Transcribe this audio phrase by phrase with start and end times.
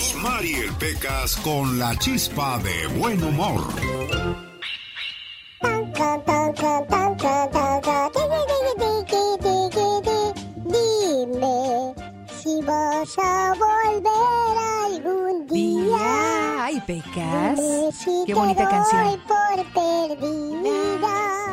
[0.00, 3.60] Rosmarie Pecas con la chispa de buen humor.
[10.64, 11.94] Dime
[12.40, 14.56] si vas a volver
[14.86, 16.64] algún día.
[16.64, 17.56] Ay, Pecas.
[17.56, 19.20] Dime si Qué te bonita doy canción.
[19.26, 21.49] por perdida.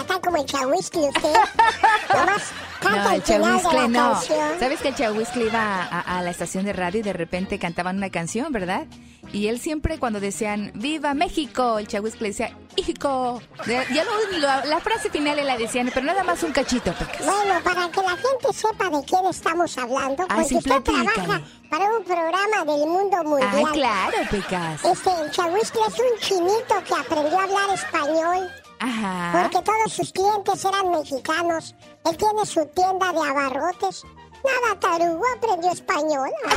[0.00, 1.32] Está como el chahuiscle usted.
[2.14, 2.42] Nomás
[2.80, 4.12] canta No, el el final de chahuiscle la no.
[4.12, 4.60] canción.
[4.60, 7.96] ¿Sabes que el chahuiscle iba a, a la estación de radio y de repente cantaban
[7.96, 8.86] una canción, verdad?
[9.32, 11.78] Y él siempre cuando decían ¡Viva México!
[11.80, 13.42] El chahuiscle decía ¡Hijo!
[13.66, 17.24] Ya lo- lo- la frase final la decían, pero nada más un cachito, Pecas.
[17.26, 21.04] Bueno, para que la gente sepa de quién estamos hablando, Ah, porque sí, usted platícame.
[21.12, 23.64] trabaja para un programa del mundo mundial.
[23.66, 24.84] Ah, claro, Pecas.
[24.84, 29.42] Este, el chahuiscle es un chinito que aprendió a hablar español Ajá.
[29.42, 31.74] porque todos sus clientes eran mexicanos.
[32.04, 34.04] Él tiene su tienda de abarrotes.
[34.44, 36.30] Nada tarugo, aprendió español.
[36.46, 36.56] ¿ah?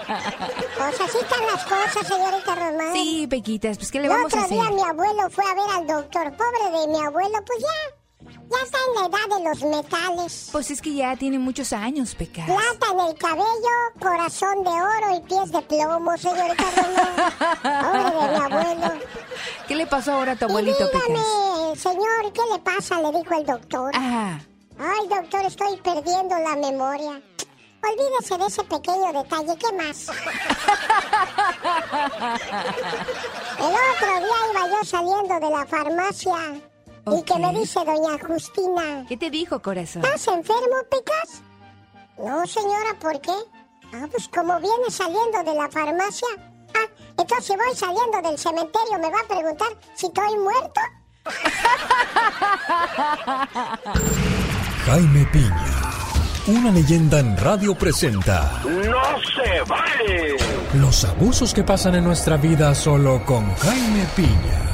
[0.78, 2.92] pues así están las cosas, señorita Román.
[2.92, 4.58] Sí, Pequitas, pues ¿qué le El vamos a otro hacer?
[4.58, 6.36] día mi abuelo fue a ver al doctor.
[6.36, 7.94] Pobre de mi abuelo, pues ya,
[8.50, 10.48] ya está en la edad de los metales.
[10.52, 12.46] Pues es que ya tiene muchos años, Pecas.
[12.46, 16.64] Plata en el cabello, corazón de oro y pies de plomo, señorita.
[17.62, 18.92] Pobre de mi abuelo.
[19.68, 21.02] ¿Qué le pasó ahora a tu Y abuelito, Pecas?
[21.08, 23.00] dígame, señor, ¿qué le pasa?
[23.00, 23.90] Le dijo el doctor.
[23.96, 24.40] Ajá.
[24.78, 27.22] Ay, doctor, estoy perdiendo la memoria.
[27.82, 29.56] Olvídese de ese pequeño detalle.
[29.58, 30.08] ¿Qué más?
[33.58, 36.60] El otro día iba yo saliendo de la farmacia
[37.06, 40.04] y que me dice doña Justina, ¿Qué te dijo, corazón?
[40.04, 41.42] ¿estás enfermo, Pecas?
[42.18, 43.32] No, señora, ¿por qué?
[43.92, 46.28] Ah, pues como viene saliendo de la farmacia.
[46.74, 46.86] Ah,
[47.18, 50.80] entonces si voy saliendo del cementerio me va a preguntar si estoy muerto.
[54.86, 55.80] Jaime Piña,
[56.48, 60.36] una leyenda en radio presenta ¡No se vale!
[60.74, 64.73] los abusos que pasan en nuestra vida solo con Jaime Piña.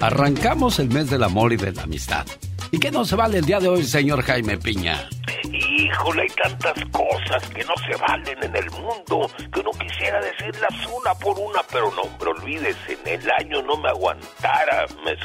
[0.00, 2.26] Arrancamos el mes del amor y de la amistad.
[2.70, 5.08] ¿Y qué no se vale el día de hoy, señor Jaime Piña?
[5.80, 10.74] Híjole, hay tantas cosas que no se valen en el mundo que uno quisiera decirlas
[10.86, 15.16] una por una, pero no, hombre, olvídese, en el año no me aguantara, me,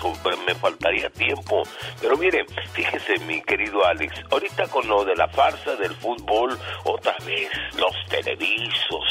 [0.47, 1.63] me faltaría tiempo.
[1.99, 7.17] Pero mire, fíjese, mi querido Alex, ahorita con lo de la farsa del fútbol, otra
[7.25, 9.03] vez los televisos,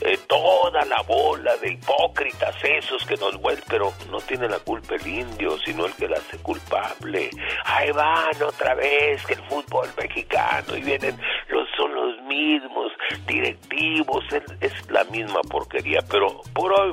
[0.00, 4.94] eh, toda la bola de hipócritas esos que nos vuelven, pero no tiene la culpa
[4.94, 7.30] el indio, sino el que la hace culpable.
[7.64, 11.16] Ahí van otra vez que el fútbol mexicano vienen
[11.48, 12.92] los son los mismos
[13.26, 16.92] directivos, es, es la misma porquería, pero por hoy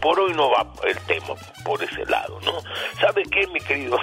[0.00, 2.52] por hoy no va el tema por ese lado, ¿no?
[3.00, 3.98] ¿Sabe qué, mi querido?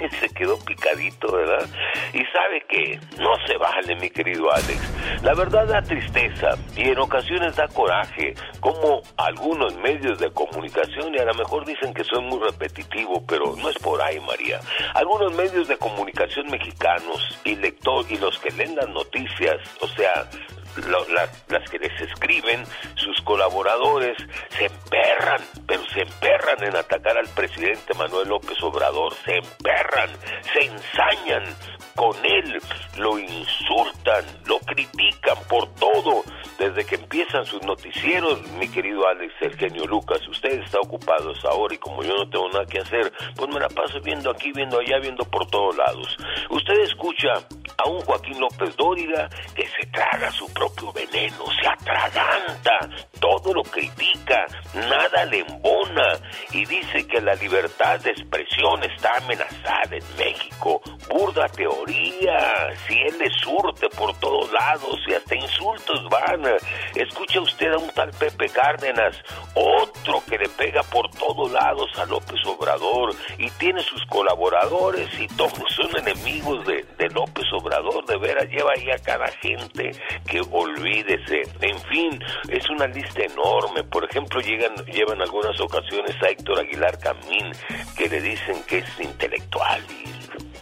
[0.20, 1.68] se quedó picadito, ¿verdad?
[2.12, 5.22] Y sabe que no se vale, mi querido Alex.
[5.22, 11.18] La verdad da tristeza y en ocasiones da coraje, como algunos medios de comunicación, y
[11.18, 14.60] a lo mejor dicen que soy muy repetitivo, pero no es por ahí, María.
[14.94, 20.28] Algunos medios de comunicación mexicanos y lector y los que leen las noticias, o sea,
[20.78, 22.64] la- las que les escriben,
[22.94, 24.16] sus colaboradores,
[24.50, 30.10] se emperran, pero se emperran en atacar al presidente Manuel López Obrador, se emperran,
[30.52, 31.44] se ensañan
[31.94, 32.60] con él,
[32.96, 36.22] lo insultan, lo critican por todo,
[36.58, 41.74] desde que empiezan sus noticieros, mi querido Alex, el genio Lucas, usted está ocupado ahora
[41.74, 44.78] y como yo no tengo nada que hacer, pues me la paso viendo aquí, viendo
[44.78, 46.16] allá, viendo por todos lados.
[46.50, 47.32] Usted escucha
[47.78, 52.90] a un Joaquín López Dóriga que se traga su propio veneno, se atraganta,
[53.20, 56.18] todo lo critica, nada le embona
[56.52, 60.80] y dice que la libertad de expresión está amenazada en México.
[61.08, 66.42] Burda teoría, si él le surte por todos lados y hasta insultos van.
[66.94, 69.16] Escucha usted a un tal Pepe Cárdenas,
[69.54, 75.26] otro que le pega por todos lados a López Obrador y tiene sus colaboradores y
[75.28, 78.04] todos son enemigos de, de López Obrador.
[78.06, 79.92] De veras, lleva ahí a cada gente
[80.26, 81.42] que olvídese.
[81.60, 83.84] En fin, es una lista enorme.
[83.84, 87.52] Por ejemplo, llegan, llevan algunas ocasiones a Héctor Aguilar Camín,
[87.96, 90.12] que le dicen que es intelectual y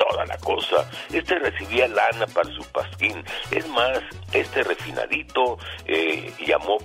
[0.00, 0.88] toda la cosa.
[1.12, 3.23] Este recibía lana para su pasquín.
[3.50, 4.00] Es más,
[4.32, 6.79] este refinadito eh, llamó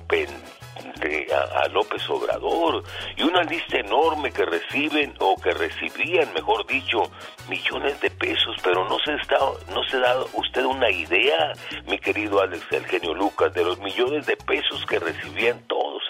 [1.32, 2.84] a, López Obrador
[3.16, 7.04] y una lista enorme que reciben o que recibían, mejor dicho,
[7.50, 9.38] millones de pesos, pero no se está,
[9.74, 11.54] no se da usted una idea,
[11.88, 16.04] mi querido Alex el genio Lucas, de los millones de pesos que recibían todos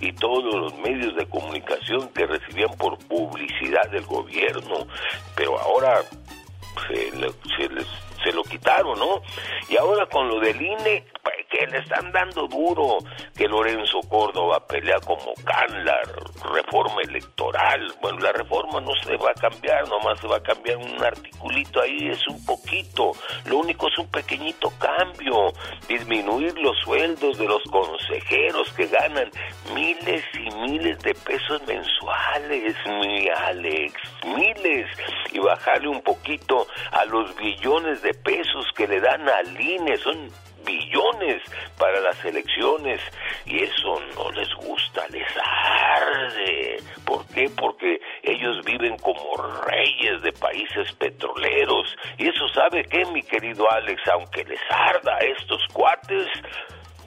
[0.00, 4.86] y todos los medios de comunicación que recibían por publicidad del gobierno,
[5.36, 6.02] pero ahora
[6.88, 7.86] se, se les
[8.22, 9.22] se lo quitaron, ¿no?
[9.68, 12.98] Y ahora con lo del INE, pues, que le están dando duro,
[13.36, 15.98] que Lorenzo Córdoba pelea como can la
[16.52, 17.92] reforma electoral.
[18.00, 21.80] Bueno, la reforma no se va a cambiar, nomás se va a cambiar un articulito
[21.80, 23.12] ahí, es un poquito.
[23.46, 25.52] Lo único es un pequeñito cambio,
[25.88, 29.30] disminuir los sueldos de los consejeros que ganan
[29.74, 33.94] miles y miles de pesos mensuales, mi Alex,
[34.24, 34.86] miles,
[35.32, 40.30] y bajarle un poquito a los billones de pesos que le dan al INE, son
[40.64, 41.42] billones
[41.78, 43.00] para las elecciones
[43.46, 45.26] y eso no les gusta, les
[45.96, 46.82] arde.
[47.04, 47.50] ¿Por qué?
[47.56, 51.86] Porque ellos viven como reyes de países petroleros
[52.18, 56.26] y eso sabe que mi querido Alex, aunque les arda a estos cuates,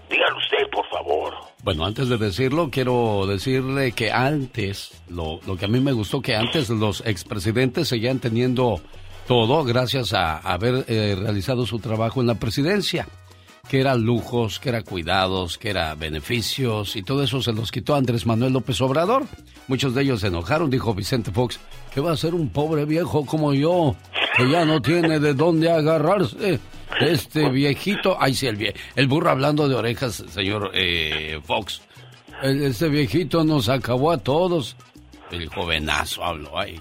[0.09, 1.33] dígalo usted por favor.
[1.63, 6.21] Bueno, antes de decirlo, quiero decirle que antes, lo, lo que a mí me gustó,
[6.21, 8.81] que antes los expresidentes seguían teniendo
[9.27, 13.07] todo gracias a haber eh, realizado su trabajo en la presidencia
[13.71, 17.95] que era lujos, que era cuidados, que era beneficios y todo eso se los quitó
[17.95, 19.25] Andrés Manuel López Obrador.
[19.69, 21.57] Muchos de ellos se enojaron, dijo Vicente Fox,
[21.93, 23.95] que va a ser un pobre viejo como yo,
[24.35, 26.59] que ya no tiene de dónde agarrarse.
[26.99, 31.81] Este viejito, ay sí, el, el burro hablando de orejas, señor eh, Fox.
[32.43, 34.75] Este viejito nos acabó a todos.
[35.31, 36.77] El jovenazo habló ahí.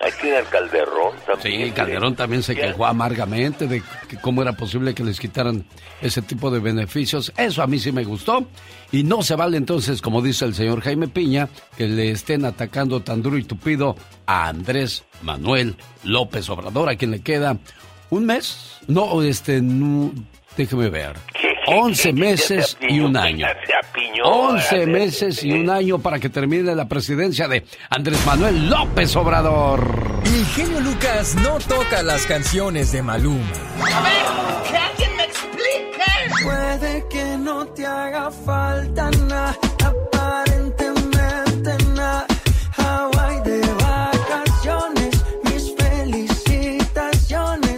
[0.00, 1.66] Ahí tiene el Calderón también.
[1.66, 3.82] Sí, Calderón también se quejó amargamente de
[4.20, 5.64] cómo era posible que les quitaran
[6.00, 7.32] ese tipo de beneficios.
[7.36, 8.46] Eso a mí sí me gustó.
[8.92, 13.00] Y no se vale entonces, como dice el señor Jaime Piña, que le estén atacando
[13.00, 13.96] tan duro y tupido
[14.26, 17.58] a Andrés Manuel López Obrador, a quien le queda
[18.10, 18.78] un mes.
[18.86, 20.12] No, este, no,
[20.56, 21.16] déjeme ver.
[21.66, 23.46] 11 meses y un año.
[24.22, 29.80] 11 meses y un año para que termine la presidencia de Andrés Manuel López Obrador.
[30.24, 33.44] El genio Lucas no toca las canciones de Maluma.
[33.80, 36.44] A ver, que alguien me explique.
[36.44, 42.26] Puede que no te haga falta nada, aparentemente nada.
[42.76, 47.76] Hawaii de vacaciones, mis felicitaciones.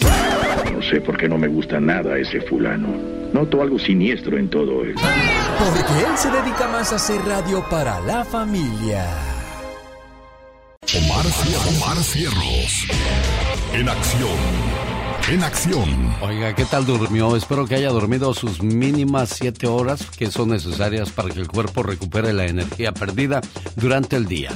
[0.72, 3.17] No sé por qué no me gusta nada ese fulano.
[3.32, 5.02] Noto algo siniestro en todo esto.
[5.58, 9.06] Porque él se dedica más a hacer radio para la familia.
[10.96, 11.26] Omar,
[11.76, 12.86] Omar Cierros.
[13.74, 14.78] En acción.
[15.30, 16.14] En acción.
[16.22, 17.36] Oiga, ¿qué tal durmió?
[17.36, 21.82] Espero que haya dormido sus mínimas siete horas que son necesarias para que el cuerpo
[21.82, 23.42] recupere la energía perdida
[23.76, 24.50] durante el día.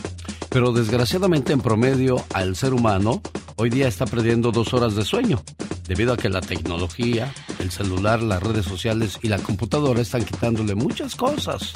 [0.52, 3.22] Pero desgraciadamente en promedio al ser humano
[3.56, 5.42] hoy día está perdiendo dos horas de sueño
[5.88, 10.74] debido a que la tecnología, el celular, las redes sociales y la computadora están quitándole
[10.74, 11.72] muchas cosas.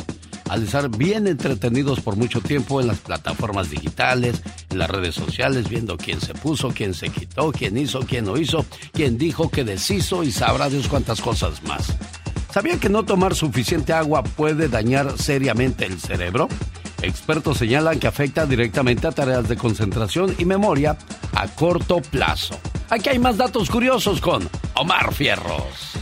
[0.50, 5.68] Al estar bien entretenidos por mucho tiempo en las plataformas digitales, en las redes sociales,
[5.68, 9.64] viendo quién se puso, quién se quitó, quién hizo, quién no hizo, quién dijo que
[9.64, 11.97] deshizo y sabrá Dios cuántas cosas más.
[12.52, 16.49] ¿Sabía que no tomar suficiente agua puede dañar seriamente el cerebro?
[17.02, 20.96] Expertos señalan que afecta directamente a tareas de concentración y memoria
[21.34, 22.58] a corto plazo.
[22.90, 25.92] Aquí hay más datos curiosos con Omar Fierros.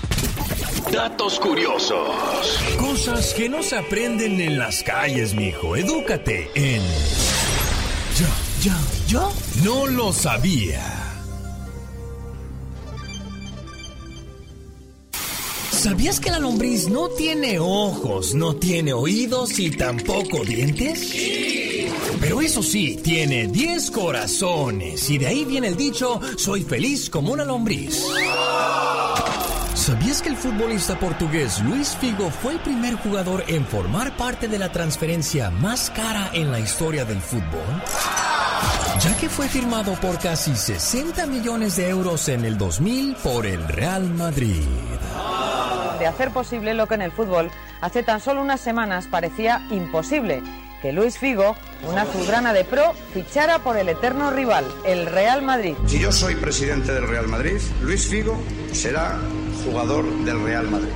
[0.92, 2.58] Datos curiosos.
[2.78, 5.76] Cosas que no se aprenden en las calles, mijo.
[5.76, 6.82] Edúcate en.
[8.18, 8.26] Yo,
[8.62, 8.72] yo,
[9.08, 9.32] yo
[9.64, 11.03] no lo sabía.
[15.85, 21.14] ¿Sabías que la lombriz no tiene ojos, no tiene oídos y tampoco dientes?
[22.23, 27.35] Pero eso sí, tiene 10 corazones y de ahí viene el dicho, soy feliz como
[27.35, 28.03] una lombriz.
[29.75, 34.59] ¿Sabías que el futbolista portugués Luis Figo fue el primer jugador en formar parte de
[34.59, 37.83] la transferencia más cara en la historia del fútbol?
[39.03, 43.69] Ya que fue firmado por casi 60 millones de euros en el 2000 por el
[43.69, 44.62] Real Madrid.
[46.04, 50.42] De hacer posible lo que en el fútbol hace tan solo unas semanas parecía imposible,
[50.82, 51.56] que Luis Figo,
[51.88, 55.73] una azulgrana de pro, fichara por el eterno rival, el Real Madrid.
[55.87, 58.38] Si yo soy presidente del Real Madrid, Luis Figo
[58.73, 59.18] será
[59.64, 60.92] jugador del Real Madrid.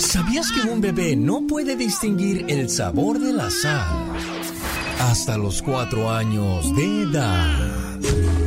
[0.00, 3.86] ¿Sabías que un bebé no puede distinguir el sabor de la sal
[4.98, 8.43] hasta los cuatro años de edad?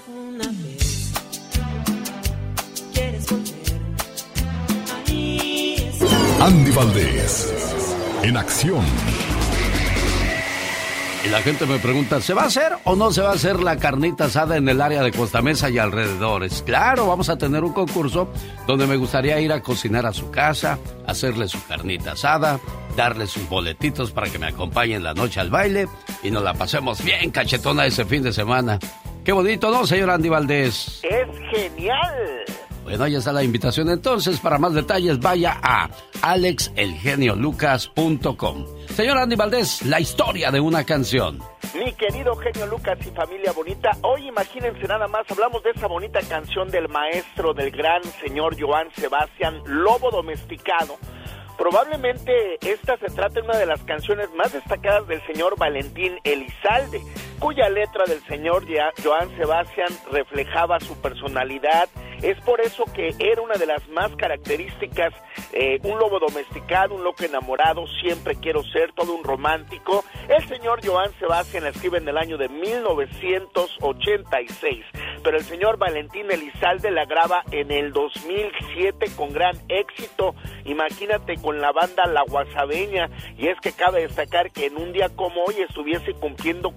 [6.44, 8.84] Andy Valdés, en acción.
[11.24, 13.62] Y la gente me pregunta, ¿se va a hacer o no se va a hacer
[13.62, 16.62] la carnita asada en el área de Costa Mesa y alrededores?
[16.66, 18.28] Claro, vamos a tener un concurso
[18.66, 22.60] donde me gustaría ir a cocinar a su casa, hacerle su carnita asada,
[22.94, 25.88] darle sus boletitos para que me acompañen la noche al baile
[26.22, 28.78] y nos la pasemos bien cachetona ese fin de semana.
[29.24, 31.00] Qué bonito, ¿no, señor Andy Valdés?
[31.04, 32.44] Es genial.
[32.84, 34.38] Bueno, ya está la invitación entonces.
[34.38, 35.88] Para más detalles, vaya a
[36.22, 38.66] alexelgeniolucas.com.
[38.90, 41.38] Señor Andy Valdés, la historia de una canción.
[41.74, 46.20] Mi querido genio Lucas y familia bonita, hoy imagínense nada más, hablamos de esa bonita
[46.28, 50.96] canción del maestro, del gran señor Joan Sebastián, Lobo Domesticado.
[51.58, 57.02] Probablemente esta se trata de una de las canciones más destacadas del señor Valentín Elizalde,
[57.38, 58.64] cuya letra del señor
[59.02, 61.88] Joan Sebastián reflejaba su personalidad.
[62.22, 65.12] Es por eso que era una de las más características,
[65.52, 70.02] eh, un lobo domesticado, un loco enamorado, siempre quiero ser, todo un romántico.
[70.28, 74.86] El señor Joan Sebastián la escribe en el año de 1986,
[75.22, 80.34] pero el señor Valentín Elizalde la graba en el 2007 con gran éxito.
[80.64, 85.08] Imagínate con la banda La Guasabeña, y es que cabe destacar que en un día
[85.10, 86.70] como hoy estuviese cumpliendo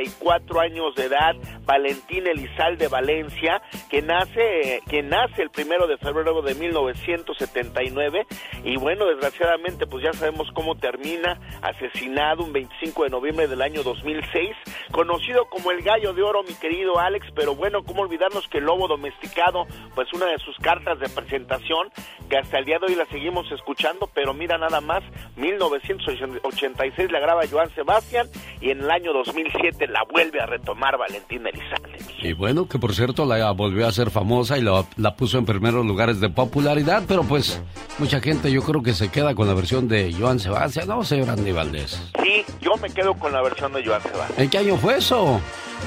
[0.00, 6.42] 44 años de edad Valentín Elizalde Valencia, que nace, que nace el primero de febrero
[6.42, 8.26] de 1979,
[8.64, 13.82] y bueno, desgraciadamente pues ya sabemos cómo termina, asesinado un 25 de noviembre del año
[13.82, 14.56] 2006,
[14.90, 18.64] conocido como el gallo de oro, mi querido Alex, pero bueno, cómo olvidarnos que el
[18.64, 21.90] lobo domesticado, pues una de sus cartas de presentación,
[22.28, 25.02] que hasta el día de hoy la seguimos escuchando, pero mira nada más,
[25.36, 28.28] 1986 la graba Joan Sebastián
[28.60, 31.98] y en el año 2007 la vuelve a retomar Valentín Elizalde.
[32.22, 35.46] Y bueno, que por cierto la volvió a hacer famosa y la, la puso en
[35.46, 37.60] primeros lugares de popularidad, pero pues
[37.98, 41.30] mucha gente yo creo que se queda con la versión de Joan Sebastián, ¿no, señor
[41.30, 42.00] Andy Valdés?
[42.22, 44.40] Sí, yo me quedo con la versión de Joan Sebastián.
[44.40, 45.40] ¿En qué año fue eso?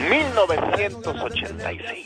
[0.09, 1.97] 1986.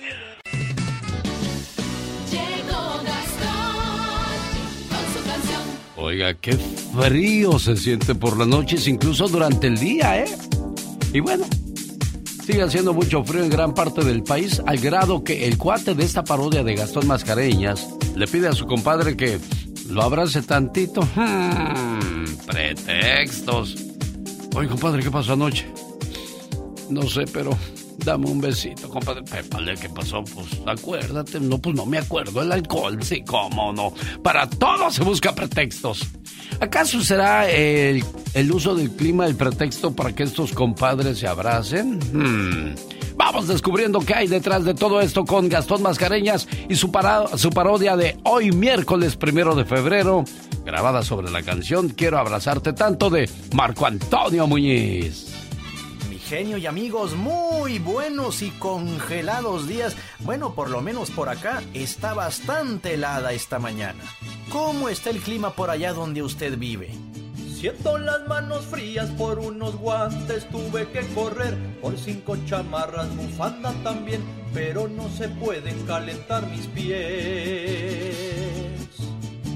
[6.00, 10.28] Oiga, qué frío se siente por las noches, incluso durante el día, ¿eh?
[11.14, 11.46] Y bueno,
[12.48, 16.06] sigue haciendo mucho frío en gran parte del país, al grado que el cuate de
[16.06, 19.38] esta parodia de Gastón Mascareñas le pide a su compadre que
[19.90, 21.02] lo abrace tantito.
[21.02, 23.76] Hmm, pretextos.
[24.56, 25.66] Oye, compadre, ¿qué pasó anoche?
[26.90, 27.50] No sé, pero
[27.98, 29.24] dame un besito, compadre.
[29.80, 30.24] ¿qué pasó?
[30.24, 31.40] Pues acuérdate.
[31.40, 32.42] No, pues no me acuerdo.
[32.42, 33.94] El alcohol, sí, cómo no.
[34.24, 36.08] Para todo se busca pretextos.
[36.60, 42.00] ¿Acaso será el, el uso del clima el pretexto para que estos compadres se abracen?
[42.14, 42.76] Hmm.
[43.18, 46.92] Vamos descubriendo qué hay detrás de todo esto con Gastón Mascareñas y su,
[47.36, 50.24] su parodia de hoy miércoles primero de febrero,
[50.64, 55.37] grabada sobre la canción Quiero abrazarte tanto de Marco Antonio Muñiz
[56.28, 59.96] genio y amigos, muy buenos y congelados días.
[60.20, 64.04] Bueno, por lo menos por acá está bastante helada esta mañana.
[64.52, 66.92] ¿Cómo está el clima por allá donde usted vive?
[67.58, 74.22] Siento las manos frías por unos guantes, tuve que correr por cinco chamarras, bufanda también,
[74.54, 78.18] pero no se pueden calentar mis pies.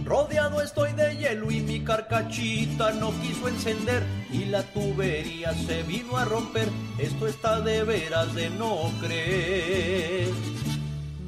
[0.05, 6.17] Rodeado estoy de hielo y mi carcachita no quiso encender y la tubería se vino
[6.17, 6.69] a romper.
[6.97, 10.29] Esto está de veras de no creer.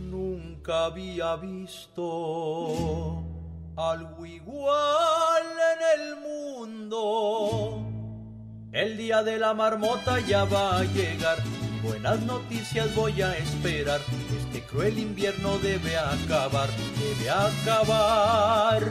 [0.10, 3.24] Nunca había visto
[3.76, 5.44] algo igual
[5.74, 7.84] en el mundo.
[8.72, 11.38] El día de la marmota ya va a llegar.
[11.84, 14.00] Buenas noticias voy a esperar.
[14.40, 18.84] Este cruel invierno debe acabar, debe acabar.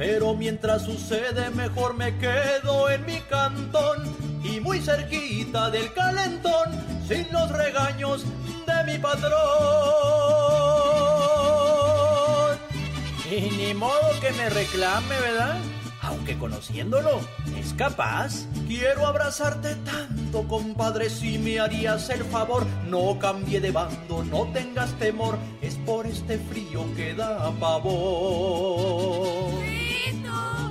[0.00, 3.98] Pero mientras sucede, mejor me quedo en mi cantón
[4.42, 6.70] y muy cerquita del calentón,
[7.06, 8.24] sin los regaños
[8.66, 9.30] de mi patrón.
[13.30, 15.58] Y ni modo que me reclame, ¿verdad?
[16.00, 17.20] Aunque conociéndolo,
[17.58, 18.46] es capaz.
[18.66, 22.66] Quiero abrazarte tanto, compadre, si me harías el favor.
[22.88, 28.90] No cambie de bando, no tengas temor, es por este frío que da pavor.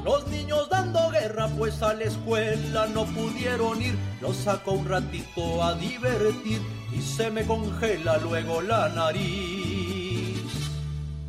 [0.10, 3.96] Los niños dando guerra, pues a la escuela no pudieron ir.
[4.22, 6.60] Los saco un ratito a divertir
[6.92, 10.42] y se me congela luego la nariz.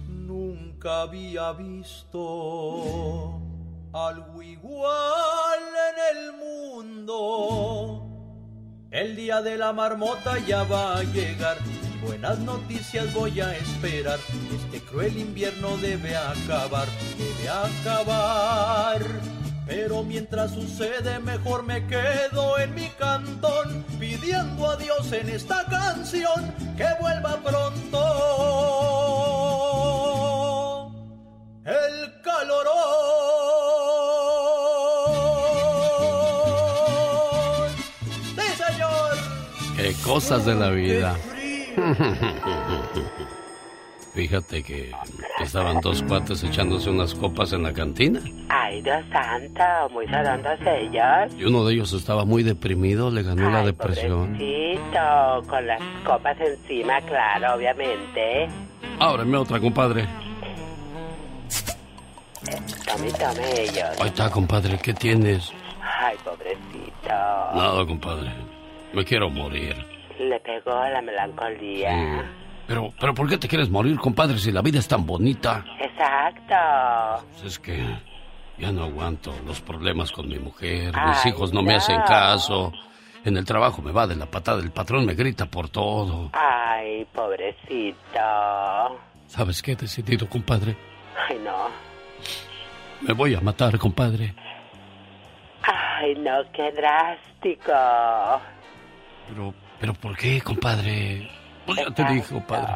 [0.09, 3.39] Nunca había visto
[3.93, 5.61] algo igual
[5.91, 8.10] en el mundo.
[8.91, 11.59] El día de la marmota ya va a llegar.
[12.03, 14.19] Buenas noticias voy a esperar.
[14.53, 19.01] Este cruel invierno debe acabar, debe acabar.
[19.65, 26.53] Pero mientras sucede, mejor me quedo en mi cantón, pidiendo a Dios en esta canción
[26.77, 28.01] que vuelva pronto.
[31.65, 33.60] El calorón.
[40.11, 41.17] Cosas de la vida.
[44.13, 44.91] Fíjate que
[45.39, 48.21] estaban dos cuates echándose unas copas en la cantina.
[48.49, 49.63] Ay, Dios santo,
[49.93, 51.33] muy redondos ellos.
[51.39, 54.33] Y uno de ellos estaba muy deprimido, le ganó la depresión.
[54.33, 58.49] Pobrecito, con las copas encima, claro, obviamente.
[58.99, 60.09] Ábreme otra, compadre.
[62.85, 64.01] Tome, tome ellos.
[64.01, 65.53] Ahí está, compadre, ¿qué tienes?
[65.81, 67.09] Ay, pobrecito.
[67.09, 68.33] Nada, compadre.
[68.93, 69.90] Me quiero morir.
[70.21, 72.25] Le pegó la melancolía.
[72.67, 75.65] Pero, pero ¿por qué te quieres morir, compadre, si la vida es tan bonita?
[75.81, 77.27] Exacto.
[77.33, 77.83] Pues es que
[78.59, 80.95] ya no aguanto los problemas con mi mujer.
[81.07, 81.79] Mis hijos no, me no.
[81.79, 82.71] hacen caso.
[83.25, 84.61] En el trabajo me va de la patada.
[84.61, 86.31] El patrón me grita por todo.
[86.35, 87.97] Ay, pobrecito.
[89.27, 90.77] ¿Sabes qué he decidido, compadre?
[91.29, 91.69] Ay, no.
[93.01, 94.35] Me voy a matar, compadre.
[95.63, 97.73] Ay, no, qué drástico.
[99.29, 101.31] Pero, pero ¿por qué, compadre?
[101.67, 102.73] Pues ya te dije, compadre.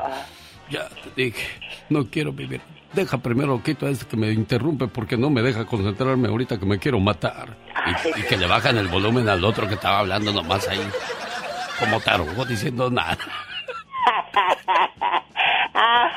[0.71, 1.47] Ya te dije.
[1.91, 2.63] No quiero vivir.
[2.93, 6.67] Deja primero quito a este que me interrumpe porque no me deja concentrarme ahorita que
[6.67, 7.57] me quiero matar.
[7.87, 10.81] Y, y que le bajan el volumen al otro que estaba hablando nomás ahí.
[11.79, 13.19] Como tarugo diciendo nada.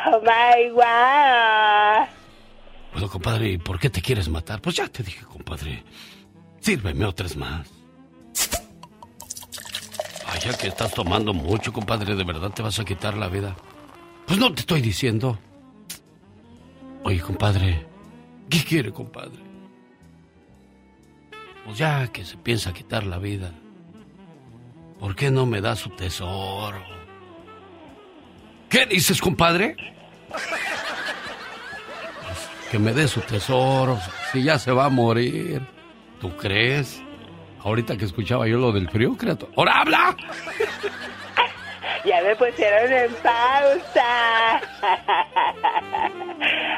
[0.09, 2.07] Oh my God.
[2.93, 4.61] Bueno, compadre, ¿y por qué te quieres matar?
[4.61, 5.83] Pues ya te dije, compadre.
[6.61, 7.76] Sírveme otras más.
[10.27, 13.55] Ay, ya que estás tomando mucho, compadre, ¿de verdad te vas a quitar la vida?
[14.25, 15.39] Pues no te estoy diciendo.
[17.03, 17.85] Oye, compadre,
[18.49, 19.39] ¿qué quiere, compadre?
[21.63, 23.51] Pues ya que se piensa quitar la vida,
[24.99, 26.81] ¿por qué no me da su tesoro?
[28.69, 29.77] ¿Qué dices, compadre?
[32.69, 33.97] Que me dé su tesoro,
[34.31, 35.61] si ya se va a morir.
[36.19, 37.01] ¿Tú crees?
[37.67, 39.51] Ahorita que escuchaba yo lo del frío, criatura.
[39.57, 40.15] ¡Ahora habla!
[42.05, 44.61] Ya me pusieron en pausa.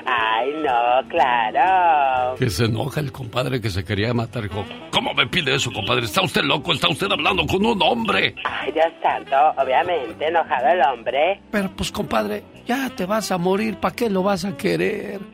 [0.07, 2.35] Ay, no, claro.
[2.37, 4.41] Que se enoja el compadre que se quería matar.
[4.41, 6.05] Dijo, ¿Cómo me pide eso, compadre?
[6.05, 6.73] ¿Está usted loco?
[6.73, 8.33] ¿Está usted hablando con un hombre?
[8.43, 11.39] Ay, Dios santo, obviamente, enojado el hombre.
[11.51, 13.77] Pero pues, compadre, ya te vas a morir.
[13.77, 15.19] ¿Para qué lo vas a querer?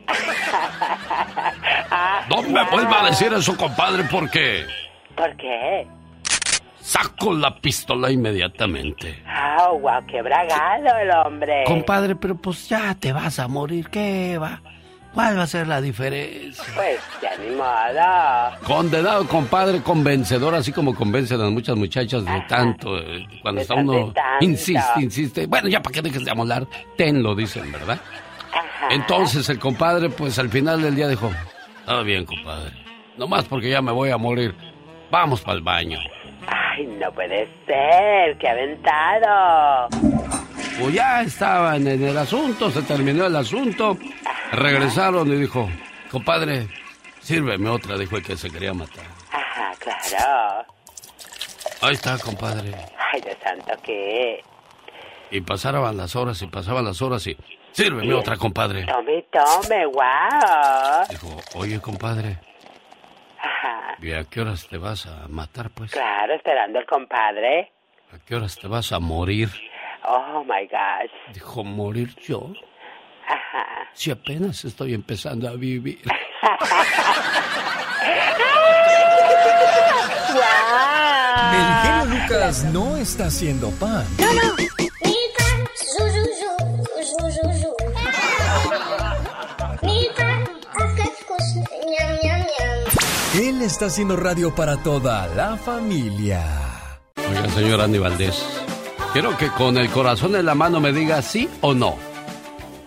[2.28, 4.64] No me vuelva a decir eso, compadre, porque
[5.16, 5.86] ¿Por qué?
[6.80, 9.20] saco la pistola inmediatamente.
[9.26, 11.64] Ah, wow, qué bragado el hombre.
[11.66, 13.88] Compadre, pero pues ya te vas a morir.
[13.90, 14.60] ¿Qué va?
[15.12, 16.62] ¿Cuál va a ser la diferencia?
[16.76, 18.56] Pues ya ni modo.
[18.64, 22.96] Condenado, compadre, convencedor, así como convencen a muchas muchachas de tanto.
[22.98, 24.44] eh, cuando De está uno tanto.
[24.44, 25.46] insiste, insiste.
[25.46, 27.98] Bueno, ya para que dejes de amolar, ten lo dicen, ¿verdad?
[28.90, 31.32] Entonces el compadre, pues al final del día dijo,
[31.80, 32.72] está bien, compadre.
[33.16, 34.54] Nomás porque ya me voy a morir.
[35.10, 35.98] Vamos para el baño.
[36.46, 39.88] Ay, no puede ser, qué aventado.
[40.78, 43.96] Pues ya estaban en el asunto, se terminó el asunto.
[44.52, 45.68] Regresaron y dijo,
[46.10, 46.68] compadre,
[47.20, 49.06] sírveme otra, dijo el que se quería matar.
[49.32, 50.66] Ajá, claro.
[51.80, 52.74] Ahí está, compadre.
[53.12, 54.42] Ay, Dios santo, ¿qué?
[55.30, 57.36] Y pasaban las horas y pasaban las horas y
[57.76, 58.86] Sírveme otra, compadre.
[58.86, 61.06] Tome, tome, guau.
[61.10, 62.38] Dijo, oye, compadre,
[63.46, 63.96] Ajá.
[64.00, 65.92] ¿y a qué horas te vas a matar, pues?
[65.92, 67.72] Claro, esperando el compadre.
[68.12, 69.48] ¿A qué horas te vas a morir?
[70.04, 71.10] Oh, my gosh.
[71.32, 72.52] Dijo, ¿morir yo?
[73.26, 73.88] Ajá.
[73.92, 76.00] Si apenas estoy empezando a vivir.
[81.52, 84.04] El genio Lucas no está haciendo pan.
[84.18, 84.40] No, no.
[93.38, 96.42] Él está haciendo radio para toda la familia.
[97.28, 98.42] Oiga, señor Andy Valdés,
[99.12, 101.96] quiero que con el corazón en la mano me diga sí o no.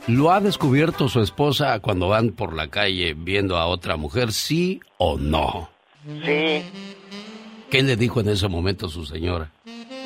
[0.07, 4.79] ¿Lo ha descubierto su esposa cuando van por la calle viendo a otra mujer, sí
[4.97, 5.69] o no?
[6.25, 6.63] Sí.
[7.69, 9.51] ¿Qué le dijo en ese momento su señora?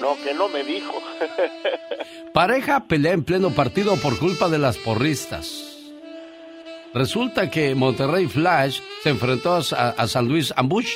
[0.02, 0.92] No, que no me dijo.
[2.34, 5.73] Pareja pelea en pleno partido por culpa de las porristas.
[6.94, 10.92] Resulta que Monterrey Flash se enfrentó a, a San Luis Ambush.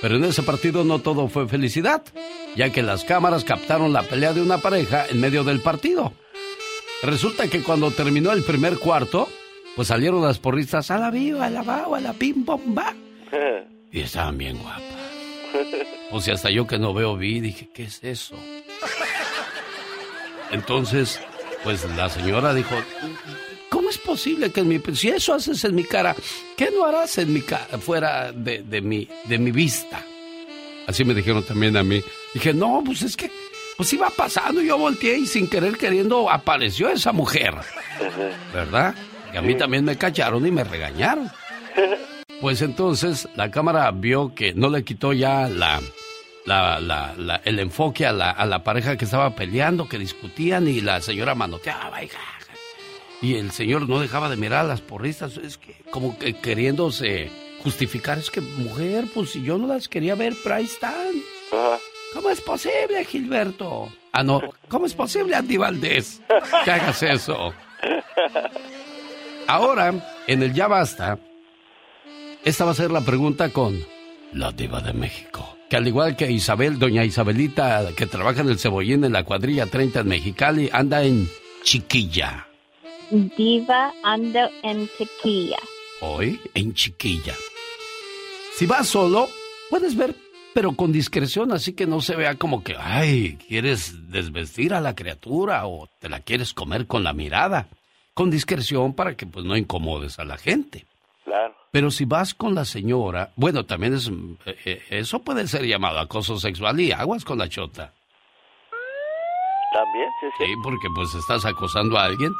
[0.00, 2.02] Pero en ese partido no todo fue felicidad,
[2.56, 6.12] ya que las cámaras captaron la pelea de una pareja en medio del partido.
[7.02, 9.28] Resulta que cuando terminó el primer cuarto,
[9.76, 12.94] pues salieron las porristas a la viva, a la va, a la pim pom va.
[13.90, 14.82] Y estaban bien guapas.
[16.10, 18.36] O sea, hasta yo que no veo vi, dije, ¿qué es eso?
[20.50, 21.20] Entonces,
[21.64, 23.51] pues la señora dijo, ¿cómo
[23.92, 24.80] es posible que en mi...
[24.94, 26.16] Si eso haces en mi cara,
[26.56, 30.04] ¿qué no harás en mi cara, fuera de, de, mi, de mi vista?
[30.86, 32.02] Así me dijeron también a mí.
[32.34, 33.30] Dije, no, pues es que,
[33.76, 37.54] pues iba pasando, yo volteé y sin querer queriendo apareció esa mujer.
[38.52, 38.94] ¿Verdad?
[39.32, 41.30] Y a mí también me cacharon y me regañaron.
[42.40, 45.80] Pues entonces la cámara vio que no le quitó ya la,
[46.44, 50.66] la, la- la- el enfoque a la, a la pareja que estaba peleando, que discutían
[50.66, 52.02] y la señora manoteaba.
[52.02, 52.18] hija.
[53.22, 57.30] Y el señor no dejaba de mirar a las porristas, es que como que queriéndose
[57.62, 61.12] justificar, es que mujer, pues si yo no las quería ver, pero ahí están.
[62.12, 63.92] ¿Cómo es posible, Gilberto?
[64.12, 66.20] Ah, no, ¿cómo es posible, Andy Valdés,
[66.64, 67.54] que hagas eso?
[69.46, 69.94] Ahora,
[70.26, 71.18] en el Ya Basta,
[72.44, 73.80] esta va a ser la pregunta con
[74.32, 75.56] la diva de México.
[75.70, 79.66] Que al igual que Isabel, doña Isabelita, que trabaja en el Cebollín en la cuadrilla
[79.66, 81.30] 30 en Mexicali, anda en
[81.62, 82.48] Chiquilla.
[83.12, 85.58] Diva ando en tequila.
[86.00, 87.34] Hoy en Chiquilla.
[88.54, 89.28] Si vas solo,
[89.68, 90.16] puedes ver,
[90.54, 94.94] pero con discreción, así que no se vea como que, ay, quieres desvestir a la
[94.94, 97.68] criatura o te la quieres comer con la mirada.
[98.14, 100.86] Con discreción para que pues no incomodes a la gente.
[101.24, 101.54] Claro.
[101.70, 104.10] Pero si vas con la señora, bueno, también es
[104.46, 107.92] eh, eh, eso puede ser llamado acoso sexual y aguas con la chota.
[109.74, 110.44] También, sí, sí.
[110.46, 112.32] Sí, porque pues estás acosando a alguien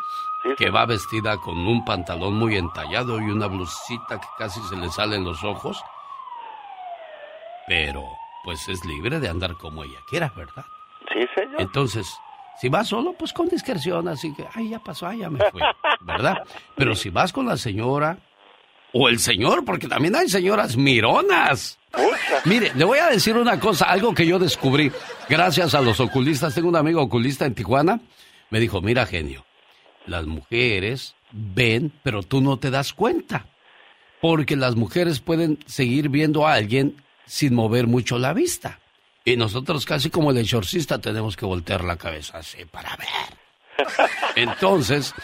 [0.57, 4.89] que va vestida con un pantalón muy entallado y una blusita que casi se le
[4.91, 5.83] salen los ojos.
[7.67, 8.05] Pero
[8.45, 10.65] pues es libre de andar como ella quiera, ¿verdad?
[11.13, 11.61] Sí, señor.
[11.61, 12.19] Entonces,
[12.61, 15.63] si vas solo, pues con discreción, así que, ay, ya pasó, ay, ya me fue,
[16.01, 16.43] ¿verdad?
[16.77, 18.19] Pero si vas con la señora
[18.93, 21.79] o el señor, porque también hay señoras mironas.
[22.45, 24.91] Mire, le voy a decir una cosa, algo que yo descubrí
[25.29, 26.55] gracias a los oculistas.
[26.55, 28.01] Tengo un amigo oculista en Tijuana.
[28.51, 29.45] Me dijo, mira, genio,
[30.07, 33.47] las mujeres ven, pero tú no te das cuenta.
[34.21, 38.79] Porque las mujeres pueden seguir viendo a alguien sin mover mucho la vista.
[39.25, 43.87] Y nosotros casi como el exorcista tenemos que voltear la cabeza así para ver.
[44.37, 45.15] Entonces,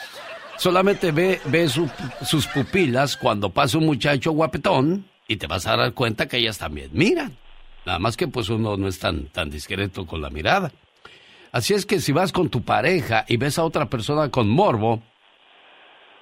[0.56, 1.90] solamente ve, ve su-
[2.24, 6.58] sus pupilas cuando pasa un muchacho guapetón y te vas a dar cuenta que ellas
[6.58, 7.36] también miran.
[7.86, 10.72] Nada más que pues uno no es tan, tan discreto con la mirada.
[11.52, 15.02] Así es que si vas con tu pareja y ves a otra persona con morbo,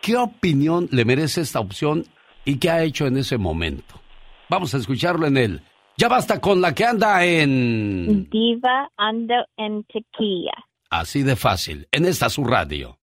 [0.00, 2.04] ¿qué opinión le merece esta opción
[2.44, 4.00] y qué ha hecho en ese momento?
[4.48, 5.62] Vamos a escucharlo en él.
[5.96, 8.28] Ya basta con la que anda en...
[8.30, 10.52] Diva ando en tequila.
[10.90, 12.98] Así de fácil, en esta su radio.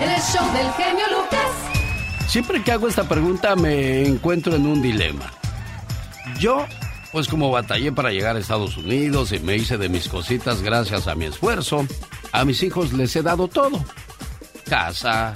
[0.00, 2.28] En el show del genio Lucas.
[2.28, 5.32] Siempre que hago esta pregunta me encuentro en un dilema.
[6.38, 6.66] Yo,
[7.12, 11.06] pues como batallé para llegar a Estados Unidos y me hice de mis cositas gracias
[11.06, 11.86] a mi esfuerzo,
[12.32, 13.84] a mis hijos les he dado todo.
[14.64, 15.34] Casa,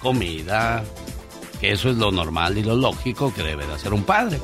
[0.00, 0.82] comida,
[1.60, 4.40] que eso es lo normal y lo lógico que debe de hacer un padre.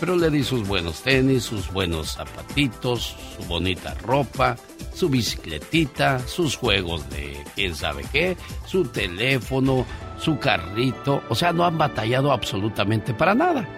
[0.00, 4.56] Pero le di sus buenos tenis, sus buenos zapatitos, su bonita ropa,
[4.94, 9.86] su bicicletita, sus juegos de quién sabe qué, su teléfono,
[10.20, 11.22] su carrito.
[11.28, 13.68] O sea, no han batallado absolutamente para nada.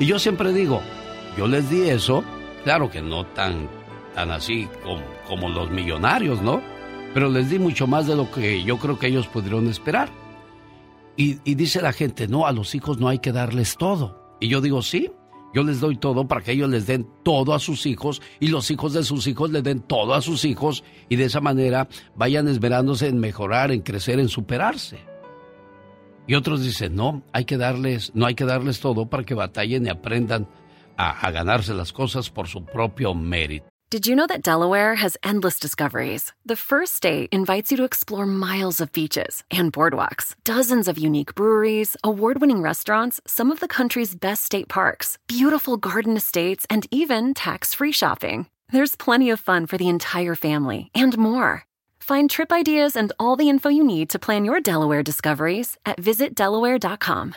[0.00, 0.82] Y yo siempre digo,
[1.36, 2.24] yo les di eso,
[2.64, 3.68] claro que no tan,
[4.14, 6.60] tan así como, como los millonarios, ¿no?
[7.14, 10.10] pero les di mucho más de lo que yo creo que ellos pudieron esperar.
[11.16, 14.36] Y, y dice la gente, no, a los hijos no hay que darles todo.
[14.40, 15.12] Y yo digo, sí,
[15.54, 18.68] yo les doy todo para que ellos les den todo a sus hijos y los
[18.72, 22.48] hijos de sus hijos les den todo a sus hijos y de esa manera vayan
[22.48, 24.98] esmerándose en mejorar, en crecer, en superarse.
[26.26, 29.86] Y otros dicen, no, hay que darles, no hay que darles todo para que batallen
[29.86, 30.48] y aprendan
[30.98, 33.64] a, a ganarse las cosas por su propio mérito.
[33.90, 36.32] Did you know that Delaware has endless discoveries?
[36.44, 41.36] The first state invites you to explore miles of beaches and boardwalks, dozens of unique
[41.36, 46.88] breweries, award winning restaurants, some of the country's best state parks, beautiful garden estates, and
[46.90, 48.48] even tax free shopping.
[48.72, 51.64] There's plenty of fun for the entire family and more.
[52.00, 55.98] Find trip ideas and all the info you need to plan your Delaware discoveries at
[55.98, 57.36] visitdelaware.com.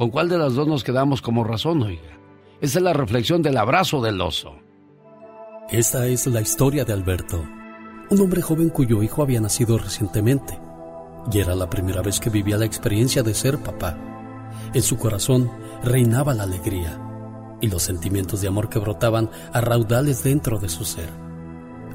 [0.00, 2.18] ¿Con cuál de las dos nos quedamos como razón, oiga?
[2.62, 4.54] Esa es la reflexión del abrazo del oso.
[5.68, 7.44] Esta es la historia de Alberto,
[8.08, 10.58] un hombre joven cuyo hijo había nacido recientemente,
[11.30, 13.94] y era la primera vez que vivía la experiencia de ser papá.
[14.72, 15.50] En su corazón
[15.84, 16.98] reinaba la alegría,
[17.60, 21.10] y los sentimientos de amor que brotaban a raudales dentro de su ser.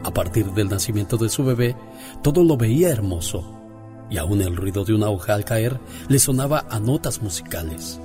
[0.04, 1.76] A partir del nacimiento de su bebé,
[2.22, 3.65] todo lo veía hermoso
[4.10, 8.00] y aún el ruido de una hoja al caer le sonaba a notas musicales.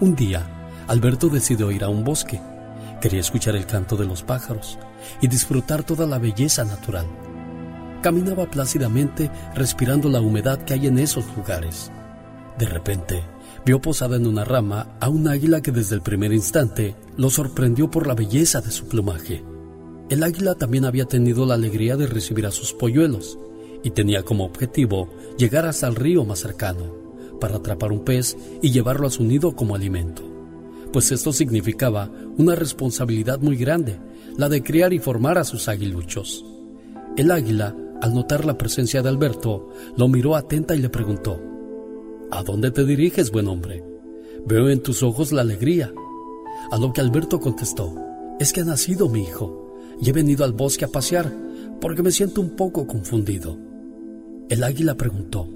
[0.00, 0.46] Un día,
[0.86, 2.40] Alberto decidió ir a un bosque.
[3.00, 4.78] Quería escuchar el canto de los pájaros
[5.20, 7.06] y disfrutar toda la belleza natural.
[8.02, 11.90] Caminaba plácidamente respirando la humedad que hay en esos lugares.
[12.58, 13.22] De repente,
[13.64, 17.90] vio posada en una rama a un águila que desde el primer instante lo sorprendió
[17.90, 19.42] por la belleza de su plumaje.
[20.10, 23.38] El águila también había tenido la alegría de recibir a sus polluelos
[23.84, 26.92] y tenía como objetivo llegar hasta el río más cercano
[27.40, 30.22] para atrapar un pez y llevarlo a su nido como alimento,
[30.92, 34.00] pues esto significaba una responsabilidad muy grande,
[34.36, 36.44] la de criar y formar a sus aguiluchos.
[37.16, 41.40] El águila, al notar la presencia de Alberto, lo miró atenta y le preguntó,
[42.30, 43.84] ¿A dónde te diriges, buen hombre?
[44.46, 45.92] Veo en tus ojos la alegría.
[46.70, 47.94] A lo que Alberto contestó,
[48.40, 51.32] es que ha nacido mi hijo y he venido al bosque a pasear
[51.80, 53.63] porque me siento un poco confundido.
[54.50, 55.48] El águila preguntó,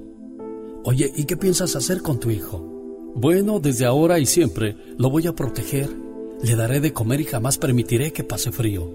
[0.85, 3.13] Oye, ¿y qué piensas hacer con tu hijo?
[3.15, 5.91] Bueno, desde ahora y siempre lo voy a proteger.
[6.43, 8.91] Le daré de comer y jamás permitiré que pase frío.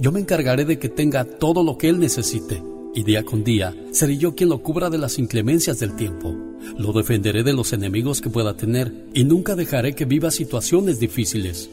[0.00, 2.62] Yo me encargaré de que tenga todo lo que él necesite.
[2.94, 6.34] Y día con día seré yo quien lo cubra de las inclemencias del tiempo.
[6.76, 11.70] Lo defenderé de los enemigos que pueda tener y nunca dejaré que viva situaciones difíciles.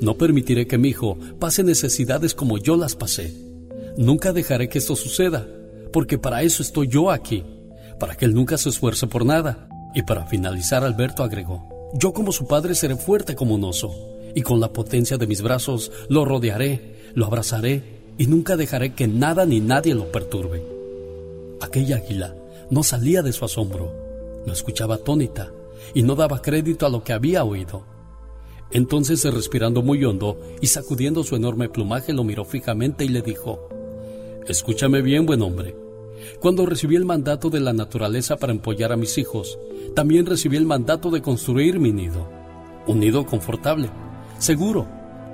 [0.00, 3.34] No permitiré que mi hijo pase necesidades como yo las pasé.
[3.96, 5.48] Nunca dejaré que esto suceda
[5.92, 7.44] porque para eso estoy yo aquí,
[7.98, 9.68] para que él nunca se esfuerce por nada.
[9.94, 13.94] Y para finalizar, Alberto agregó, yo como su padre seré fuerte como un oso,
[14.34, 19.08] y con la potencia de mis brazos lo rodearé, lo abrazaré, y nunca dejaré que
[19.08, 20.62] nada ni nadie lo perturbe.
[21.60, 22.34] Aquella águila
[22.70, 23.92] no salía de su asombro,
[24.46, 25.50] lo escuchaba atónita,
[25.94, 27.84] y no daba crédito a lo que había oído.
[28.70, 33.68] Entonces, respirando muy hondo y sacudiendo su enorme plumaje, lo miró fijamente y le dijo,
[34.48, 35.76] Escúchame bien, buen hombre.
[36.40, 39.58] Cuando recibí el mandato de la naturaleza para empollar a mis hijos,
[39.94, 42.26] también recibí el mandato de construir mi nido.
[42.86, 43.90] Un nido confortable,
[44.38, 44.88] seguro,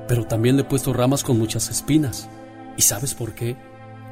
[0.09, 2.29] pero también le he puesto ramas con muchas espinas.
[2.77, 3.57] ¿Y sabes por qué?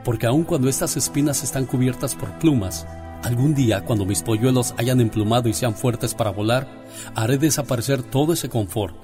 [0.04, 2.86] Porque aun cuando estas espinas están cubiertas por plumas,
[3.24, 6.68] algún día cuando mis polluelos hayan emplumado y sean fuertes para volar,
[7.16, 8.94] haré desaparecer todo ese confort.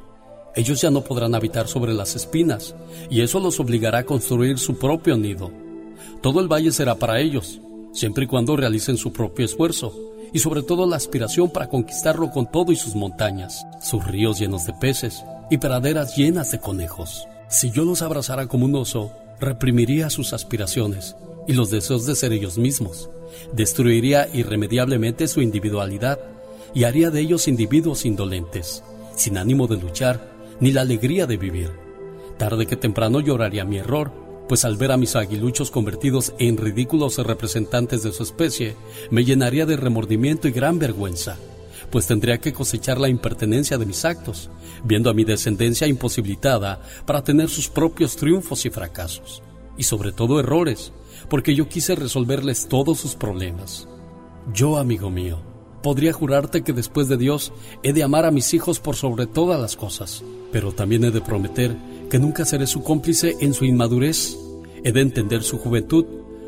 [0.54, 2.76] Ellos ya no podrán habitar sobre las espinas,
[3.11, 5.50] y eso los obligará a construir su propio nido.
[6.22, 7.61] Todo el valle será para ellos,
[7.92, 9.94] siempre y cuando realicen su propio esfuerzo,
[10.33, 14.66] y sobre todo la aspiración para conquistarlo con todo y sus montañas, sus ríos llenos
[14.66, 17.26] de peces y praderas llenas de conejos.
[17.48, 22.33] Si yo los abrazara como un oso, reprimiría sus aspiraciones y los deseos de ser
[22.33, 23.09] ellos mismos,
[23.52, 26.18] destruiría irremediablemente su individualidad
[26.74, 28.83] y haría de ellos individuos indolentes,
[29.14, 30.28] sin ánimo de luchar
[30.61, 31.70] ni la alegría de vivir.
[32.37, 37.18] Tarde que temprano lloraría mi error pues al ver a mis aguiluchos convertidos en ridículos
[37.18, 38.74] representantes de su especie,
[39.11, 41.37] me llenaría de remordimiento y gran vergüenza,
[41.90, 44.50] pues tendría que cosechar la impertenencia de mis actos,
[44.84, 49.42] viendo a mi descendencia imposibilitada para tener sus propios triunfos y fracasos.
[49.76, 50.92] y sobre todo errores,
[51.30, 53.87] porque yo quise resolverles todos sus problemas.
[54.52, 55.38] Yo, amigo mío,
[55.84, 57.52] podría jurarte que después de Dios
[57.84, 61.20] he de amar a mis hijos por sobre todas las cosas, pero también he de
[61.20, 61.76] prometer
[62.11, 64.37] que nunca seré su cómplice en su inmadurez.
[64.85, 66.05] He de entender su juventud,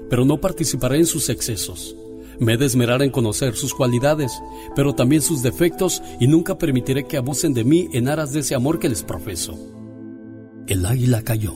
[0.09, 1.97] pero no participaré en sus excesos.
[2.39, 4.33] Me he de esmerar en conocer sus cualidades,
[4.75, 8.55] pero también sus defectos y nunca permitiré que abusen de mí en aras de ese
[8.55, 9.59] amor que les profeso.
[10.67, 11.55] El águila cayó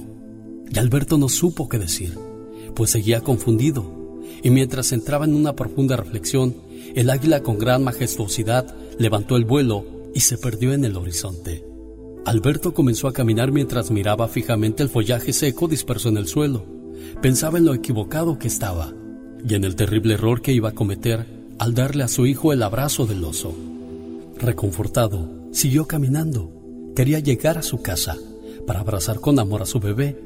[0.70, 2.18] y Alberto no supo qué decir,
[2.74, 6.54] pues seguía confundido, y mientras entraba en una profunda reflexión,
[6.94, 11.73] el águila con gran majestuosidad levantó el vuelo y se perdió en el horizonte.
[12.24, 16.64] Alberto comenzó a caminar mientras miraba fijamente el follaje seco disperso en el suelo.
[17.20, 18.94] Pensaba en lo equivocado que estaba
[19.46, 21.26] y en el terrible error que iba a cometer
[21.58, 23.54] al darle a su hijo el abrazo del oso.
[24.38, 26.50] Reconfortado, siguió caminando.
[26.96, 28.16] Quería llegar a su casa
[28.66, 30.18] para abrazar con amor a su bebé,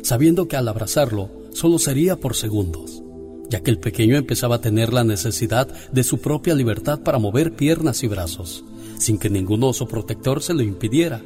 [0.00, 3.02] sabiendo que al abrazarlo solo sería por segundos,
[3.50, 7.54] ya que el pequeño empezaba a tener la necesidad de su propia libertad para mover
[7.54, 8.64] piernas y brazos,
[8.98, 11.20] sin que ningún oso protector se lo impidiera.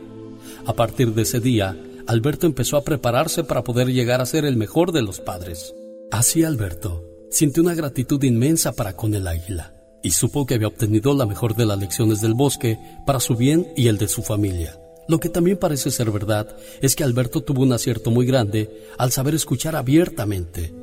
[0.67, 1.77] A partir de ese día,
[2.09, 5.75] Alberto empezó a prepararse para poder llegar a ser el mejor de los padres.
[6.11, 11.15] Así Alberto sintió una gratitud inmensa para con el águila y supo que había obtenido
[11.15, 14.79] la mejor de las lecciones del bosque para su bien y el de su familia.
[15.09, 19.13] Lo que también parece ser verdad es que Alberto tuvo un acierto muy grande al
[19.13, 20.75] saber escuchar abiertamente.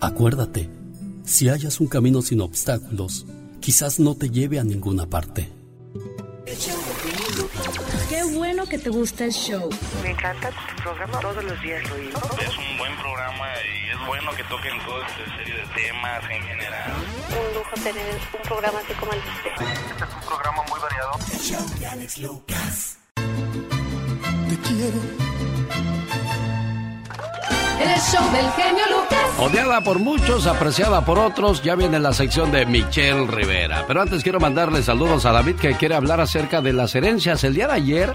[0.00, 0.70] Acuérdate,
[1.24, 3.26] si hallas un camino sin obstáculos,
[3.60, 5.48] quizás no te lleve a ninguna parte.
[8.28, 9.70] Qué bueno que te gusta el show.
[10.02, 12.20] Me encanta tu programa, todos los días lo oigo.
[12.38, 16.42] Es un buen programa y es bueno que toquen toda esta serie de temas en
[16.42, 16.92] general.
[17.30, 19.50] Un lujo tener un programa así como el de usted.
[19.90, 21.12] Este es un programa muy variado.
[21.32, 22.98] El show de Alex Lucas.
[23.14, 25.97] Te quiero.
[27.80, 29.18] El show del genio Lucas.
[29.38, 33.84] Odiada por muchos, apreciada por otros, ya viene la sección de Michelle Rivera.
[33.86, 37.44] Pero antes quiero mandarle saludos a David que quiere hablar acerca de las herencias.
[37.44, 38.14] El día de ayer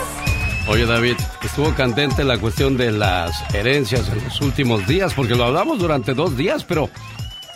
[0.69, 5.45] Oye David, estuvo candente la cuestión de las herencias en los últimos días, porque lo
[5.45, 6.89] hablamos durante dos días, pero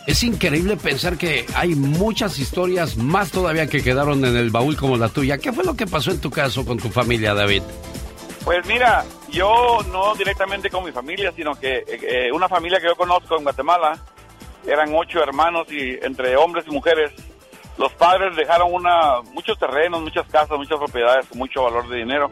[0.09, 4.97] es increíble pensar que hay muchas historias más todavía que quedaron en el baúl como
[4.97, 5.37] la tuya.
[5.37, 7.61] ¿Qué fue lo que pasó en tu caso con tu familia, David?
[8.43, 12.95] Pues mira, yo no directamente con mi familia, sino que eh, una familia que yo
[12.95, 13.99] conozco en Guatemala,
[14.65, 17.11] eran ocho hermanos y entre hombres y mujeres.
[17.77, 22.31] Los padres dejaron una, muchos terrenos, muchas casas, muchas propiedades mucho valor de dinero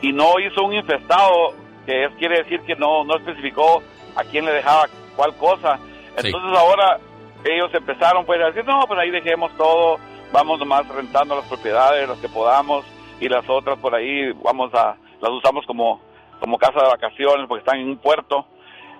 [0.00, 1.54] y no hizo un infestado,
[1.86, 3.80] que es, quiere decir que no, no especificó
[4.16, 5.78] a quién le dejaba cuál cosa.
[6.16, 6.98] Entonces ahora
[7.44, 9.98] ellos empezaron pues a decir, no, pues ahí dejemos todo,
[10.32, 12.84] vamos nomás rentando las propiedades, las que podamos,
[13.20, 16.00] y las otras por ahí vamos a, las usamos como,
[16.40, 18.46] como casa de vacaciones porque están en un puerto.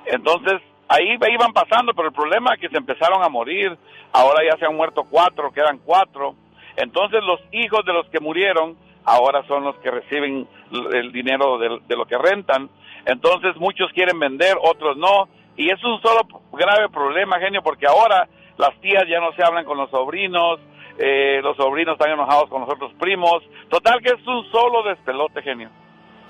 [0.07, 3.77] Entonces, ahí iban pasando, pero el problema es que se empezaron a morir,
[4.13, 6.35] ahora ya se han muerto cuatro, quedan cuatro.
[6.77, 10.49] Entonces los hijos de los que murieron ahora son los que reciben
[10.93, 12.71] el dinero de, de lo que rentan.
[13.05, 18.29] Entonces muchos quieren vender, otros no y es un solo grave problema, genio, porque ahora
[18.59, 20.61] las tías ya no se hablan con los sobrinos,
[20.99, 23.43] eh, los sobrinos están enojados con los otros primos.
[23.69, 25.71] Total que es un solo despelote, genio.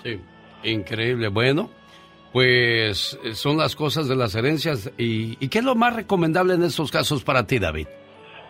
[0.02, 0.20] Sí,
[0.62, 1.28] increíble.
[1.28, 1.70] Bueno,
[2.32, 4.90] pues eh, son las cosas de las herencias.
[4.96, 7.86] ¿Y, ¿Y, qué es lo más recomendable en estos casos para ti, David?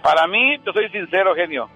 [0.03, 1.69] Para mí, te soy sincero, genio,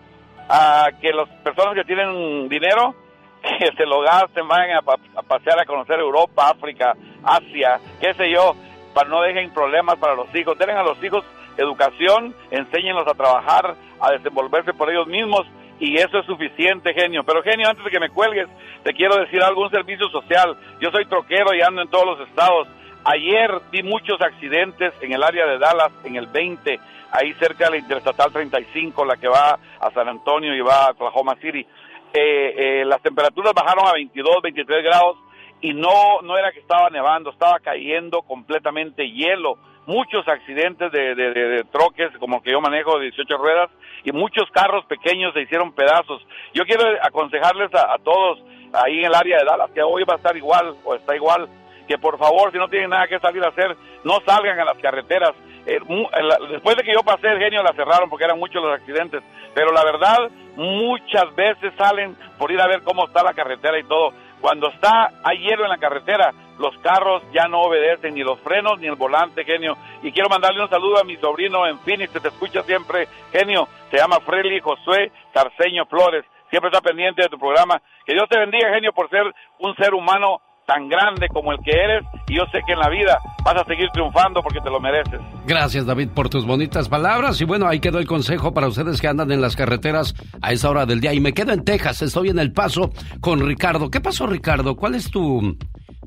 [0.49, 2.95] a que las personas que tienen dinero,
[3.59, 8.31] que se lo gasten, vayan a, a pasear a conocer Europa, África, Asia, qué sé
[8.31, 8.55] yo,
[8.97, 10.57] para no dejen problemas para los hijos.
[10.57, 11.23] Denle a los hijos
[11.59, 15.47] educación, enséñenlos a trabajar, a desenvolverse por ellos mismos
[15.79, 17.23] y eso es suficiente, genio.
[17.23, 18.49] Pero genio, antes de que me cuelgues,
[18.85, 20.57] te quiero decir algo, un servicio social.
[20.81, 22.69] Yo soy troquero y ando en todos los estados.
[23.05, 26.81] Ayer vi muchos accidentes en el área de Dallas, en el 20,
[27.13, 30.91] ahí cerca de la Interestatal 35, la que va a San Antonio y va a
[30.93, 31.67] Oklahoma City.
[32.15, 35.19] Eh, eh, las temperaturas bajaron a 22, 23 grados
[35.61, 39.59] y no, no era que estaba nevando, estaba cayendo completamente hielo.
[39.87, 43.71] Muchos accidentes de, de, de, troques, como que yo manejo de 18 ruedas,
[44.03, 46.27] y muchos carros pequeños se hicieron pedazos.
[46.55, 48.43] Yo quiero aconsejarles a, todos
[48.73, 51.49] ahí en el área de Dallas que hoy va a estar igual o está igual,
[51.87, 54.79] que por favor, si no tienen nada que salir a hacer, no salgan a las
[54.79, 55.33] carreteras.
[55.67, 58.73] Eh, eh, después de que yo pasé el genio la cerraron porque eran muchos los
[58.73, 59.23] accidentes,
[59.55, 63.85] pero la verdad muchas veces salen por ir a ver cómo está la carretera y
[63.85, 64.13] todo.
[64.41, 68.79] Cuando está hay hielo en la carretera, los carros ya no obedecen ni los frenos
[68.79, 69.77] ni el volante, genio.
[70.03, 73.69] Y quiero mandarle un saludo a mi sobrino en Phoenix, que te escucha siempre, genio.
[73.91, 76.25] Se llama Freddy Josué Carceño Flores.
[76.51, 77.81] Siempre está pendiente de tu programa.
[78.05, 79.25] Que Dios te bendiga, genio, por ser
[79.59, 82.05] un ser humano tan grande como el que eres.
[82.29, 85.21] Y yo sé que en la vida vas a seguir triunfando porque te lo mereces.
[85.47, 89.09] Gracias David por tus bonitas palabras y bueno, ahí quedó el consejo para ustedes que
[89.09, 92.31] andan en las carreteras a esa hora del día y me quedo en Texas, estoy
[92.31, 92.91] en El Paso
[93.21, 93.91] con Ricardo.
[93.91, 94.77] ¿Qué pasó Ricardo?
[94.77, 95.57] ¿Cuál es tu,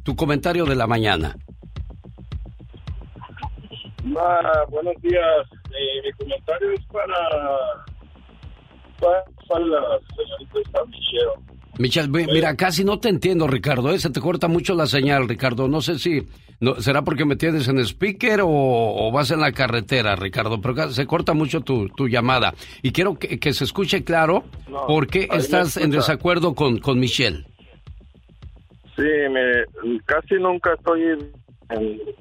[0.04, 1.36] tu comentario de la mañana?
[4.18, 5.24] Ah, buenos días.
[5.70, 7.06] Eh, mi comentario es para,
[9.00, 10.84] para, para la señorita esta
[11.80, 12.08] Michelle.
[12.10, 14.00] Michelle, mi- mira, casi no te entiendo Ricardo, ¿eh?
[14.00, 16.28] se te corta mucho la señal Ricardo, no sé si
[16.60, 20.90] no, será porque me tienes en speaker o, o vas en la carretera Ricardo, pero
[20.92, 25.08] se corta mucho tu, tu llamada y quiero que, que se escuche claro No, por
[25.08, 27.46] qué estás en desacuerdo con, con Michelle.
[28.96, 29.64] Sí, me,
[30.06, 31.32] casi nunca estoy en-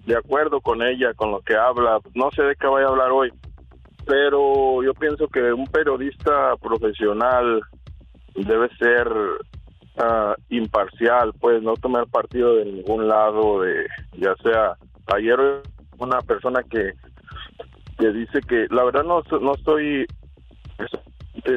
[0.07, 1.99] de acuerdo con ella, con lo que habla.
[2.15, 3.31] No sé de qué vaya a hablar hoy,
[4.07, 7.61] pero yo pienso que un periodista profesional
[8.35, 9.09] debe ser
[9.99, 14.77] ah, imparcial, pues no tomar partido de ningún lado, de ya sea
[15.15, 15.39] ayer
[15.99, 16.93] una persona que
[17.99, 20.07] que dice que la verdad no no estoy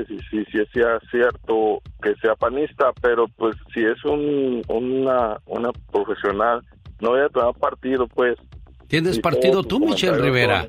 [0.08, 5.72] si, si, si sea cierto que sea panista, pero pues si es un, una, una
[5.92, 6.62] profesional,
[7.00, 8.38] no voy a tomar partido, pues.
[8.88, 10.68] ¿Tienes partido tú, Michelle Rivera?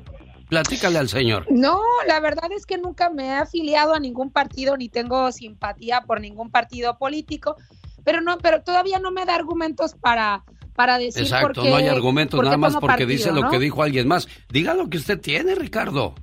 [0.53, 1.45] Platícale al señor.
[1.49, 6.01] No, la verdad es que nunca me he afiliado a ningún partido ni tengo simpatía
[6.01, 7.55] por ningún partido político,
[8.03, 10.43] pero no, pero todavía no me da argumentos para
[10.75, 13.57] para decir Exacto, por qué- no hay argumentos nada más porque partido, dice lo que
[13.57, 14.27] dijo alguien más.
[14.49, 16.13] Diga lo que usted tiene, Ricardo.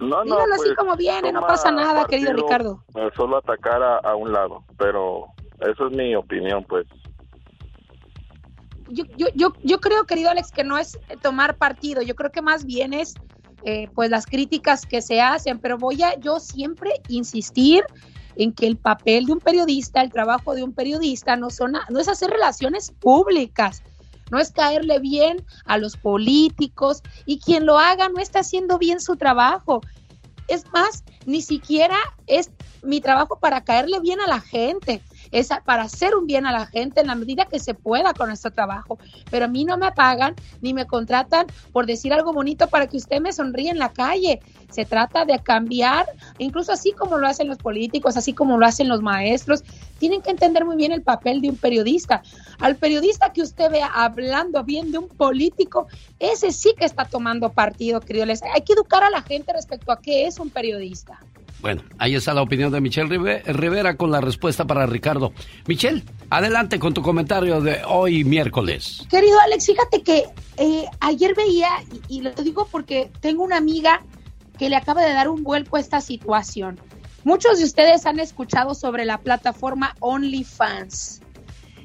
[0.00, 2.84] No, no, Dígalo así pues, como viene, no pasa nada, querido Ricardo.
[2.94, 5.24] eh, Solo atacar a, a un lado, pero
[5.60, 6.86] eso es mi opinión, pues.
[8.88, 12.42] Yo, yo, yo, yo creo, querido Alex, que no es tomar partido, yo creo que
[12.42, 13.14] más bien es
[13.64, 17.84] eh, pues las críticas que se hacen, pero voy a yo siempre insistir
[18.36, 21.98] en que el papel de un periodista, el trabajo de un periodista no, son, no
[21.98, 23.82] es hacer relaciones públicas,
[24.30, 27.02] no es caerle bien a los políticos.
[27.26, 29.80] Y quien lo haga no está haciendo bien su trabajo.
[30.46, 32.50] Es más, ni siquiera es
[32.82, 36.66] mi trabajo para caerle bien a la gente, es para hacer un bien a la
[36.66, 38.98] gente en la medida que se pueda con nuestro trabajo.
[39.30, 42.96] Pero a mí no me pagan ni me contratan por decir algo bonito para que
[42.96, 44.40] usted me sonríe en la calle.
[44.70, 46.06] Se trata de cambiar,
[46.38, 49.62] incluso así como lo hacen los políticos, así como lo hacen los maestros,
[49.98, 52.22] tienen que entender muy bien el papel de un periodista.
[52.60, 57.52] Al periodista que usted vea hablando bien de un político, ese sí que está tomando
[57.52, 58.26] partido, querido.
[58.26, 61.18] Les- Hay que educar a la gente respecto a qué es un periodista.
[61.60, 65.32] Bueno, ahí está la opinión de Michelle Rive- Rivera con la respuesta para Ricardo.
[65.66, 69.04] Michelle, adelante con tu comentario de hoy miércoles.
[69.10, 70.24] Querido Alex, fíjate que
[70.56, 71.68] eh, ayer veía,
[72.08, 74.02] y, y lo digo porque tengo una amiga
[74.56, 76.80] que le acaba de dar un vuelco a esta situación.
[77.24, 81.22] Muchos de ustedes han escuchado sobre la plataforma OnlyFans,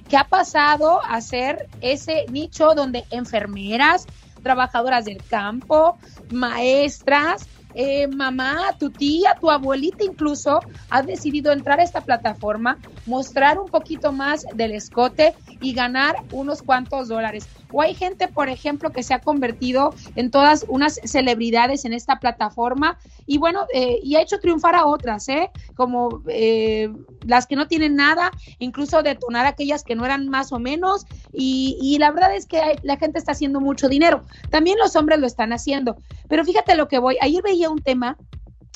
[0.07, 4.05] que ha pasado a ser ese nicho donde enfermeras,
[4.43, 5.97] trabajadoras del campo,
[6.32, 13.59] maestras, eh, mamá, tu tía, tu abuelita incluso ha decidido entrar a esta plataforma, mostrar
[13.59, 17.47] un poquito más del escote y ganar unos cuantos dólares.
[17.74, 22.19] O hay gente, por ejemplo, que se ha convertido en todas unas celebridades en esta
[22.19, 25.49] plataforma y bueno, eh, y ha hecho triunfar a otras, ¿eh?
[25.76, 26.89] Como eh,
[27.26, 31.05] las que no tienen nada, incluso detonar a aquellas que no eran más o menos
[31.34, 34.24] y, y la verdad es que hay- la gente está haciendo mucho dinero.
[34.51, 35.97] También los hombres lo están haciendo.
[36.30, 38.17] Pero fíjate lo que voy, ayer veía un tema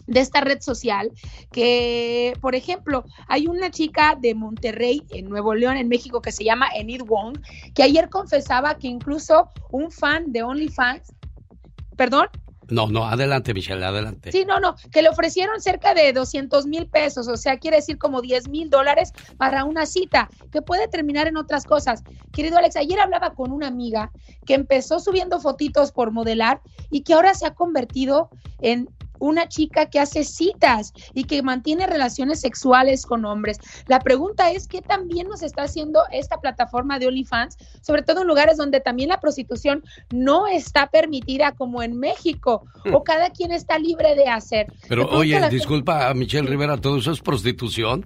[0.07, 1.11] de esta red social
[1.51, 6.43] que, por ejemplo, hay una chica de Monterrey, en Nuevo León, en México, que se
[6.43, 7.37] llama Enid Wong,
[7.75, 11.13] que ayer confesaba que incluso un fan de OnlyFans,
[11.95, 12.27] perdón,
[12.69, 14.31] No, no, adelante, Michelle, adelante.
[14.31, 17.97] Sí, no, no, que le ofrecieron cerca de 200 mil pesos, o sea, quiere decir
[17.97, 22.03] como 10 mil dólares para una cita, que puede terminar en otras cosas.
[22.33, 24.11] Querido Alex, ayer hablaba con una amiga
[24.45, 28.29] que empezó subiendo fotitos por modelar y que ahora se ha convertido
[28.59, 28.89] en
[29.19, 33.57] una chica que hace citas y que mantiene relaciones sexuales con hombres.
[33.87, 38.27] La pregunta es qué también nos está haciendo esta plataforma de OnlyFans, sobre todo en
[38.27, 43.77] lugares donde también la prostitución no está permitida como en México o cada quien está
[43.79, 44.67] libre de hacer.
[44.87, 48.05] Pero oye, la- disculpa a Michelle Rivera, ¿todo eso es prostitución?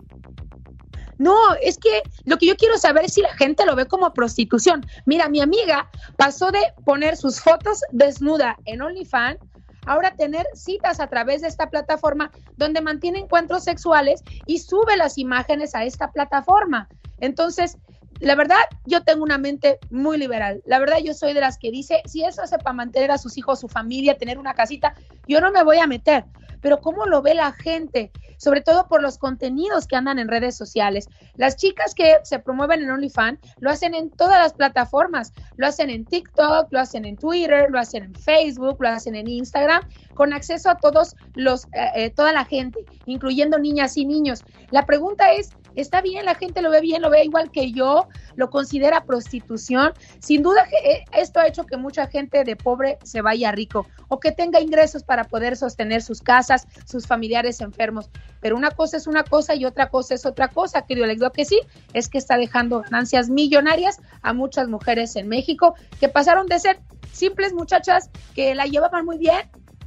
[1.18, 4.12] No, es que lo que yo quiero saber es si la gente lo ve como
[4.12, 4.84] prostitución.
[5.06, 5.88] Mira, mi amiga
[6.18, 9.38] pasó de poner sus fotos desnuda en OnlyFans
[9.86, 15.18] ahora tener citas a través de esta plataforma donde mantiene encuentros sexuales y sube las
[15.18, 16.88] imágenes a esta plataforma.
[17.20, 17.78] Entonces,
[18.20, 20.62] la verdad, yo tengo una mente muy liberal.
[20.66, 23.36] La verdad, yo soy de las que dice, si eso hace para mantener a sus
[23.38, 24.94] hijos, su familia, tener una casita,
[25.28, 26.26] yo no me voy a meter.
[26.62, 28.12] Pero ¿cómo lo ve la gente?
[28.38, 31.10] Sobre todo por los contenidos que andan en redes sociales.
[31.36, 35.34] Las chicas que se promueven en OnlyFans lo hacen en todas las plataformas.
[35.58, 39.28] Lo hacen en TikTok, lo hacen en Twitter, lo hacen en Facebook, lo hacen en
[39.28, 39.84] Instagram,
[40.14, 44.44] con acceso a todos los, eh, eh, toda la gente, incluyendo niñas y niños.
[44.72, 48.08] La pregunta es, Está bien, la gente lo ve bien, lo ve igual que yo,
[48.36, 49.94] lo considera prostitución.
[50.20, 54.20] Sin duda, eh, esto ha hecho que mucha gente de pobre se vaya rico o
[54.20, 58.10] que tenga ingresos para poder sostener sus casas, sus familiares enfermos.
[58.42, 61.22] Pero una cosa es una cosa y otra cosa es otra cosa, querido Alex.
[61.22, 61.60] Lo que sí
[61.94, 66.80] es que está dejando ganancias millonarias a muchas mujeres en México que pasaron de ser
[67.12, 69.42] simples muchachas que la llevaban muy bien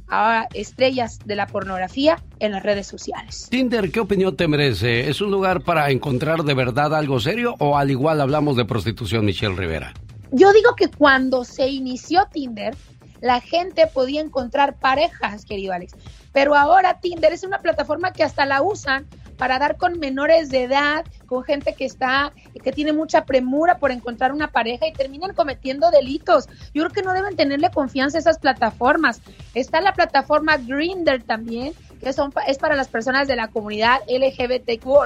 [0.07, 3.47] a estrellas de la pornografía en las redes sociales.
[3.49, 5.09] Tinder, ¿qué opinión te merece?
[5.09, 9.25] ¿Es un lugar para encontrar de verdad algo serio o al igual hablamos de prostitución,
[9.25, 9.93] Michelle Rivera?
[10.31, 12.75] Yo digo que cuando se inició Tinder,
[13.21, 15.93] la gente podía encontrar parejas, querido Alex.
[16.33, 19.05] Pero ahora Tinder es una plataforma que hasta la usan
[19.37, 22.33] para dar con menores de edad, con gente que está,
[22.63, 26.47] que tiene mucha premura por encontrar una pareja y terminan cometiendo delitos.
[26.73, 29.21] Yo creo que no deben tenerle confianza a esas plataformas.
[29.53, 34.85] Está la plataforma Grinder también, que son, es para las personas de la comunidad LGBTQ
[34.87, 35.05] o,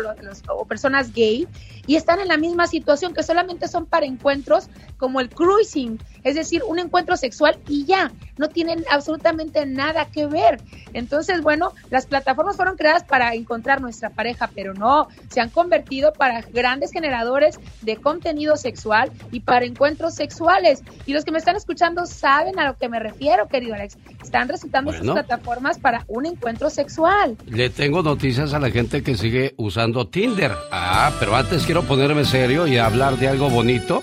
[0.50, 1.48] o personas gay,
[1.88, 6.36] y están en la misma situación, que solamente son para encuentros como el cruising, es
[6.36, 10.62] decir, un encuentro sexual y ya, no tienen absolutamente nada que ver.
[10.94, 16.14] Entonces, bueno, las plataformas fueron creadas para encontrar nuestra pareja, pero no, se han convertido
[16.14, 20.84] para grandes generadores de contenido sexual y para encuentros sexuales.
[21.06, 23.98] Y los que me están escuchando saben a lo que me refiero, querido Alex.
[24.24, 25.14] Están resultando bueno.
[25.14, 27.38] plataformas para un encuentro sexual.
[27.46, 30.52] Le tengo noticias a la gente que sigue usando Tinder.
[30.72, 34.02] Ah, pero antes quiero ponerme serio y hablar de algo bonito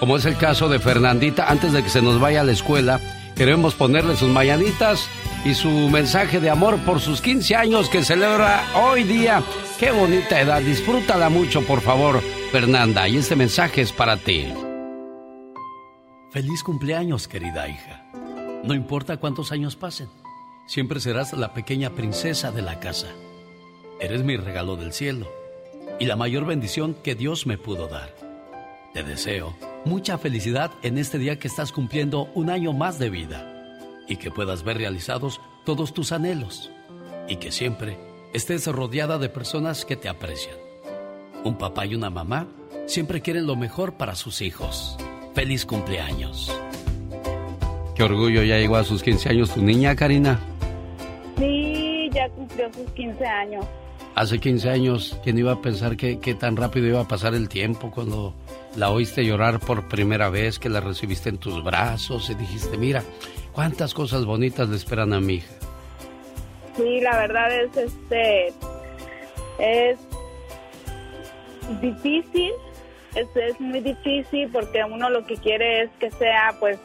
[0.00, 3.00] como es el caso de Fernandita, antes de que se nos vaya a la escuela,
[3.34, 5.08] queremos ponerle sus mañanitas
[5.44, 9.42] y su mensaje de amor por sus 15 años que celebra hoy día.
[9.78, 12.20] Qué bonita edad, disfrútala mucho, por favor,
[12.52, 14.52] Fernanda, y este mensaje es para ti.
[16.30, 18.04] Feliz cumpleaños, querida hija.
[18.64, 20.08] No importa cuántos años pasen,
[20.66, 23.08] siempre serás la pequeña princesa de la casa.
[24.00, 25.28] Eres mi regalo del cielo
[25.98, 28.17] y la mayor bendición que Dios me pudo dar.
[28.98, 33.46] Te deseo mucha felicidad en este día que estás cumpliendo un año más de vida
[34.08, 36.72] y que puedas ver realizados todos tus anhelos
[37.28, 37.96] y que siempre
[38.34, 40.56] estés rodeada de personas que te aprecian.
[41.44, 42.48] Un papá y una mamá
[42.86, 44.96] siempre quieren lo mejor para sus hijos.
[45.32, 46.52] Feliz cumpleaños.
[47.94, 50.40] Qué orgullo, ya llegó a sus 15 años tu niña, Karina.
[51.36, 53.64] Sí, ya cumplió sus 15 años.
[54.16, 57.48] Hace 15 años, ¿quién iba a pensar que, que tan rápido iba a pasar el
[57.48, 58.34] tiempo cuando
[58.76, 63.02] la oíste llorar por primera vez, que la recibiste en tus brazos y dijiste, mira,
[63.52, 65.54] cuántas cosas bonitas le esperan a mi hija.
[66.76, 68.52] Sí, la verdad es, este,
[69.58, 69.98] es
[71.80, 72.52] difícil,
[73.14, 76.78] es, es muy difícil porque uno lo que quiere es que sea, pues,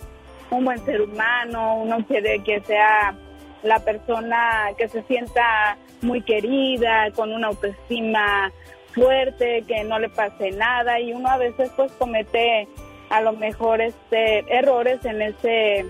[0.49, 3.15] un buen ser humano, uno quiere que sea
[3.63, 8.51] la persona que se sienta muy querida, con una autoestima
[8.93, 12.67] fuerte, que no le pase nada y uno a veces pues comete
[13.09, 15.85] a lo mejor este errores en ese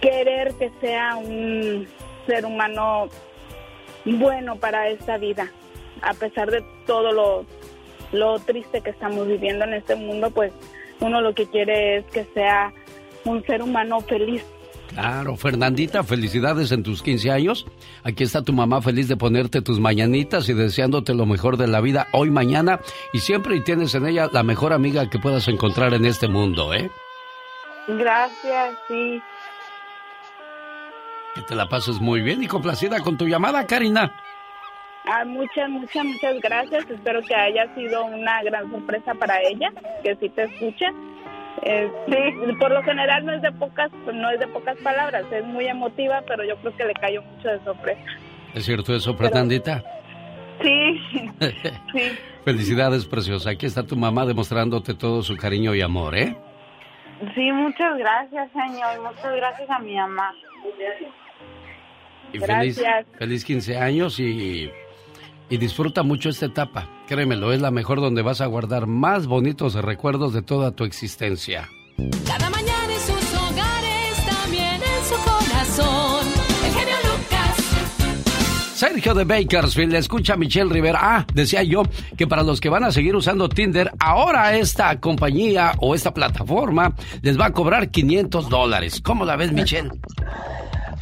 [0.00, 1.86] querer que sea un
[2.26, 3.08] ser humano
[4.04, 5.50] bueno para esta vida.
[6.02, 7.46] A pesar de todo lo,
[8.12, 10.52] lo triste que estamos viviendo en este mundo, pues
[11.00, 12.72] uno lo que quiere es que sea
[13.24, 14.44] un ser humano feliz
[14.88, 17.66] Claro, Fernandita, felicidades en tus 15 años.
[18.04, 21.80] Aquí está tu mamá feliz de ponerte tus mañanitas y deseándote lo mejor de la
[21.80, 22.80] vida hoy, mañana
[23.12, 26.72] y siempre y tienes en ella la mejor amiga que puedas encontrar en este mundo,
[26.72, 26.90] ¿eh?
[27.88, 29.20] Gracias, sí.
[31.34, 34.12] Que te la pases muy bien y complacida con tu llamada, Karina.
[35.08, 36.90] Ah, muchas, muchas, muchas gracias.
[36.90, 39.70] Espero que haya sido una gran sorpresa para ella,
[40.02, 40.86] que sí te escucha.
[41.62, 45.44] Eh, sí, por lo general no es de pocas, no es de pocas palabras, es
[45.44, 48.00] muy emotiva, pero yo creo que le cayó mucho de sorpresa.
[48.54, 49.82] ¿Es cierto eso, Fernandita?
[50.62, 51.00] Sí,
[51.92, 52.18] sí.
[52.44, 53.50] Felicidades, preciosa.
[53.50, 56.36] Aquí está tu mamá demostrándote todo su cariño y amor, ¿eh?
[57.34, 59.02] Sí, muchas gracias, señor.
[59.02, 60.32] Muchas gracias a mi mamá.
[62.32, 62.82] Y feliz,
[63.18, 64.70] feliz 15 años y
[65.48, 66.88] y disfruta mucho esta etapa.
[67.06, 71.68] Créemelo, es la mejor donde vas a guardar más bonitos recuerdos de toda tu existencia.
[72.26, 76.26] Cada mañana en sus hogares, también en su corazón.
[76.64, 78.74] El genio Lucas.
[78.74, 80.98] Sergio de Bakersfield, escucha a Michelle Rivera.
[81.00, 81.84] Ah, decía yo
[82.16, 86.92] que para los que van a seguir usando Tinder, ahora esta compañía o esta plataforma
[87.22, 89.00] les va a cobrar 500 dólares.
[89.00, 89.90] ¿Cómo la ves, Michelle?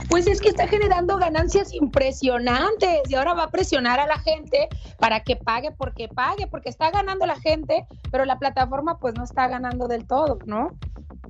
[0.08, 4.68] Pues es que está generando ganancias impresionantes y ahora va a presionar a la gente
[4.98, 9.24] para que pague porque pague, porque está ganando la gente, pero la plataforma pues no
[9.24, 10.68] está ganando del todo, ¿no?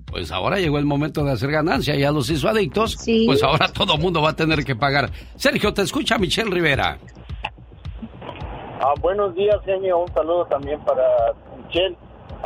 [0.06, 3.24] Pues ahora llegó el momento de hacer ganancia, ya los hizo adictos, Sí.
[3.26, 5.10] pues ahora todo mundo va a tener que pagar.
[5.36, 6.98] Sergio, te escucha Michelle Rivera.
[8.80, 10.00] Ah, buenos días, genio.
[10.00, 11.02] Un saludo también para
[11.66, 11.96] Michelle.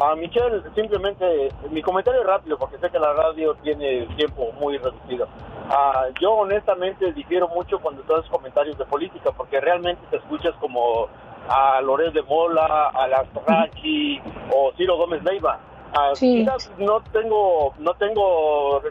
[0.01, 4.79] Ah, Michelle, simplemente mi comentario es rápido porque sé que la radio tiene tiempo muy
[4.79, 5.27] reducido.
[5.71, 10.55] Ah, yo honestamente difiero mucho cuando tú haces comentarios de política porque realmente te escuchas
[10.61, 11.09] como
[11.49, 14.21] a Loret de Mola, a las Rachi
[14.55, 15.59] o Ciro Gómez Leiva.
[15.95, 16.45] Ah, Sí.
[16.45, 18.83] quizás no tengo, no tengo, o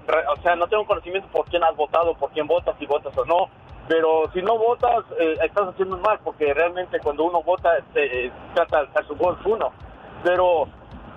[0.44, 3.48] sea, no tengo conocimiento por quién has votado, por quién votas, si votas o no.
[3.88, 8.32] Pero si no votas, eh, estás haciendo mal, porque realmente cuando uno vota, se eh,
[8.54, 9.72] trata de alzar su voz uno.
[10.24, 10.68] Pero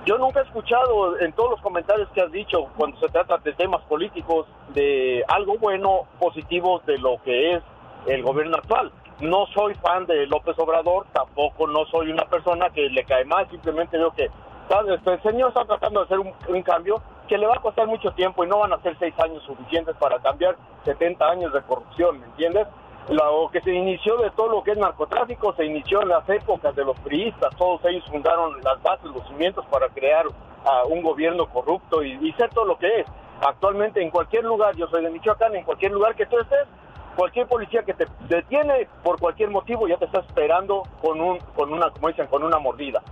[0.07, 3.53] yo nunca he escuchado en todos los comentarios que has dicho, cuando se trata de
[3.53, 7.63] temas políticos, de algo bueno, positivo de lo que es
[8.07, 8.91] el gobierno actual.
[9.21, 13.49] No soy fan de López Obrador, tampoco no soy una persona que le cae mal,
[13.51, 14.31] simplemente veo que
[14.71, 14.99] ¿sabes?
[14.99, 17.87] Este, el señor está tratando de hacer un, un cambio que le va a costar
[17.87, 21.61] mucho tiempo y no van a ser seis años suficientes para cambiar 70 años de
[21.63, 22.67] corrupción, ¿me entiendes?
[23.11, 26.77] Lo que se inició de todo lo que es narcotráfico se inició en las épocas
[26.77, 30.27] de los priistas, todos ellos fundaron las bases, los cimientos para crear
[30.65, 33.07] ah, un gobierno corrupto y, y ser todo lo que es.
[33.41, 36.69] Actualmente en cualquier lugar, yo soy de Michoacán, en cualquier lugar que tú estés,
[37.17, 41.73] cualquier policía que te detiene por cualquier motivo ya te está esperando con un con
[41.73, 43.03] una como dicen con una mordida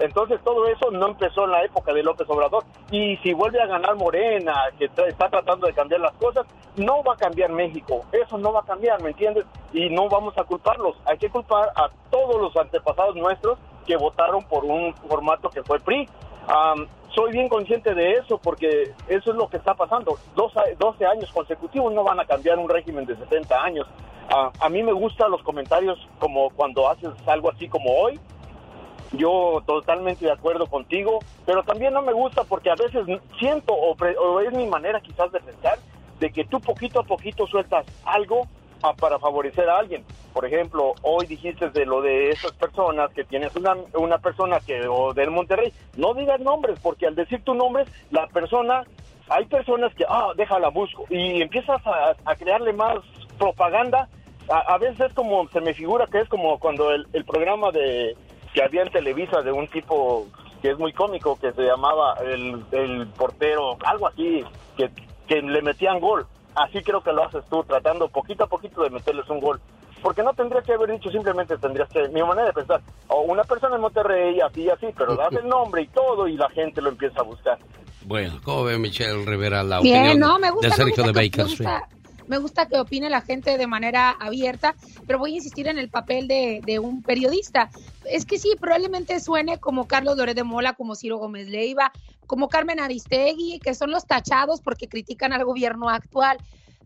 [0.00, 3.66] entonces todo eso no empezó en la época de López Obrador y si vuelve a
[3.66, 6.46] ganar Morena que tra- está tratando de cambiar las cosas
[6.76, 10.36] no va a cambiar México eso no va a cambiar me entiendes y no vamos
[10.38, 15.48] a culparlos hay que culpar a todos los antepasados nuestros que votaron por un formato
[15.50, 16.08] que fue PRI
[16.50, 20.16] Am, soy bien consciente de eso porque eso es lo que está pasando.
[20.34, 23.86] Dos a- 12 años consecutivos no van a cambiar un régimen de 70 años.
[24.30, 28.18] Ah, a mí me gustan los comentarios como cuando haces algo así como hoy.
[29.12, 33.06] Yo totalmente de acuerdo contigo, pero también no me gusta porque a veces
[33.38, 35.78] siento o, pre- o es mi manera quizás de pensar
[36.20, 38.46] de que tú poquito a poquito sueltas algo
[38.82, 40.04] ah, para favorecer a alguien.
[40.34, 44.86] Por ejemplo, hoy dijiste de lo de esas personas que tienes una, una persona que
[44.86, 48.84] o del Monterrey, no digas nombres porque al decir tu nombre la persona
[49.30, 52.98] hay personas que ah déjala busco y empiezas a, a crearle más
[53.38, 54.08] propaganda.
[54.50, 57.70] A, a veces es como se me figura que es como cuando el, el programa
[57.70, 58.16] de
[58.54, 60.26] que había en Televisa de un tipo
[60.62, 64.44] que es muy cómico que se llamaba el, el portero algo así
[64.76, 64.90] que,
[65.28, 68.90] que le metían gol así creo que lo haces tú, tratando poquito a poquito de
[68.90, 69.60] meterles un gol.
[70.02, 73.44] Porque no tendrías que haber dicho, simplemente tendrías que, mi manera de pensar, o una
[73.44, 76.80] persona en Monterrey, así y así, pero das el nombre y todo y la gente
[76.82, 77.58] lo empieza a buscar.
[78.06, 81.20] Bueno, ¿cómo ve Michelle Rivera la Bien, opinión no, me gusta, de Sergio me gusta
[81.20, 81.88] de gusta-
[82.28, 84.74] me gusta que opine la gente de manera abierta,
[85.06, 87.70] pero voy a insistir en el papel de, un periodista.
[88.04, 91.92] Es que sí, probablemente suene como Carlos Loret de Mola, como Ciro Gómez Leiva,
[92.26, 96.38] como Carmen Aristegui, que son los tachados porque critican al gobierno actual.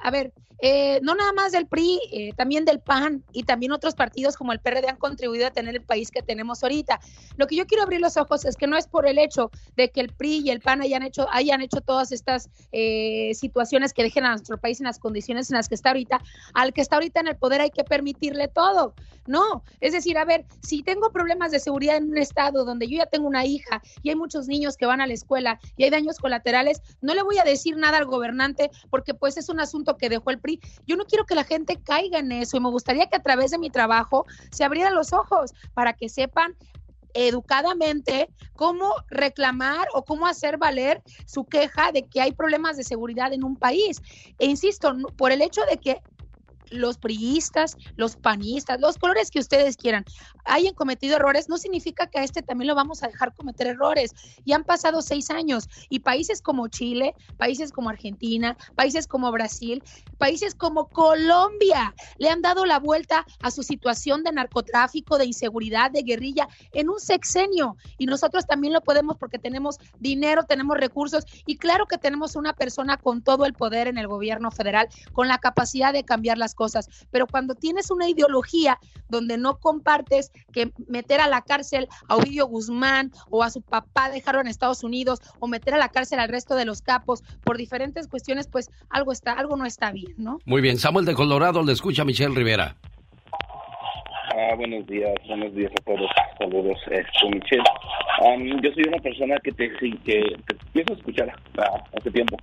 [0.03, 0.33] A ver,
[0.65, 4.53] eh, no nada más del PRI, eh, también del PAN y también otros partidos como
[4.53, 7.01] el PRD han contribuido a tener el país que tenemos ahorita.
[7.37, 9.91] Lo que yo quiero abrir los ojos es que no es por el hecho de
[9.91, 14.05] que el PRI y el PAN hayan hecho, hayan hecho todas estas eh, situaciones que
[14.05, 16.21] dejen a nuestro país en las condiciones en las que está ahorita,
[16.55, 18.95] al que está ahorita en el poder hay que permitirle todo.
[19.27, 22.99] No, es decir, a ver, si tengo problemas de seguridad en un estado donde yo
[22.99, 25.91] ya tengo una hija y hay muchos niños que van a la escuela y hay
[25.91, 29.92] daños colaterales, no le voy a decir nada al gobernante porque pues es un asunto
[29.97, 30.61] que dejó el PRI.
[30.87, 33.51] Yo no quiero que la gente caiga en eso y me gustaría que a través
[33.51, 36.57] de mi trabajo se abrieran los ojos para que sepan
[37.15, 43.33] educadamente cómo reclamar o cómo hacer valer su queja de que hay problemas de seguridad
[43.33, 44.01] en un país.
[44.39, 46.01] E insisto, por el hecho de que
[46.73, 50.05] los priistas, los panistas, los colores que ustedes quieran,
[50.45, 54.13] hayan cometido errores, no significa que a este también lo vamos a dejar cometer errores.
[54.45, 59.83] Y han pasado seis años y países como Chile, países como Argentina, países como Brasil,
[60.19, 65.91] países como Colombia le han dado la vuelta a su situación de narcotráfico, de inseguridad,
[65.91, 67.77] de guerrilla en un sexenio.
[67.99, 72.53] Y nosotros también lo podemos porque tenemos dinero, tenemos recursos y claro que tenemos una
[72.53, 76.55] persona con todo el poder en el gobierno federal, con la capacidad de cambiar las
[76.55, 76.62] cosas.
[76.63, 82.15] Cosas, pero cuando tienes una ideología donde no compartes que meter a la cárcel a
[82.15, 86.21] Ovidio Guzmán o a su papá dejarlo en Estados Unidos o meter a la cárcel
[86.21, 90.15] al resto de los capos por diferentes cuestiones, pues algo está, algo no está bien,
[90.19, 90.39] ¿no?
[90.45, 92.77] Muy bien, Samuel de Colorado le escucha a Michelle Rivera.
[94.37, 96.11] Ah, buenos días, buenos días a todos.
[96.39, 97.65] Saludos, este, Michelle.
[98.25, 102.11] Am, yo soy una persona que te, sí, que te empiezo a escuchar ah, hace
[102.13, 102.37] tiempo.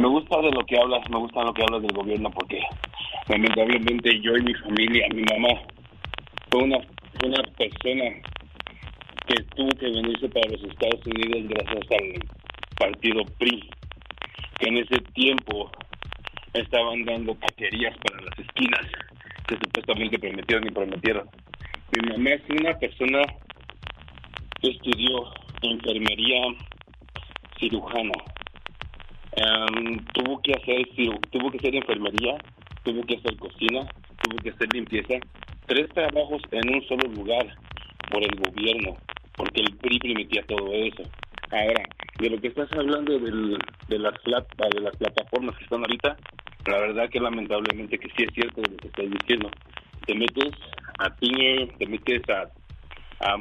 [0.00, 2.60] Me gusta de lo que hablas, me gusta lo que hablas del gobierno porque
[3.28, 5.60] lamentablemente yo y mi familia, mi mamá,
[6.50, 6.78] fue una,
[7.24, 8.04] una persona
[9.26, 12.28] que tuvo que venirse para los Estados Unidos gracias al
[12.76, 13.70] partido PRI,
[14.58, 15.70] que en ese tiempo
[16.52, 18.86] estaban dando taquerías para las esquinas
[19.46, 21.28] que supuestamente prometieron y prometieron.
[21.92, 23.22] Mi mamá es una persona
[24.60, 25.32] que estudió
[25.62, 26.42] enfermería
[27.58, 28.12] cirujana.
[29.36, 30.86] Em, tuvo que hacer
[31.30, 32.36] tuvo que hacer enfermería,
[32.84, 33.86] tuvo que hacer cocina,
[34.22, 35.14] tuvo que hacer limpieza,
[35.66, 37.46] tres trabajos en un solo lugar
[38.10, 38.96] por el gobierno,
[39.36, 41.02] porque el PRI permitía todo eso.
[41.50, 41.82] Ahora,
[42.18, 43.58] de lo que estás hablando del,
[43.88, 46.16] de las plat- de las plataformas que están ahorita,
[46.66, 49.50] la verdad que lamentablemente que sí es cierto lo que estás diciendo.
[50.06, 50.50] Te metes
[50.98, 51.32] a ti,
[51.78, 52.50] te metes a-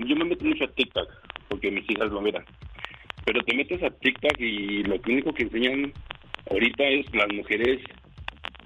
[0.06, 1.08] yo me meto mucho a TikTok
[1.50, 2.44] porque mis hijas lo miran.
[3.26, 5.94] Pero te metes a TikTok y lo único que enseñan
[6.50, 7.80] ahorita es las mujeres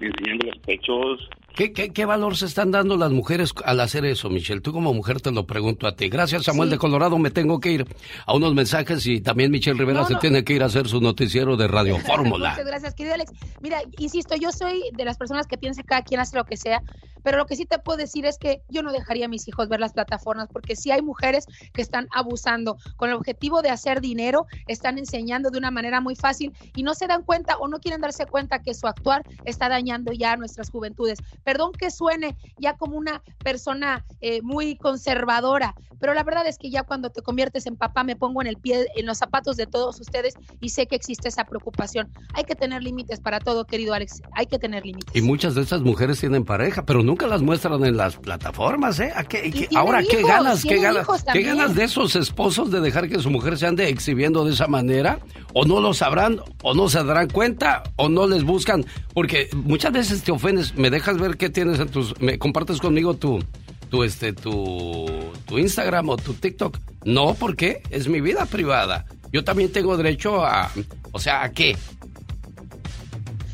[0.00, 1.28] enseñando los pechos,
[1.58, 4.60] ¿Qué, qué, qué valor se están dando las mujeres al hacer eso, Michelle?
[4.60, 6.08] Tú como mujer te lo pregunto a ti.
[6.08, 6.74] Gracias, Samuel Sí.
[6.76, 7.18] de Colorado.
[7.18, 7.84] Me tengo que ir
[8.26, 11.00] a unos mensajes y también Michelle Rivera No, se tiene que ir a hacer su
[11.00, 12.50] noticiero de Radio Fórmula.
[12.50, 13.32] Muchas gracias, querido Alex.
[13.60, 16.56] Mira, insisto, yo soy de las personas que piensan que cada quien hace lo que
[16.56, 16.80] sea,
[17.24, 19.68] pero lo que sí te puedo decir es que yo no dejaría a mis hijos
[19.68, 24.00] ver las plataformas porque sí hay mujeres que están abusando con el objetivo de hacer
[24.00, 27.80] dinero, están enseñando de una manera muy fácil y no se dan cuenta o no
[27.80, 31.18] quieren darse cuenta que su actuar está dañando ya a nuestras juventudes.
[31.48, 36.68] Perdón que suene ya como una persona eh, muy conservadora, pero la verdad es que
[36.68, 39.66] ya cuando te conviertes en papá me pongo en el pie, en los zapatos de
[39.66, 42.12] todos ustedes y sé que existe esa preocupación.
[42.34, 44.20] Hay que tener límites para todo, querido Alex.
[44.32, 45.16] Hay que tener límites.
[45.16, 49.10] Y muchas de estas mujeres tienen pareja, pero nunca las muestran en las plataformas, ¿eh?
[49.16, 50.62] ¿A qué- qué- tienen ahora, ¿qué ganas?
[50.62, 51.06] ¿Qué ganas?
[51.32, 54.66] ¿Qué ganas de esos esposos de dejar que su mujer se ande exhibiendo de esa
[54.66, 55.18] manera?
[55.54, 56.40] ¿O no lo sabrán?
[56.62, 57.84] ¿O no se darán cuenta?
[57.96, 58.84] ¿O no les buscan?
[59.14, 60.74] Porque muchas veces te ofendes.
[60.76, 62.18] ¿Me dejas ver qué tienes en tus...
[62.20, 63.42] ¿Me compartes conmigo tu...
[63.90, 65.06] Tu, este, tu,
[65.46, 66.78] tu Instagram o tu TikTok.
[67.04, 67.82] No, ¿por qué?
[67.88, 69.06] Es mi vida privada.
[69.32, 70.70] Yo también tengo derecho a...
[71.12, 71.76] O sea, ¿a qué?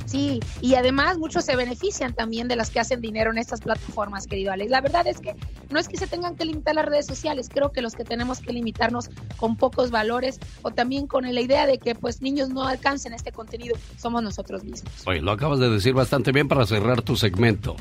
[0.06, 4.26] Sí, y además muchos se benefician también de las que hacen dinero en estas plataformas,
[4.26, 4.70] querido Alex.
[4.70, 5.34] La verdad es que
[5.70, 8.40] no es que se tengan que limitar las redes sociales, creo que los que tenemos
[8.40, 12.64] que limitarnos con pocos valores o también con la idea de que pues niños no
[12.64, 14.92] alcancen este contenido somos nosotros mismos.
[15.06, 17.76] Oye, lo acabas de decir bastante bien para cerrar tu segmento.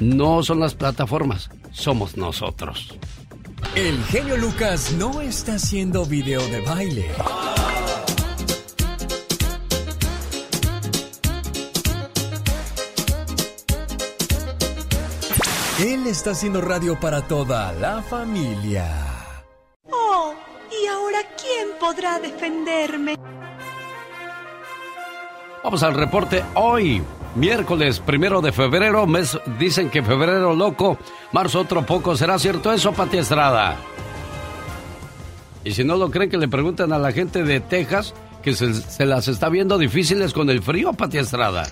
[0.00, 2.96] No son las plataformas, somos nosotros.
[3.74, 7.10] El genio Lucas no está haciendo video de baile.
[15.80, 18.86] Él está haciendo radio para toda la familia.
[19.90, 20.32] Oh,
[20.70, 23.16] ¿y ahora quién podrá defenderme?
[25.64, 27.02] Vamos al reporte hoy,
[27.34, 29.04] miércoles primero de febrero.
[29.08, 30.96] Mes, dicen que febrero loco,
[31.32, 32.16] marzo otro poco.
[32.16, 33.76] ¿Será cierto eso, Pati Estrada?
[35.64, 38.14] Y si no lo creen, que le pregunten a la gente de Texas
[38.44, 41.66] que se, se las está viendo difíciles con el frío, Pati Estrada.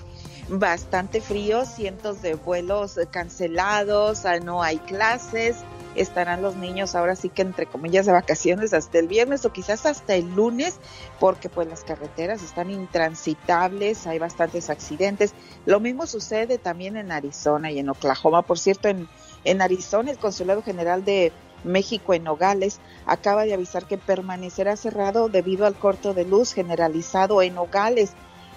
[0.59, 5.57] Bastante frío, cientos de vuelos eh, cancelados, ah, no hay clases,
[5.95, 9.85] estarán los niños ahora sí que entre comillas de vacaciones hasta el viernes o quizás
[9.85, 10.79] hasta el lunes,
[11.19, 15.33] porque pues las carreteras están intransitables, hay bastantes accidentes.
[15.65, 18.41] Lo mismo sucede también en Arizona y en Oklahoma.
[18.41, 19.07] Por cierto, en,
[19.43, 21.31] en Arizona el Consulado General de
[21.63, 27.41] México en Nogales acaba de avisar que permanecerá cerrado debido al corto de luz generalizado
[27.41, 28.13] en Nogales.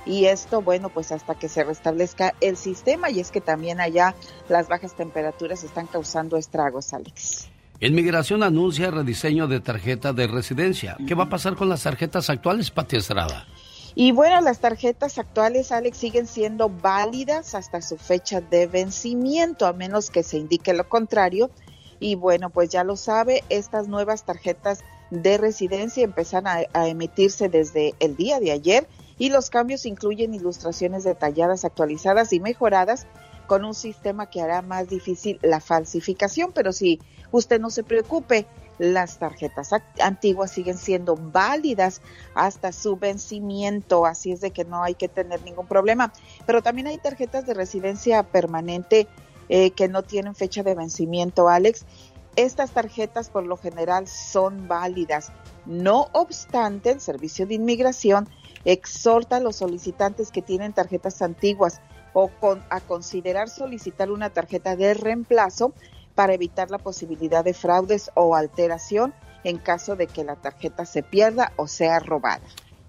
[0.07, 3.11] Y esto, bueno, pues hasta que se restablezca el sistema.
[3.11, 4.15] Y es que también allá
[4.49, 7.49] las bajas temperaturas están causando estragos, Alex.
[7.81, 10.97] Inmigración anuncia rediseño de tarjeta de residencia.
[11.07, 13.47] ¿Qué va a pasar con las tarjetas actuales, Pati Estrada?
[13.95, 19.73] Y bueno, las tarjetas actuales, Alex, siguen siendo válidas hasta su fecha de vencimiento, a
[19.73, 21.51] menos que se indique lo contrario.
[21.99, 27.49] Y bueno, pues ya lo sabe, estas nuevas tarjetas de residencia empiezan a, a emitirse
[27.49, 28.87] desde el día de ayer
[29.19, 33.07] y los cambios incluyen ilustraciones detalladas, actualizadas y mejoradas
[33.47, 36.53] con un sistema que hará más difícil la falsificación.
[36.53, 37.01] Pero si
[37.31, 38.47] usted no se preocupe,
[38.79, 42.03] las tarjetas antiguas siguen siendo válidas
[42.35, 46.13] hasta su vencimiento, así es de que no hay que tener ningún problema.
[46.45, 49.07] Pero también hay tarjetas de residencia permanente
[49.49, 51.87] eh, que no tienen fecha de vencimiento, Alex.
[52.35, 55.33] Estas tarjetas por lo general son válidas.
[55.65, 58.29] No obstante, el Servicio de Inmigración
[58.67, 61.81] exhorta a los solicitantes que tienen tarjetas antiguas
[62.13, 65.73] o con, a considerar solicitar una tarjeta de reemplazo
[66.15, 69.15] para evitar la posibilidad de fraudes o alteración
[69.45, 72.43] en caso de que la tarjeta se pierda o sea robada.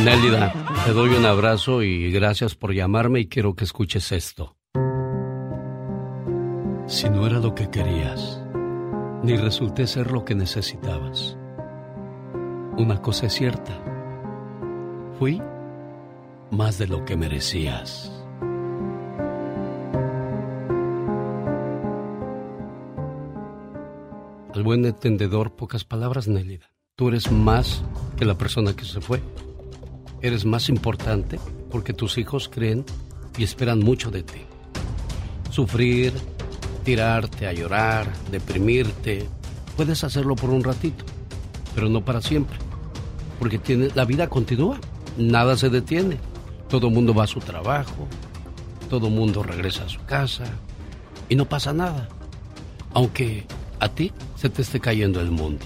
[0.04, 0.54] Nélida,
[0.86, 4.58] te doy un abrazo y gracias por llamarme y quiero que escuches esto.
[6.88, 8.42] Si no era lo que querías
[9.24, 11.38] ni resulté ser lo que necesitabas.
[12.78, 13.74] Una cosa es cierta,
[15.18, 15.42] fui
[16.52, 18.12] más de lo que merecías.
[24.54, 26.72] Al buen entendedor, pocas palabras, Nélida.
[26.96, 27.84] Tú eres más
[28.16, 29.22] que la persona que se fue.
[30.22, 31.40] Eres más importante
[31.70, 32.84] porque tus hijos creen
[33.38, 34.42] y esperan mucho de ti.
[35.52, 36.12] Sufrir,
[36.88, 39.28] tirarte a llorar, deprimirte,
[39.76, 41.04] puedes hacerlo por un ratito,
[41.76, 42.58] pero no para siempre,
[43.40, 44.80] porque tiene, la vida continúa,
[45.18, 46.18] nada se detiene,
[46.70, 48.08] todo mundo va a su trabajo,
[48.90, 50.46] todo mundo regresa a su casa
[51.28, 52.08] y no pasa nada,
[52.94, 53.44] aunque
[53.82, 55.66] a ti se te esté cayendo el mundo.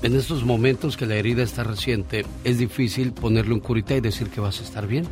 [0.00, 4.30] En estos momentos que la herida está reciente, es difícil ponerle un curita y decir
[4.30, 5.04] que vas a estar bien.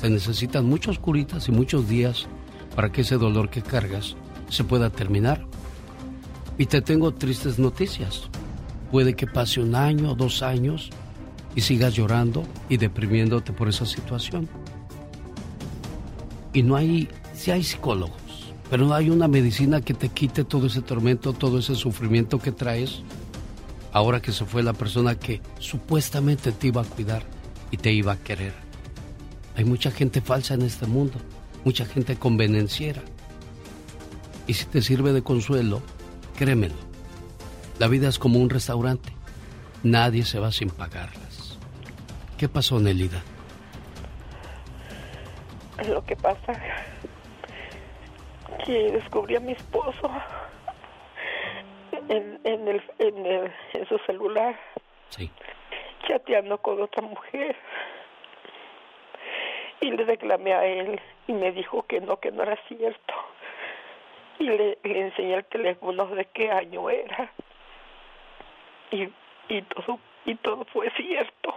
[0.00, 2.26] Se necesitan muchos curitas y muchos días
[2.76, 4.16] para que ese dolor que cargas
[4.50, 5.44] se pueda terminar.
[6.58, 8.28] Y te tengo tristes noticias.
[8.92, 10.90] Puede que pase un año o dos años
[11.54, 14.46] y sigas llorando y deprimiéndote por esa situación.
[16.52, 20.66] Y no hay, sí hay psicólogos, pero no hay una medicina que te quite todo
[20.66, 23.00] ese tormento, todo ese sufrimiento que traes.
[23.92, 27.22] Ahora que se fue la persona que supuestamente te iba a cuidar
[27.70, 28.52] y te iba a querer.
[29.56, 31.18] Hay mucha gente falsa en este mundo
[31.66, 33.02] mucha gente convenenciera.
[34.46, 35.82] Y si te sirve de consuelo,
[36.38, 36.76] créemelo,
[37.80, 39.12] la vida es como un restaurante.
[39.82, 41.58] Nadie se va sin pagarlas.
[42.38, 43.20] ¿Qué pasó, Nelida?
[45.88, 46.52] Lo que pasa
[48.64, 50.08] que descubrí a mi esposo
[52.08, 54.56] en, en, el, en, el, en su celular
[55.10, 55.30] sí.
[56.06, 57.56] chateando con otra mujer
[59.80, 63.14] y le reclamé a él y me dijo que no, que no era cierto.
[64.38, 67.30] Y le, le enseñé el teléfono de qué año era.
[68.90, 69.08] Y,
[69.48, 71.54] y todo y todo fue cierto.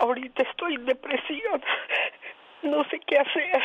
[0.00, 1.62] Ahorita estoy en depresión.
[2.62, 3.62] No sé qué hacer.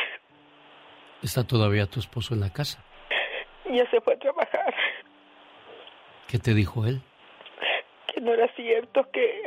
[1.22, 2.82] ¿Está todavía tu esposo en la casa?
[3.70, 4.74] Ya se fue a trabajar.
[6.28, 7.02] ¿Qué te dijo él?
[8.12, 9.42] Que no era cierto, que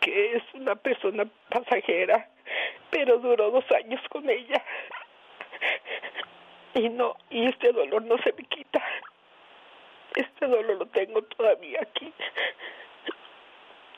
[0.00, 2.28] que es una persona pasajera
[2.92, 4.62] pero duró dos años con ella.
[6.74, 8.82] Y no, y este dolor no se me quita.
[10.14, 12.12] Este dolor lo tengo todavía aquí.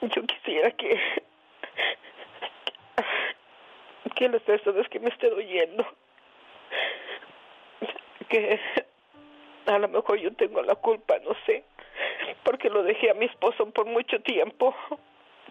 [0.01, 1.01] Yo quisiera que
[4.15, 5.85] que las personas que me estén oyendo
[8.29, 8.61] que
[9.67, 11.65] a lo mejor yo tengo la culpa, no sé,
[12.45, 14.73] porque lo dejé a mi esposo por mucho tiempo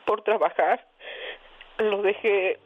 [0.05, 0.85] por trabajar,
[1.77, 2.59] lo dejé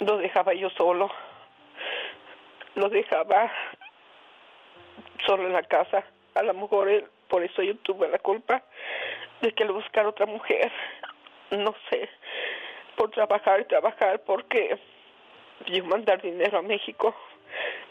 [0.00, 1.10] lo dejaba yo solo,
[2.74, 3.50] lo dejaba
[5.26, 6.04] solo en la casa,
[6.34, 8.62] a lo mejor él, por eso yo tuve la culpa
[9.40, 10.70] de que le buscara otra mujer,
[11.50, 12.08] no sé,
[12.96, 14.78] por trabajar y trabajar, porque
[15.66, 17.14] yo mandar dinero a México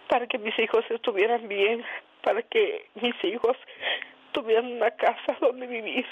[0.07, 1.83] para que mis hijos estuvieran bien,
[2.21, 3.57] para que mis hijos
[4.33, 6.05] tuvieran una casa donde vivir.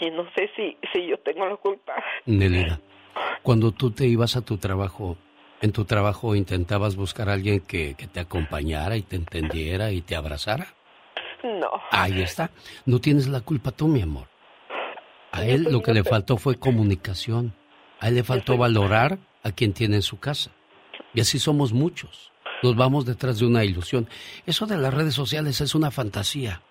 [0.00, 1.94] Y no sé si, si yo tengo la culpa.
[2.26, 2.80] Nelida,
[3.42, 5.16] cuando tú te ibas a tu trabajo,
[5.62, 10.02] en tu trabajo intentabas buscar a alguien que, que te acompañara y te entendiera y
[10.02, 10.66] te abrazara.
[11.42, 11.70] No.
[11.90, 12.50] Ahí está.
[12.84, 14.26] No tienes la culpa tú, mi amor.
[15.32, 17.54] A él lo que le faltó fue comunicación.
[18.00, 20.50] A él le faltó valorar a quien tiene en su casa.
[21.14, 22.32] Y así somos muchos.
[22.62, 24.08] Nos vamos detrás de una ilusión.
[24.46, 26.62] Eso de las redes sociales es una fantasía.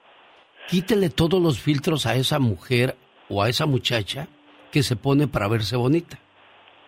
[0.68, 2.98] Quítele todos los filtros a esa mujer
[3.30, 4.28] o a esa muchacha
[4.72, 6.20] que se pone para verse bonita.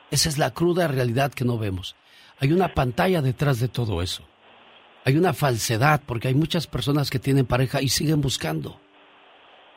[0.10, 1.95] Esa es la cruda realidad que no vemos.
[2.39, 4.24] Hay una pantalla detrás de todo eso.
[5.06, 8.80] Hay una falsedad porque hay muchas personas que tienen pareja y siguen buscando.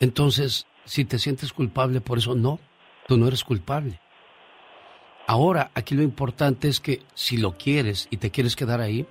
[0.00, 2.58] Entonces, si te sientes culpable por eso, no,
[3.06, 4.00] tú no eres culpable.
[5.30, 9.06] Ahora, aquí lo importante es que si lo quieres y te quieres quedar ahí,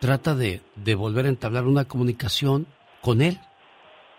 [0.00, 2.66] trata de, de volver a entablar una comunicación
[3.02, 3.38] con él,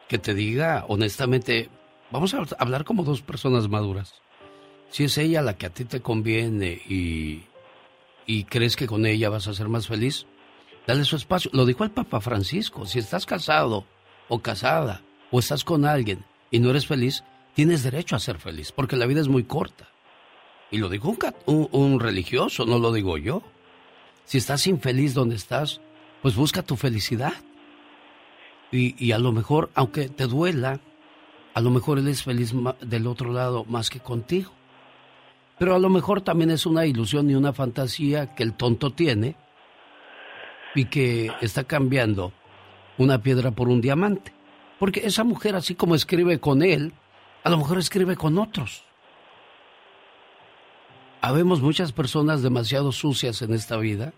[0.08, 1.70] que te diga honestamente,
[2.10, 4.14] vamos a hablar como dos personas maduras.
[4.92, 7.44] Si es ella la que a ti te conviene y,
[8.26, 10.26] y crees que con ella vas a ser más feliz,
[10.88, 11.52] dale su espacio.
[11.54, 13.84] Lo dijo el Papa Francisco, si estás casado
[14.30, 15.02] o casada
[15.32, 19.06] o estás con alguien y no eres feliz, tienes derecho a ser feliz, porque la
[19.06, 19.90] vida es muy corta.
[20.72, 21.16] Y lo dijo
[21.46, 23.42] un, religioso, no lo digo yo.
[24.26, 25.82] Si estás infeliz donde estás,
[26.22, 27.34] pues busca tu felicidad.
[28.72, 30.80] Y, y, a lo mejor, aunque te duela,
[31.56, 34.52] a lo mejor él es feliz del otro lado más que contigo.
[35.58, 39.36] Pero a lo mejor también es una ilusión y una fantasía que el tonto tiene
[40.76, 42.32] y que está cambiando
[42.98, 44.34] una piedra por un diamante.
[44.78, 46.94] Porque esa mujer, así como escribe con él,
[47.44, 48.84] a lo mejor escribe con otros.
[51.22, 54.14] Habemos muchas personas demasiado sucias en esta vida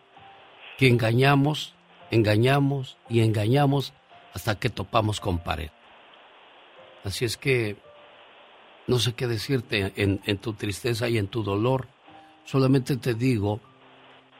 [0.77, 1.73] que engañamos,
[2.11, 3.93] engañamos y engañamos
[4.33, 5.71] hasta que topamos con pared.
[7.03, 7.77] Así es que
[8.85, 11.87] no sé qué decirte en, tu tristeza y en tu dolor.
[12.45, 13.61] Solamente te digo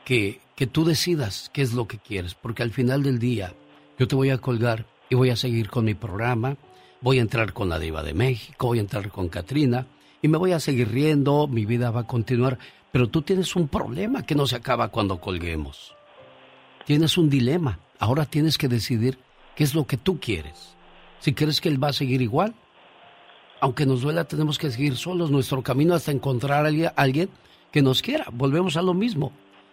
[0.04, 3.54] que, que tú decidas qué es lo que quieres, porque al final del día
[3.98, 6.56] yo te voy a colgar y voy a seguir con mi programa.
[7.00, 9.88] Voy a entrar con la diva de México, voy a entrar con Katrina
[10.22, 12.58] y me voy a seguir riendo, mi vida va a continuar,
[12.92, 15.94] pero tú tienes un problema que no se acaba cuando colguemos.
[16.86, 19.18] Tienes un dilema, ahora tienes que decidir
[19.56, 20.76] qué es lo que tú quieres.
[21.18, 22.54] Si quieres que él va a seguir igual,
[23.60, 27.30] aunque nos duela, tenemos que seguir solos nuestro camino hasta encontrar a alguien
[27.70, 28.26] que nos quiera.
[28.32, 29.32] Volvemos a lo mismo.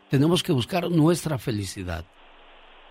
[0.10, 2.06] Tenemos que buscar nuestra felicidad.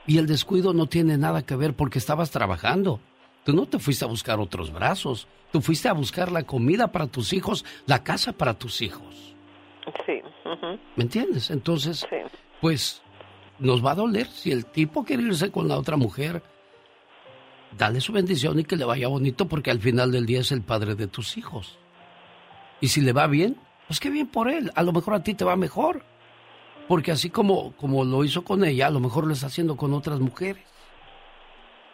[0.06, 3.00] Y el descuido no tiene nada que ver porque estabas trabajando.
[3.44, 7.06] Tú no te fuiste a buscar otros brazos, tú fuiste a buscar la comida para
[7.06, 9.34] tus hijos, la casa para tus hijos.
[10.04, 10.20] Sí.
[10.96, 11.50] ¿Me entiendes?
[11.50, 12.06] Entonces,
[12.60, 13.02] pues
[13.58, 16.42] nos va a doler si el tipo quiere irse con la otra mujer.
[17.76, 20.62] Dale su bendición y que le vaya bonito porque al final del día es el
[20.62, 21.78] padre de tus hijos.
[22.80, 24.70] Y si le va bien, pues qué bien por él.
[24.74, 26.02] A lo mejor a ti te va mejor.
[26.86, 29.92] Porque así como, como lo hizo con ella, a lo mejor lo está haciendo con
[29.92, 30.64] otras mujeres.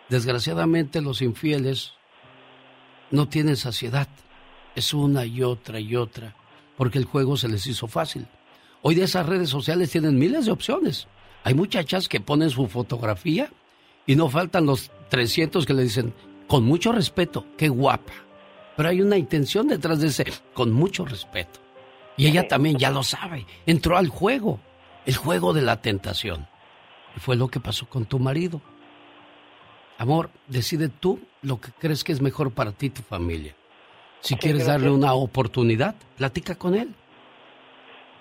[0.08, 1.92] Desgraciadamente los infieles
[3.10, 4.08] no tienen saciedad.
[4.74, 6.34] Es una y otra y otra,
[6.76, 8.26] porque el juego se les hizo fácil.
[8.82, 11.08] Hoy de esas redes sociales tienen miles de opciones.
[11.42, 13.50] Hay muchachas que ponen su fotografía
[14.06, 16.12] y no faltan los 300 que le dicen,
[16.46, 18.12] con mucho respeto, qué guapa.
[18.76, 21.60] Pero hay una intención detrás de ese, con mucho respeto.
[22.16, 24.60] Y ella también ya lo sabe, entró al juego,
[25.06, 26.46] el juego de la tentación.
[27.16, 28.60] Y fue lo que pasó con tu marido.
[29.98, 33.54] Amor, decide tú lo que crees que es mejor para ti y tu familia.
[34.20, 36.94] Si quieres darle una oportunidad, platica con él.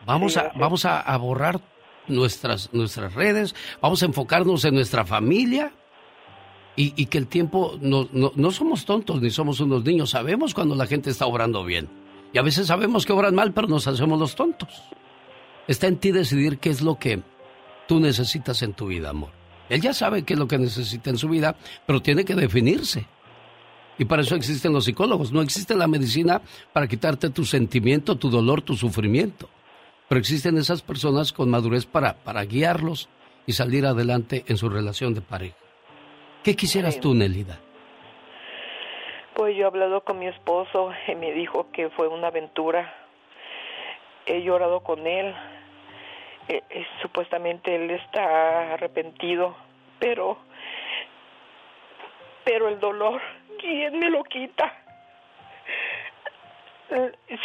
[0.05, 1.61] Vamos a, vamos a, borrar
[2.07, 5.71] nuestras, nuestras redes, vamos a enfocarnos en nuestra familia
[6.75, 10.53] Y, y que el tiempo, no, no, no somos tontos ni somos unos niños, sabemos
[10.53, 11.87] cuando la gente está obrando bien.
[12.33, 14.69] Y a veces sabemos que obran mal, pero nos hacemos los tontos.
[15.67, 17.21] Está en ti decidir qué es lo que
[17.87, 19.42] tú necesitas en tu vida, amor.
[19.69, 21.55] Él ya sabe qué es lo que necesita en su vida,
[21.85, 23.05] pero tiene que definirse.
[23.97, 25.31] Y para eso existen los psicólogos.
[25.31, 26.41] No existe la medicina
[26.71, 29.49] para quitarte tu sentimiento, tu dolor, tu sufrimiento.
[30.07, 33.07] Pero existen esas personas con madurez para, para guiarlos
[33.45, 35.55] y salir adelante en su relación de pareja.
[36.43, 37.59] ¿Qué quisieras tú, Nelida?
[39.35, 42.93] Pues yo he hablado con mi esposo y me dijo que fue una aventura.
[44.25, 45.33] He llorado con él.
[46.49, 49.55] Eh, eh, supuestamente él está arrepentido,
[49.99, 50.37] pero
[52.43, 53.21] pero el dolor,
[53.59, 54.73] ¿quién me lo quita?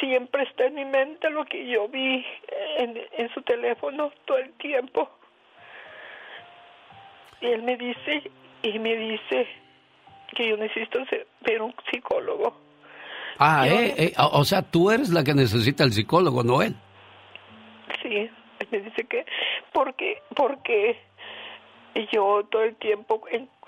[0.00, 2.26] Siempre está en mi mente lo que yo vi
[2.76, 5.08] en, en su teléfono todo el tiempo.
[7.40, 8.30] Y él me dice,
[8.62, 9.46] y me dice
[10.34, 12.54] que yo necesito ser- ver un psicólogo.
[13.38, 16.74] Ah, Yo- eh, eh, o sea, tú eres la que necesita el psicólogo, no él.
[18.02, 18.28] Sí,
[18.70, 19.26] me dice que
[19.72, 20.98] porque porque
[22.12, 23.22] yo todo el tiempo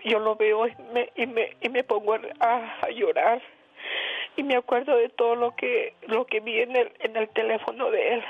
[0.04, 3.40] yo lo veo y me y me, y me pongo a, a llorar
[4.36, 7.90] y me acuerdo de todo lo que lo que vi en el en el teléfono
[7.90, 8.24] de él.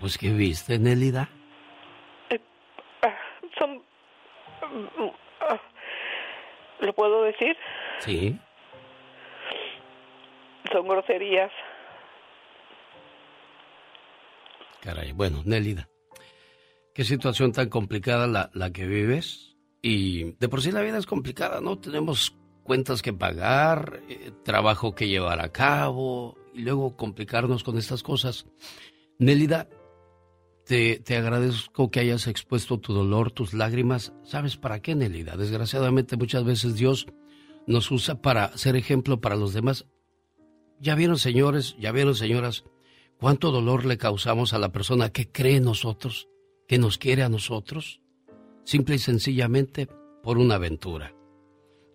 [0.00, 1.28] Pues, ¿qué viste, Nelida?
[3.02, 3.16] Ah,
[3.58, 5.06] Son mm,
[5.40, 5.60] ah,
[6.80, 7.56] lo puedo decir,
[7.98, 8.38] Sí.
[10.72, 11.50] son groserías.
[14.82, 15.88] Caray, bueno, Nélida,
[16.94, 19.56] qué situación tan complicada la, la que vives.
[19.82, 21.78] Y de por sí la vida es complicada, ¿no?
[21.78, 28.02] Tenemos cuentas que pagar, eh, trabajo que llevar a cabo, y luego complicarnos con estas
[28.02, 28.46] cosas.
[29.18, 29.68] Nélida,
[30.64, 34.12] te, te agradezco que hayas expuesto tu dolor, tus lágrimas.
[34.22, 35.36] ¿Sabes para qué, Nélida?
[35.36, 37.06] Desgraciadamente muchas veces Dios
[37.66, 39.86] nos usa para ser ejemplo para los demás.
[40.78, 42.64] Ya vieron, señores, ya vieron, señoras,
[43.20, 46.28] cuánto dolor le causamos a la persona que cree en nosotros,
[46.66, 48.00] que nos quiere a nosotros,
[48.64, 49.88] simple y sencillamente
[50.22, 51.14] por una aventura.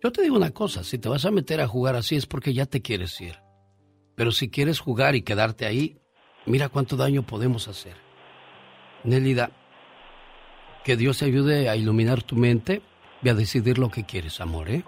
[0.02, 2.54] Yo te digo una cosa, si te vas a meter a jugar así es porque
[2.54, 3.36] ya te quieres ir.
[4.14, 5.98] Pero si quieres jugar y quedarte ahí,
[6.46, 7.96] mira cuánto daño podemos hacer.
[9.02, 9.50] Nélida,
[10.84, 12.82] que Dios te ayude a iluminar tu mente
[13.22, 14.84] y a decidir lo que quieres, amor, ¿eh?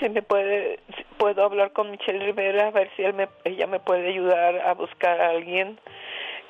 [0.00, 0.80] Si me puede
[1.18, 4.74] puedo hablar con Michelle Rivera a ver si él me, ella me puede ayudar a
[4.74, 5.78] buscar a alguien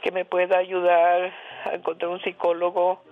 [0.02, 1.32] que me pueda ayudar
[1.64, 3.02] a encontrar un psicólogo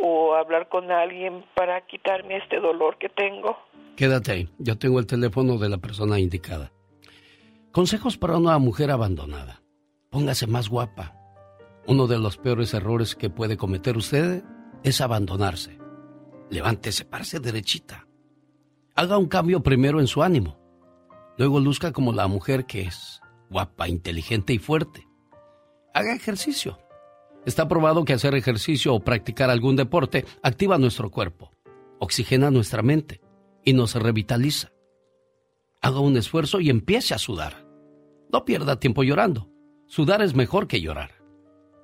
[0.00, 3.58] o hablar con alguien para quitarme este dolor que tengo.
[3.96, 6.70] Quédate ahí, yo tengo el teléfono de la persona indicada.
[7.72, 9.60] Consejos para una mujer abandonada.
[10.10, 11.14] Póngase más guapa.
[11.86, 14.42] Uno de los peores errores que puede cometer usted
[14.84, 15.78] es abandonarse.
[16.50, 18.07] Levántese, parse derechita.
[18.98, 20.58] Haga un cambio primero en su ánimo.
[21.36, 25.06] Luego luzca como la mujer que es, guapa, inteligente y fuerte.
[25.94, 26.80] Haga ejercicio.
[27.46, 31.52] Está probado que hacer ejercicio o practicar algún deporte activa nuestro cuerpo,
[32.00, 33.20] oxigena nuestra mente
[33.64, 34.72] y nos revitaliza.
[35.80, 37.68] Haga un esfuerzo y empiece a sudar.
[38.32, 39.48] No pierda tiempo llorando.
[39.86, 41.12] Sudar es mejor que llorar.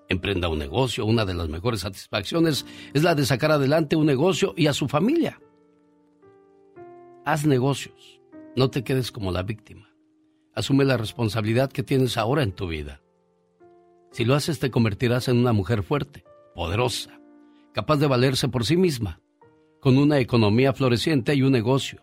[0.09, 1.07] Emprenda un negocio.
[1.07, 4.89] Una de las mejores satisfacciones es la de sacar adelante un negocio y a su
[4.89, 5.39] familia.
[7.27, 8.21] Haz negocios.
[8.55, 9.89] No te quedes como la víctima.
[10.55, 13.01] Asume la responsabilidad que tienes ahora en tu vida.
[14.13, 16.23] Si lo haces te convertirás en una mujer fuerte,
[16.55, 17.19] poderosa,
[17.73, 19.21] capaz de valerse por sí misma,
[19.81, 22.03] con una economía floreciente y un negocio.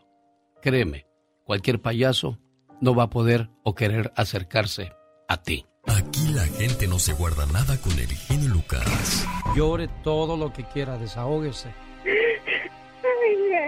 [0.59, 1.05] Créeme,
[1.43, 2.39] cualquier payaso
[2.81, 4.91] no va a poder o querer acercarse
[5.27, 5.65] a ti.
[5.85, 9.27] Aquí la gente no se guarda nada con el genio Lucas.
[9.55, 11.69] Llore todo lo que quiera, desahógese.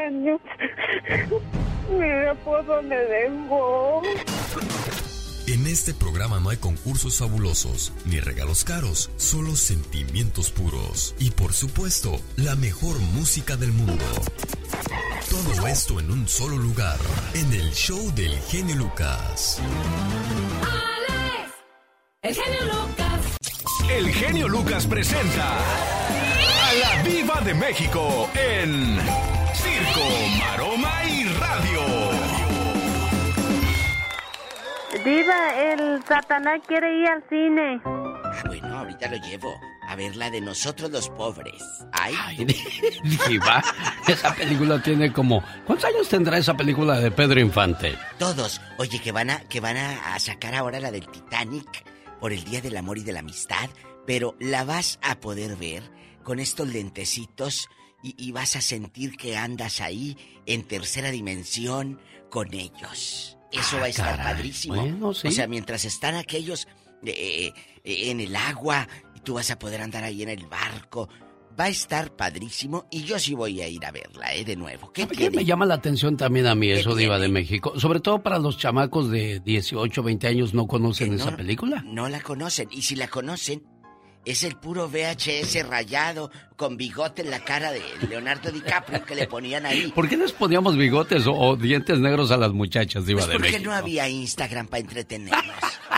[0.04, 0.40] Ay, genio.
[2.00, 4.02] Mira por dónde vengo.
[5.48, 11.54] En este programa no hay concursos fabulosos ni regalos caros, solo sentimientos puros y por
[11.54, 14.06] supuesto la mejor música del mundo.
[15.30, 16.98] Todo esto en un solo lugar,
[17.34, 19.62] en el show del genio Lucas.
[22.22, 23.38] El genio Lucas.
[23.90, 28.98] El genio Lucas presenta a la Viva de México en
[29.84, 31.82] Circo, Maroma y Radio.
[35.04, 37.82] Diva, el Satanás quiere ir al cine.
[38.46, 39.54] Bueno, ahorita lo llevo
[39.88, 41.62] a ver la de nosotros los pobres.
[41.92, 42.16] Ay,
[43.28, 43.62] Diva,
[44.08, 45.44] esa película tiene como...
[45.66, 47.98] ¿Cuántos años tendrá esa película de Pedro Infante?
[48.18, 48.62] todos.
[48.78, 51.84] Oye, que van a que van a, a sacar ahora la del Titanic
[52.22, 53.70] por el Día del Amor y de la Amistad,
[54.08, 55.84] pero la vas a poder ver
[56.24, 57.68] con estos lentecitos
[58.04, 62.00] y, y vas a sentir que andas ahí en tercera dimensión
[62.30, 63.38] con ellos.
[63.52, 64.34] Eso Ah, va a estar caray.
[64.36, 64.76] padrísimo.
[64.76, 65.28] Bueno, sí.
[65.28, 66.68] O sea, mientras están aquellos
[67.06, 67.52] eh,
[67.84, 71.08] eh, en el agua y tú vas a poder andar ahí en el barco,
[71.60, 74.44] va a estar padrísimo y yo sí voy a ir a verla, ¿eh?
[74.44, 74.92] De nuevo.
[74.92, 77.80] ¿Qué ¿Qué me llama la atención también a mí eso, Diva de México?
[77.80, 81.84] Sobre todo para los chamacos de 18, 20 años no conocen esa película.
[81.86, 82.70] No la conocen.
[82.72, 83.62] Y si la conocen,
[84.26, 89.28] es el puro VHS rayado con bigote en la cara de Leonardo DiCaprio que le
[89.28, 89.92] ponían ahí.
[89.94, 93.34] ¿Por qué les poníamos bigotes o, o dientes negros a las muchachas, Diva Pues de
[93.34, 93.70] porque México?
[93.70, 95.56] no había Instagram para entretenernos,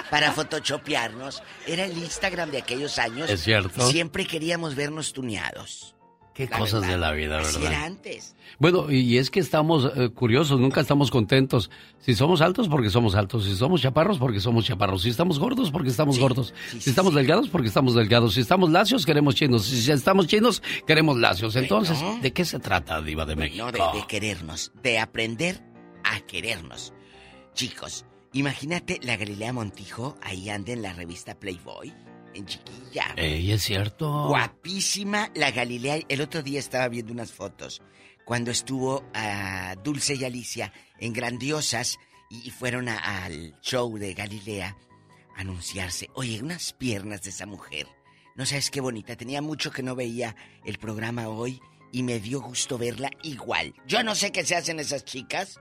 [0.10, 1.43] para photoshopearnos.
[1.68, 3.30] Era el Instagram de aquellos años.
[3.30, 3.88] Es cierto.
[3.89, 5.94] Siempre queríamos vernos tuneados.
[6.36, 6.95] Qué La cosas verdad.
[6.95, 7.72] de la vida, Así ¿verdad?
[7.72, 8.36] era antes.
[8.60, 11.72] Bueno, y es que estamos eh, curiosos, nunca estamos contentos.
[11.99, 13.45] Si somos altos, porque somos altos.
[13.45, 15.02] Si somos chaparros, porque somos chaparros.
[15.03, 16.53] Si estamos gordos, porque estamos gordos.
[16.78, 18.34] si estamos delgados, porque estamos delgados.
[18.34, 19.66] Si estamos lacios, queremos chinos.
[19.66, 21.56] Si estamos chinos, queremos lacios.
[21.56, 22.22] Entonces, Bueno.
[22.22, 23.66] ¿de qué se trata, Diva de México?
[23.66, 25.64] No, de, de querernos, de aprender
[26.03, 26.94] a querernos.
[27.53, 31.94] Chicos, imagínate la Galilea Montijo ahí anda en la revista Playboy,
[32.36, 33.14] en chiquilla.
[33.18, 34.28] Ey, es cierto.
[34.28, 35.99] Guapísima la Galilea.
[36.10, 37.82] El otro día estaba viendo unas fotos
[38.26, 41.98] cuando estuvo a Dulce y Alicia en Grandiosas
[42.30, 44.78] y, fueron a- al show de Galilea
[45.36, 46.10] a anunciarse.
[46.16, 47.88] Oye, unas piernas de esa mujer.
[48.36, 49.16] No sabes qué bonita.
[49.16, 50.36] Tenía mucho que no veía
[50.66, 53.74] el programa hoy y me dio gusto verla igual.
[53.88, 55.60] Yo no sé qué se hacen esas chicas,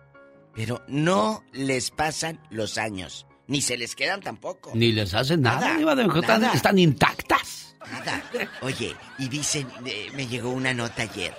[0.55, 3.27] pero no les pasan los años.
[3.47, 4.73] Ni se les quedan tampoco.
[4.75, 5.77] Ni les hacen nada,
[6.55, 7.77] están intactas.
[7.91, 8.23] Nada.
[8.63, 11.35] Oye, y dicen, eh, me llegó una nota ayer.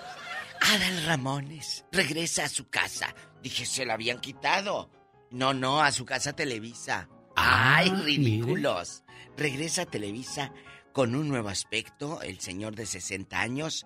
[0.62, 3.14] Adal Ramones regresa a su casa.
[3.42, 4.92] Dije, se la habían quitado.
[5.32, 7.10] No, no, a su casa Televisa.
[7.36, 9.04] Ay, Ah, ridículos.
[9.36, 10.52] Regresa a Televisa
[10.94, 12.22] con un nuevo aspecto.
[12.22, 13.86] El señor de 60 años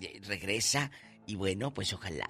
[0.00, 0.90] eh, regresa
[1.26, 2.26] y bueno, pues ojalá.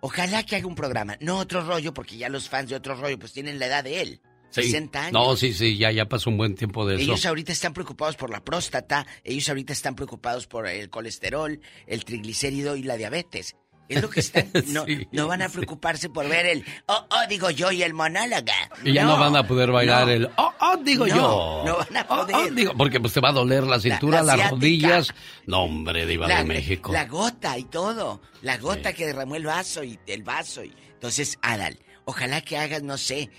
[0.00, 1.16] Ojalá que haga un programa.
[1.20, 4.00] No otro rollo, porque ya los fans de otro rollo pues tienen la edad de
[4.02, 4.20] él.
[4.50, 4.62] Sí.
[4.62, 5.12] 60 años.
[5.12, 7.02] No, sí, sí, ya, ya pasó un buen tiempo de eso.
[7.04, 12.04] Ellos ahorita están preocupados por la próstata, ellos ahorita están preocupados por el colesterol, el
[12.04, 13.56] triglicérido y la diabetes.
[13.88, 14.50] Es lo que están.
[14.66, 16.64] No, Sí, no van a preocuparse por ver el.
[16.86, 18.52] Oh, oh, digo yo, y el monólogo.
[18.84, 20.12] Y ya no, van a poder bailar no.
[20.12, 21.62] el oh, oh, digo No, yo.
[21.64, 22.54] no van a Oh, oh, poder.
[22.54, 25.08] digo, porque pues te va a doler la cintura, la las rodillas.
[25.46, 26.92] No, hombre, Diva La, de México.
[26.92, 28.20] la gota y todo.
[28.42, 30.62] La gota que derramó el vaso y el vaso.
[30.64, 30.74] Y...
[30.92, 33.30] Entonces, Adal, ojalá que hagas, no sé,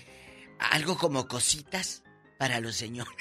[0.70, 2.02] algo como cositas
[2.38, 3.12] para los señores.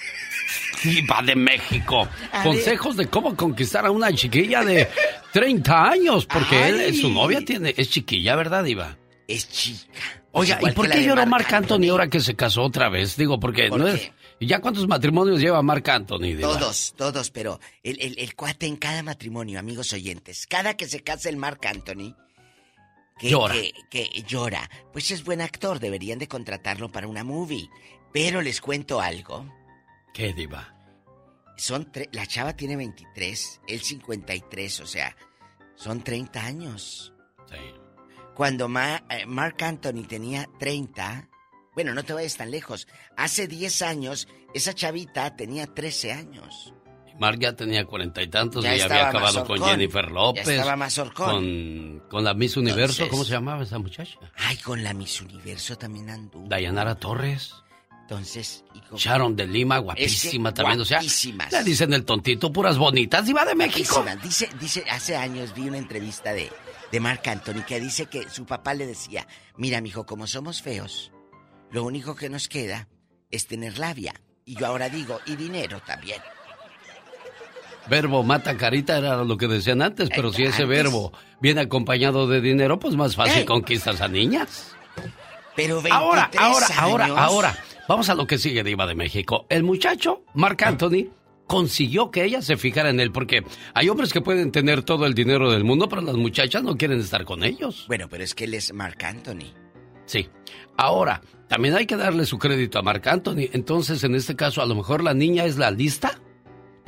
[0.83, 2.07] Diva de México.
[2.31, 4.87] A Consejos de cómo conquistar a una chiquilla de
[5.33, 6.25] 30 años.
[6.25, 8.97] Porque él, su novia tiene, es chiquilla, ¿verdad, Diva?
[9.27, 9.99] Es chica.
[10.31, 13.17] Oiga, ¿y por qué lloró Marc Anthony ahora que se casó otra vez?
[13.17, 13.93] Digo, porque ¿Por no qué?
[13.93, 14.11] es.
[14.41, 16.41] ¿Y ya cuántos matrimonios lleva Marc Anthony, Diva?
[16.57, 21.01] Todos, todos, pero el, el- el cuate en cada matrimonio, amigos oyentes, cada que se
[21.01, 22.15] casa el Marc Anthony,
[23.19, 23.53] que, Llora.
[23.53, 27.69] Que, que llora, pues es buen actor, deberían de contratarlo para una movie.
[28.13, 29.45] Pero les cuento algo,
[30.13, 30.75] ¿Qué, Diva?
[31.57, 35.15] son tre- la chava tiene 23, él 53, o sea,
[35.75, 37.13] son 30 años.
[37.49, 37.57] Sí.
[38.33, 41.27] Cuando Ma- eh, Marc Anthony tenía 30,
[41.75, 42.87] bueno, no te vayas tan lejos,
[43.17, 46.73] hace 10 años, esa chavita tenía 13 años.
[47.19, 49.61] Marc ya tenía cuarenta y tantos Ya y había acabado con.
[49.61, 50.45] Jennifer López.
[50.45, 51.29] Ya estaba mazorcón.
[51.99, 54.17] Con, con la Miss Universo, Entonces- ¿cómo se llamaba esa muchacha?
[54.37, 56.47] Ay, con la Miss Universo también anduvo.
[56.47, 57.53] Dayanara Torres.
[58.01, 60.81] Entonces, y con- Sharon de Lima, guapísima Es que también.
[60.81, 61.51] O sea, guapísimas.
[61.51, 63.25] le dicen el tontito, puras bonitas.
[63.25, 64.01] Diva de México.
[64.01, 64.23] Guapísimas.
[64.23, 66.49] Dice, dice, hace años vi una entrevista de,
[66.91, 69.27] de Marc Anthony que dice que su papá le decía,
[69.57, 71.11] mira, mijo, como somos feos,
[71.69, 72.87] lo único que nos queda
[73.29, 74.15] es tener labia.
[74.43, 76.19] Y yo ahora digo, y dinero también.
[77.89, 81.11] Verbo mata carita era lo que decían antes, pero si ese verbo
[81.41, 83.45] viene acompañado de dinero, pues más fácil Ey.
[83.45, 84.75] conquistas a niñas.
[85.55, 87.57] Pero 23 Ahora, ahora, ahora, ahora.
[87.87, 89.45] Vamos a lo que sigue, Diva de México.
[89.49, 91.07] El muchacho, Marc Anthony,
[91.47, 93.43] consiguió que ella se fijara en él, porque
[93.73, 96.99] hay hombres que pueden tener todo el dinero del mundo, pero las muchachas no quieren
[96.99, 97.85] estar con ellos.
[97.87, 99.51] Bueno, pero es que él es Marc Anthony.
[100.05, 100.29] Sí.
[100.77, 103.49] Ahora, también hay que darle su crédito a Marc Anthony.
[103.51, 106.19] Entonces, en este caso, a lo mejor la niña es la lista.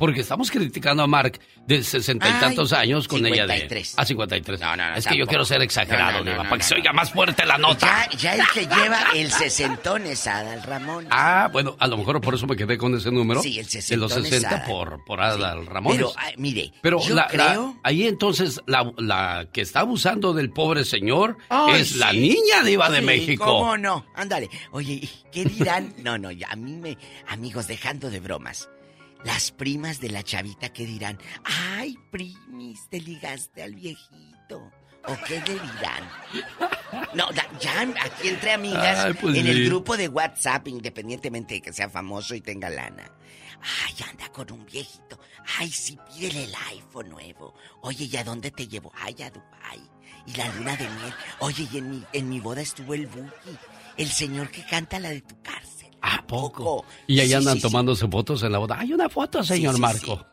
[0.02, 3.52] Porque estamos criticando a Marc de sesenta y tantos años con ella de...
[3.60, 3.94] 53.
[3.98, 4.60] A 53.
[4.60, 6.58] No, no, no, es que yo quiero ser exagerado, No, no, no, Diva, no, para
[6.60, 8.08] que se oiga más fuerte la nota.
[8.10, 11.06] Ya, ya el que lleva el sesentón es Adal Ramón.
[11.08, 13.40] Ah, bueno, a lo mejor por eso me quedé con ese número.
[13.42, 14.66] Sí, el De los sesentón es 60 Adal.
[14.66, 15.94] por, por Adal Ramón.
[15.94, 17.76] Pero, ah, mire, Pero yo la- la- creo...
[17.84, 22.90] ahí entonces la, la que está abusando del pobre señor Ay, es la niña diva
[22.90, 23.44] de Sí, México.
[23.44, 24.04] ¿Cómo no?
[24.16, 24.50] Ándale.
[24.72, 25.94] Oye, ¿qué dirán?
[25.98, 26.98] No, no, ya a mí me.
[27.28, 28.68] Amigos, dejando de bromas.
[29.24, 34.70] Las primas de la chavita que dirán, ay, primis, te ligaste al viejito.
[35.04, 36.08] ¿O qué le dirán?
[37.14, 37.28] No,
[37.60, 41.88] ya aquí entre amigas, Ay, pues en el grupo de WhatsApp, independientemente de que sea
[41.88, 43.10] famoso y tenga lana.
[43.60, 45.18] Ay, anda con un viejito.
[45.58, 47.54] Ay, sí, pídele el iPhone nuevo.
[47.80, 48.92] Oye, ¿y a dónde te llevo?
[48.94, 49.80] Ay, a Dubai.
[50.26, 51.14] Y la luna de miel.
[51.40, 53.58] Oye, y en mi, en mi boda estuvo el Buki.
[53.96, 55.71] El señor que canta la de tu cárcel.
[56.04, 56.84] ¿A poco?
[57.06, 57.68] Y ahí Sí, andan sí, sí.
[57.68, 58.76] tomándose fotos en la boda.
[58.78, 60.26] Hay una foto, señor Marco.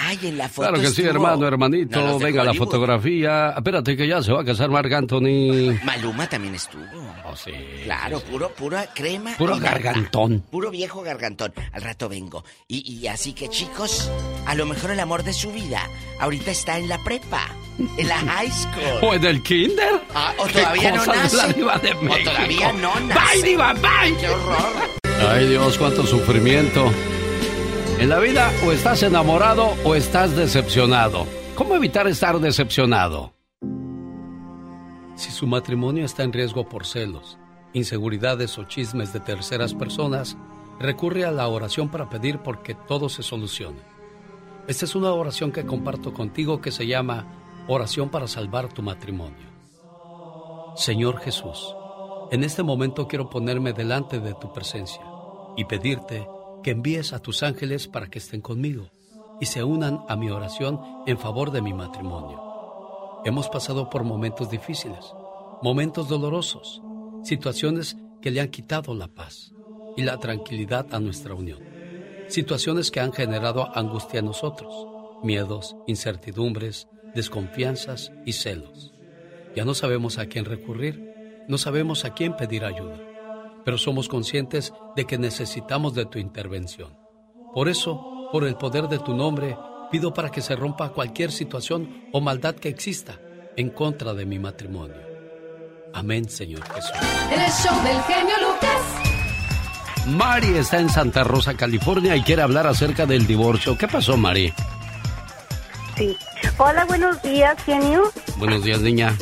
[0.00, 2.00] Ay, en la foto Claro que sí, hermano, hermanito.
[2.00, 3.54] No, Venga la fotografía.
[3.56, 5.78] Espérate que ya se va a casar Marc Anthony.
[5.84, 6.82] Maluma también estuvo.
[7.24, 7.52] Oh, sí.
[7.84, 9.34] Claro, puro, pura crema.
[9.38, 10.44] Puro gargantón.
[10.50, 11.52] Puro viejo gargantón.
[11.72, 12.44] Al rato vengo.
[12.66, 14.10] Y, y así que chicos,
[14.46, 15.88] a lo mejor el amor de su vida
[16.20, 17.46] ahorita está en la prepa,
[17.78, 18.98] en la high school.
[19.02, 20.02] ¿O en el kinder?
[20.14, 21.52] Ah, o ¿Qué todavía no de la nace.
[21.54, 23.36] diva de O todavía no nace.
[23.40, 24.16] ¡Bye, diva, bye!
[24.20, 24.90] ¡Qué horror!
[25.30, 26.90] Ay, Dios, cuánto sufrimiento.
[27.98, 31.26] En la vida o estás enamorado o estás decepcionado.
[31.54, 33.32] ¿Cómo evitar estar decepcionado?
[35.14, 37.38] Si su matrimonio está en riesgo por celos,
[37.74, 40.36] inseguridades o chismes de terceras personas,
[40.80, 43.78] recurre a la oración para pedir porque todo se solucione.
[44.66, 47.26] Esta es una oración que comparto contigo que se llama
[47.68, 49.46] Oración para salvar tu matrimonio.
[50.74, 51.76] Señor Jesús,
[52.32, 55.04] en este momento quiero ponerme delante de tu presencia
[55.56, 56.26] y pedirte
[56.64, 58.90] que envíes a tus ángeles para que estén conmigo
[59.40, 62.40] y se unan a mi oración en favor de mi matrimonio.
[63.24, 65.14] Hemos pasado por momentos difíciles,
[65.62, 66.82] momentos dolorosos,
[67.22, 69.52] situaciones que le han quitado la paz
[69.96, 71.60] y la tranquilidad a nuestra unión,
[72.26, 74.88] situaciones que han generado angustia en nosotros,
[75.22, 78.92] miedos, incertidumbres, desconfianzas y celos.
[79.54, 82.98] Ya no sabemos a quién recurrir, no sabemos a quién pedir ayuda,
[83.64, 86.96] pero somos conscientes de que necesitamos de tu intervención.
[87.54, 89.56] Por eso, por el poder de tu nombre,
[89.90, 93.18] pido para que se rompa cualquier situación o maldad que exista
[93.56, 94.96] en contra de mi matrimonio.
[95.92, 96.92] Amén, Señor Jesús.
[97.30, 99.02] El show del genio Lucas.
[100.06, 103.76] Mari está en Santa Rosa, California y quiere hablar acerca del divorcio.
[103.76, 104.52] ¿Qué pasó, Mari?
[105.96, 106.16] Sí.
[106.58, 108.04] Hola, buenos días, genio.
[108.36, 109.14] Buenos días, niña.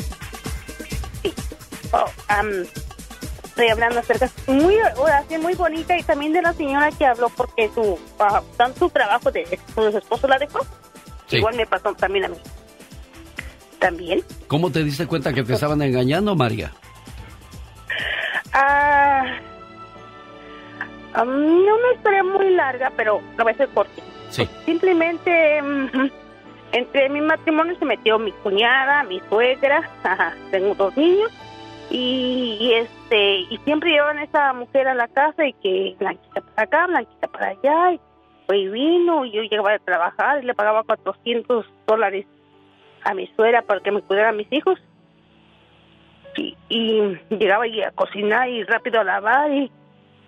[1.93, 2.47] Oh, am,
[3.43, 7.69] estoy hablando acerca muy oración muy bonita y también de la señora que habló porque
[7.73, 10.59] su ah, tan su trabajo de su esposo la dejó.
[11.27, 11.37] Sí.
[11.37, 12.37] Igual me pasó también a mí.
[13.79, 14.23] También.
[14.47, 16.71] ¿Cómo te diste cuenta que te estaban engañando, María?
[18.53, 19.23] Ah,
[21.13, 21.27] am,
[21.65, 24.07] no una historia muy larga, pero a veces cortita.
[24.29, 24.47] Sí.
[24.65, 26.09] Simplemente mm,
[26.73, 29.89] entre mi matrimonio se metió mi cuñada, mi suegra,
[30.51, 31.31] tengo dos niños
[31.89, 36.41] y, y, este y siempre llevan a esa mujer a la casa y que blanquita
[36.41, 37.99] para acá, blanquita para allá y
[38.47, 42.25] fue y vino y yo llegaba de trabajar y le pagaba 400 dólares
[43.03, 44.79] a mi suegra para que me cuidara a mis hijos.
[46.37, 49.69] Y, y llegaba y a cocinar y rápido a lavar y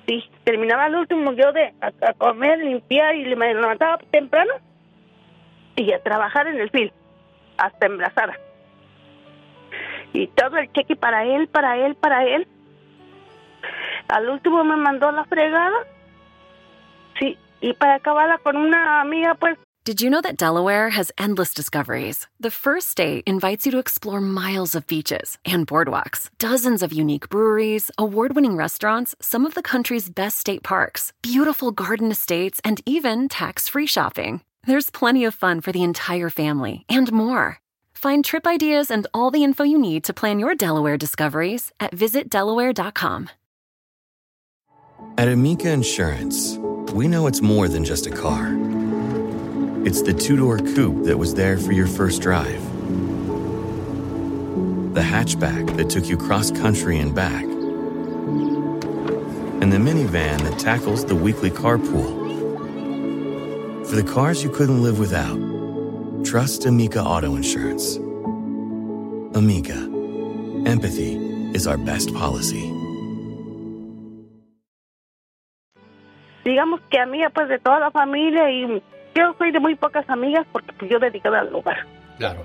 [0.05, 4.53] sí, terminaba el último yo de a, a comer, limpiar y me levantaba temprano
[5.75, 6.91] y a trabajar en el film
[7.57, 8.33] hasta embarazada
[10.13, 12.47] y todo el cheque para él, para él, para él
[14.07, 15.87] al último me mandó la fregada
[17.19, 21.53] sí, y para acabarla con una amiga pues Did you know that Delaware has endless
[21.53, 22.25] discoveries?
[22.39, 27.27] The first state invites you to explore miles of beaches and boardwalks, dozens of unique
[27.27, 32.79] breweries, award winning restaurants, some of the country's best state parks, beautiful garden estates, and
[32.85, 34.39] even tax free shopping.
[34.65, 37.59] There's plenty of fun for the entire family and more.
[37.93, 41.91] Find trip ideas and all the info you need to plan your Delaware discoveries at
[41.91, 43.29] visitdelaware.com.
[45.17, 46.57] At Amica Insurance,
[46.93, 48.55] we know it's more than just a car.
[49.85, 52.61] It's the two door coupe that was there for your first drive,
[54.93, 57.43] the hatchback that took you cross country and back,
[59.61, 62.22] and the minivan that tackles the weekly carpool.
[63.89, 65.37] For the cars you couldn't live without,
[66.25, 67.97] trust Amica Auto Insurance.
[69.35, 69.77] Amica,
[70.65, 71.15] empathy
[71.53, 72.69] is our best policy.
[76.45, 78.81] digamos que amiga pues de toda la familia y
[79.15, 81.85] yo soy de muy pocas amigas porque pues yo dedicada al hogar
[82.17, 82.43] Claro.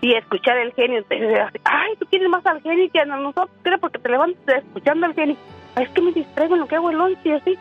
[0.00, 3.78] y escuchar el genio entonces ay tú quieres más al genio que a nosotros creo
[3.78, 5.36] porque te levantas escuchando al genio
[5.76, 7.56] es que me distraigo en lo que hago el lunch y así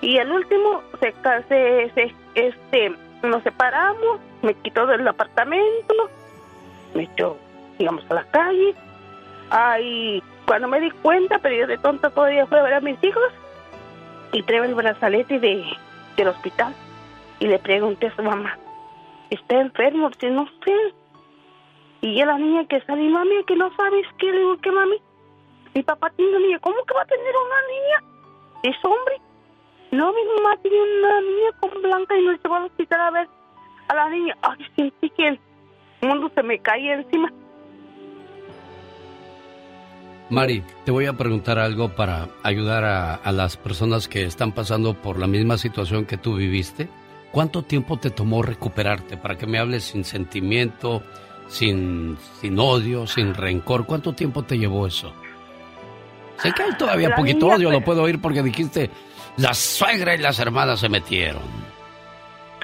[0.00, 1.14] y el último se,
[1.48, 5.94] se, se este nos separamos me quitó del apartamento
[6.94, 7.36] me echó
[7.78, 8.74] digamos a la calle
[9.50, 13.02] ay cuando me di cuenta pero yo de tonta todavía fui a ver a mis
[13.04, 13.32] hijos
[14.32, 15.64] y trae el brazalete de,
[16.16, 16.74] del hospital.
[17.38, 18.58] Y le pregunté a su mamá,
[19.30, 20.10] ¿está enfermo?
[20.10, 20.94] Dice, no sé.
[22.02, 24.96] Y ya la niña que sale, mami, que no sabes qué, le digo, ¿qué mami?
[25.74, 28.74] Mi papá tiene una niña, ¿cómo que va a tener una niña?
[28.74, 29.20] ¿Es hombre?
[29.92, 33.28] No, mi mamá tiene una niña con blanca y nos llevó al hospital a ver
[33.88, 34.36] a la niña.
[34.42, 35.40] Ay, sentí que el
[36.02, 37.32] mundo se me caía encima.
[40.30, 44.94] Mari, te voy a preguntar algo para ayudar a, a, las personas que están pasando
[44.94, 46.88] por la misma situación que tú viviste.
[47.32, 51.02] ¿Cuánto tiempo te tomó recuperarte para que me hables sin sentimiento,
[51.48, 53.86] sin, sin odio, sin rencor?
[53.86, 55.12] ¿Cuánto tiempo te llevó eso?
[56.38, 58.90] Sé que hay todavía La poquito niña, odio, lo puedo oír porque dijiste,
[59.40, 61.42] la suegra y las hermanas se metieron.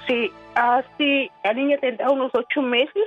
[0.07, 3.05] Sí, así, la niña tendrá unos ocho meses.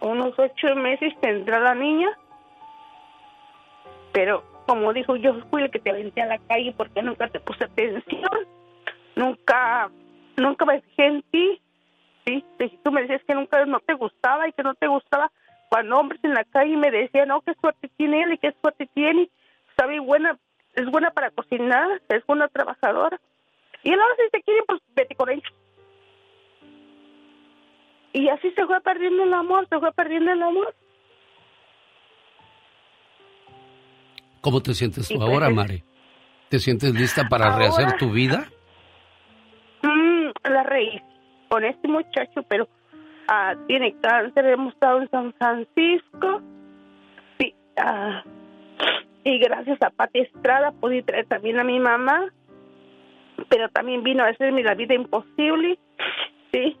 [0.00, 2.08] Unos ocho meses tendrá la niña.
[4.12, 7.40] Pero, como dijo, yo fui el que te aventé a la calle porque nunca te
[7.40, 8.46] puse atención.
[9.16, 9.90] Nunca,
[10.36, 11.60] nunca me fijé en ti.
[12.24, 12.44] Sí,
[12.84, 15.32] tú me decías que nunca no te gustaba y que no te gustaba
[15.70, 18.88] cuando hombres en la calle me decían, no, qué suerte tiene él y qué suerte
[18.94, 19.28] tiene.
[19.76, 20.38] Sabe buena,
[20.74, 23.20] es buena para cocinar, es buena trabajadora.
[23.82, 25.52] Y ahora si te quieren, pues vete con ellos.
[28.12, 30.74] Y así se fue perdiendo el amor, se fue perdiendo el amor.
[34.40, 35.84] ¿Cómo te sientes tú Y pues ahora, es- Mari?
[36.48, 38.46] ¿Te sientes lista para Ahora- rehacer tu vida?
[39.82, 41.02] Mm, la reí
[41.48, 42.66] con este muchacho, pero
[43.28, 46.40] ah, tiene cáncer, hemos estado en San Francisco.
[47.38, 48.22] Sí, ah,
[49.28, 52.32] y gracias a Pati Estrada pude traer también a mi mamá,
[53.48, 55.78] pero también vino a hacerme la vida imposible.
[56.52, 56.76] Sí,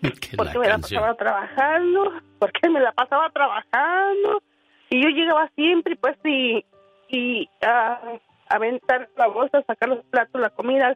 [0.36, 1.00] porque me la canción.
[1.00, 4.42] pasaba trabajando, porque me la pasaba trabajando
[4.90, 6.64] y yo llegaba siempre pues y,
[7.08, 8.00] y a
[8.48, 10.94] aventar la bolsa, sacar los platos, la comida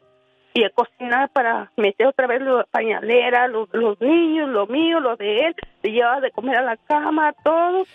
[0.53, 5.15] y a cocinar para meter otra vez la pañalera, los, los niños, lo mío, lo
[5.15, 7.85] de él, le llevaba de comer a la cama, todo.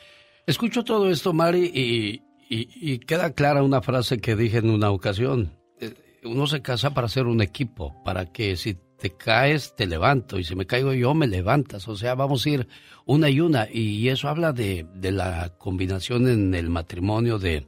[0.47, 4.91] Escucho todo esto, Mari, y, y- y queda clara una frase que dije en una
[4.91, 5.53] ocasión.
[5.81, 5.95] Eh,
[6.25, 10.45] Uno se casa para ser un equipo, para que si te caes, te levanto, y
[10.45, 11.87] si me caigo yo, me levantas.
[11.89, 12.69] O sea, vamos a ir
[13.05, 13.69] una y una.
[13.71, 17.67] Y eso habla de, de la combinación en el matrimonio de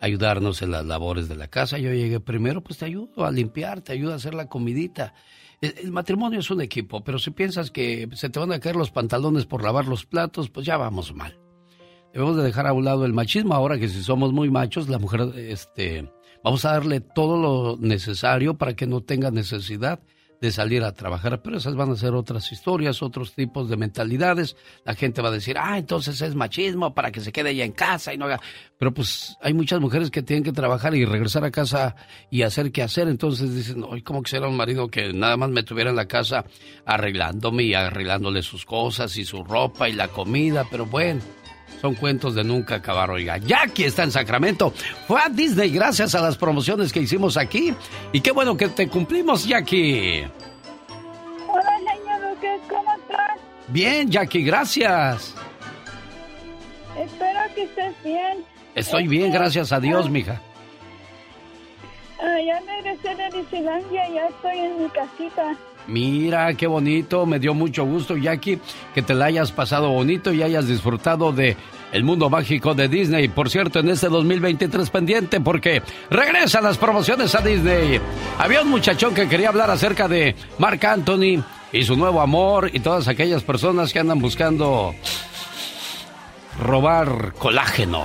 [0.00, 1.78] ayudarnos en las labores de la casa.
[1.78, 5.14] Yo llegué primero, pues te ayudo a limpiar, te ayudo a hacer la comidita.
[5.60, 8.74] El, el matrimonio es un equipo, pero si piensas que se te van a caer
[8.76, 11.38] los pantalones por lavar los platos, pues ya vamos mal.
[12.14, 15.00] Debemos de dejar a un lado el machismo ahora que si somos muy machos, la
[15.00, 16.08] mujer, este,
[16.44, 19.98] vamos a darle todo lo necesario para que no tenga necesidad
[20.40, 24.56] de salir a trabajar, pero esas van a ser otras historias, otros tipos de mentalidades.
[24.84, 27.72] La gente va a decir, ah, entonces es machismo para que se quede ella en
[27.72, 28.40] casa y no haga.
[28.78, 31.96] Pero pues hay muchas mujeres que tienen que trabajar y regresar a casa
[32.30, 33.08] y hacer qué hacer.
[33.08, 36.44] Entonces dicen, hoy como quisiera un marido que nada más me tuviera en la casa
[36.86, 41.20] arreglándome y arreglándole sus cosas y su ropa y la comida, pero bueno.
[41.84, 43.36] Son cuentos de nunca acabar, oiga.
[43.36, 44.72] Jackie está en Sacramento.
[45.06, 47.74] Fue a Disney gracias a las promociones que hicimos aquí.
[48.10, 50.26] Y qué bueno que te cumplimos, Jackie.
[51.46, 53.38] Hola, señor Lucas, ¿cómo estás?
[53.68, 55.34] Bien, Jackie, gracias.
[56.98, 58.42] Espero que estés bien.
[58.74, 60.40] Estoy bien, gracias a Dios, mija.
[62.18, 65.54] Ah, ya regresé de Disneylandia, ya estoy en mi casita.
[65.86, 68.58] Mira, qué bonito, me dio mucho gusto, Jackie,
[68.94, 71.56] que te la hayas pasado bonito y hayas disfrutado de
[71.92, 73.28] el mundo mágico de Disney.
[73.28, 78.00] Por cierto, en este 2023 pendiente, porque regresan las promociones a Disney.
[78.38, 82.80] Había un muchachón que quería hablar acerca de Mark Anthony y su nuevo amor y
[82.80, 84.94] todas aquellas personas que andan buscando
[86.58, 88.04] robar colágeno.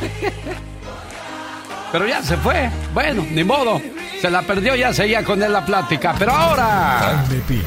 [1.92, 2.70] Pero ya se fue.
[2.92, 3.80] Bueno, ni modo.
[4.24, 6.14] Se la perdió, ya seguía con él la plática.
[6.18, 6.98] Pero ahora...
[7.28, 7.62] Jaime Piña,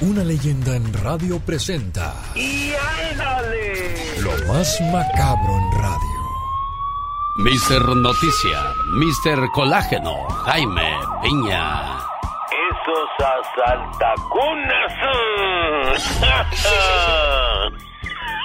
[0.00, 2.72] una leyenda en radio presenta ¡Y
[3.10, 4.18] ándale!
[4.22, 6.20] lo más macabro en radio.
[7.36, 8.62] Mister Noticia,
[8.94, 10.90] Mister Colágeno, Jaime
[11.22, 11.98] Piña.
[12.70, 13.10] Esos
[13.60, 14.92] asaltacunas.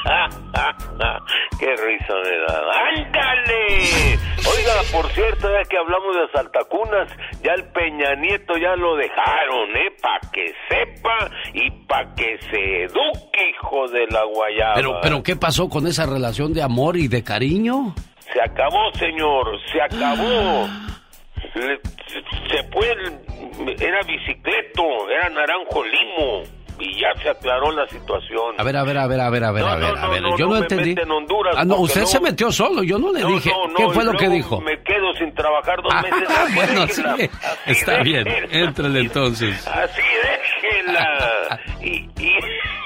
[1.60, 2.62] ¡Qué risa me da!
[2.96, 4.20] ¡Ándale!
[4.46, 7.10] Oiga, por cierto, ya que hablamos de asaltacunas,
[7.42, 9.92] ya el Peña Nieto ya lo dejaron, ¿eh?
[10.02, 14.74] Pa' que sepa y pa' que se eduque, hijo de la guayaba.
[14.76, 17.96] Pero, pero, ¿qué pasó con esa relación de amor y de cariño?
[18.34, 20.68] Se acabó, señor, se acabó.
[21.56, 26.42] Le- se, se fue, el- era bicicleto, era naranjo limo.
[26.80, 28.56] Y ya se aclaró la situación.
[28.58, 30.10] A ver, a ver, a ver, a ver, a ver, No, a ver, no, a
[30.10, 30.22] ver.
[30.22, 30.95] no, yo no entendí.
[31.00, 33.52] en Honduras, ah, no, usted se metió solo, yo no le dije.
[33.78, 34.60] ¿Qué fue lo que dijo?
[34.62, 36.30] Me quedo sin trabajar dos meses.
[36.36, 37.04] Ah, bueno, sí.
[37.68, 38.24] Está bien.
[38.24, 39.68] déjela, Éntrale entonces.
[39.68, 40.02] Así
[40.62, 41.60] déjela.
[41.82, 42.32] Y, y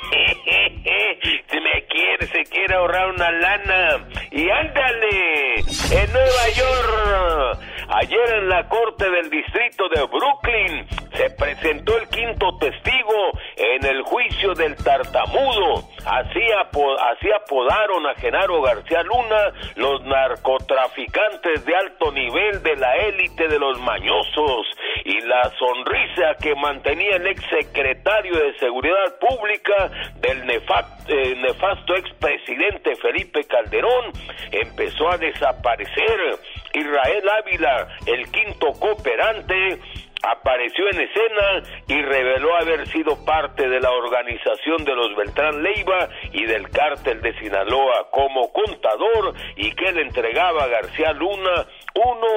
[1.49, 4.07] se me quiere, se quiere ahorrar una lana.
[4.31, 7.59] Y ándale, en Nueva York.
[7.89, 10.85] Ayer en la corte del distrito de Brooklyn
[11.15, 15.83] se presentó el quinto testigo en el juicio del tartamudo.
[16.05, 22.93] Así, apo- así apodaron a Genaro García Luna los narcotraficantes de alto nivel de la
[22.97, 24.67] élite de los mañosos.
[25.05, 29.89] Y la sonrisa que mantenía el ex secretario de Seguridad Pública
[30.19, 34.11] del eh, nefasto expresidente Felipe Calderón
[34.51, 36.37] empezó a desaparecer.
[36.77, 39.79] Israel Ávila, el quinto cooperante,
[40.23, 46.09] apareció en escena y reveló haber sido parte de la organización de los Beltrán Leiva
[46.33, 52.27] y del cártel de Sinaloa como contador y que le entregaba a García Luna 1,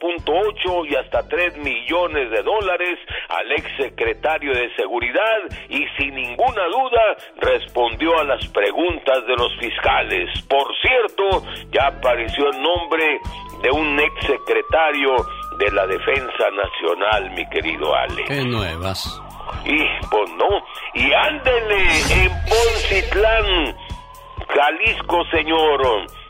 [0.00, 2.98] 1.8 y hasta 3 millones de dólares
[3.28, 5.38] al ex secretario de Seguridad
[5.68, 10.30] y sin ninguna duda respondió a las preguntas de los fiscales.
[10.48, 13.20] Por cierto, ya apareció el nombre
[13.64, 15.16] de un ex secretario
[15.58, 18.24] de la Defensa Nacional, mi querido Ale.
[18.24, 19.20] Qué nuevas.
[19.64, 19.78] Y
[20.10, 20.48] pues no,
[20.92, 21.80] y ándele
[22.10, 23.76] en Poncitlán,
[24.48, 25.80] Jalisco, señor.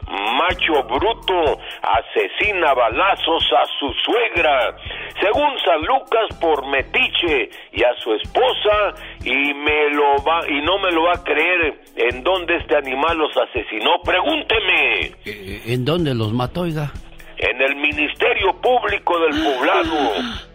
[0.07, 4.77] Macho bruto asesina balazos a su suegra,
[5.19, 8.95] según San Lucas por metiche y a su esposa
[9.25, 13.17] y me lo va y no me lo va a creer en dónde este animal
[13.17, 13.93] los asesinó.
[14.05, 15.17] Pregúnteme.
[15.25, 16.93] Eh, ¿En dónde los mató, oiga?
[17.39, 20.54] En el Ministerio Público del Poblado.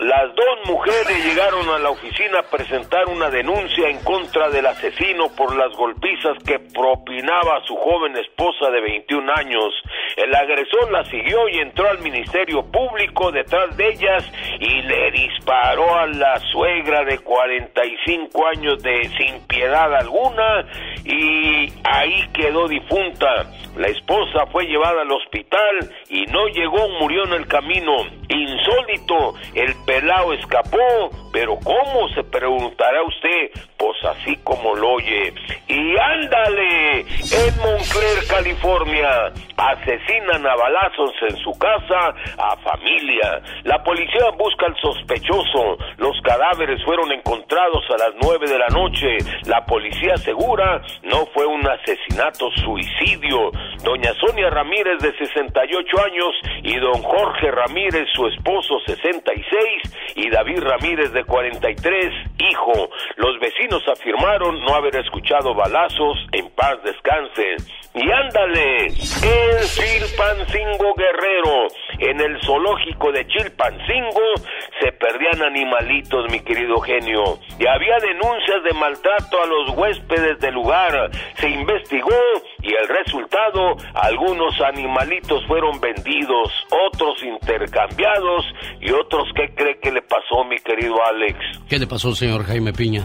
[0.00, 5.28] Las dos mujeres llegaron a la oficina a presentar una denuncia en contra del asesino
[5.36, 9.74] por las golpizas que propinaba a su joven esposa de 21 años.
[10.16, 14.24] El agresor la siguió y entró al Ministerio Público detrás de ellas
[14.58, 20.64] y le disparó a la suegra de 45 años de sin piedad alguna
[21.04, 23.50] y ahí quedó difunta.
[23.76, 28.04] La esposa fue llevada al hospital y no llegó, murió en el camino.
[28.28, 32.08] Insólito, el pelao escapó, pero ¿cómo?
[32.14, 35.34] Se preguntará usted, pues así como lo oye.
[35.66, 43.42] Y ándale, en Montclair, California, asesinan a balazos en su casa a familia.
[43.64, 45.76] La policía busca al sospechoso.
[45.98, 49.18] Los cadáveres fueron encontrados a las nueve de la noche.
[49.46, 53.50] La policía asegura no fue un asesinato suicidio.
[53.82, 59.79] Doña Sonia Ramírez de 68 años y don Jorge Ramírez, su esposo 66
[60.14, 62.90] y David Ramírez de 43, hijo.
[63.16, 66.18] Los vecinos afirmaron no haber escuchado balazos.
[66.32, 67.56] En paz descansen.
[67.94, 71.66] Y ándale, en Chilpancingo Guerrero,
[72.00, 74.34] en el zoológico de Chilpancingo,
[74.80, 77.38] se perdían animalitos, mi querido genio.
[77.58, 81.10] Y había denuncias de maltrato a los huéspedes del lugar.
[81.34, 82.16] Se investigó
[82.62, 86.52] y el resultado, algunos animalitos fueron vendidos,
[86.88, 88.46] otros intercambiados
[88.80, 91.38] y otros, ¿qué cree que le pasó, mi querido Alex?
[91.68, 93.04] ¿Qué le pasó, señor Jaime Piña?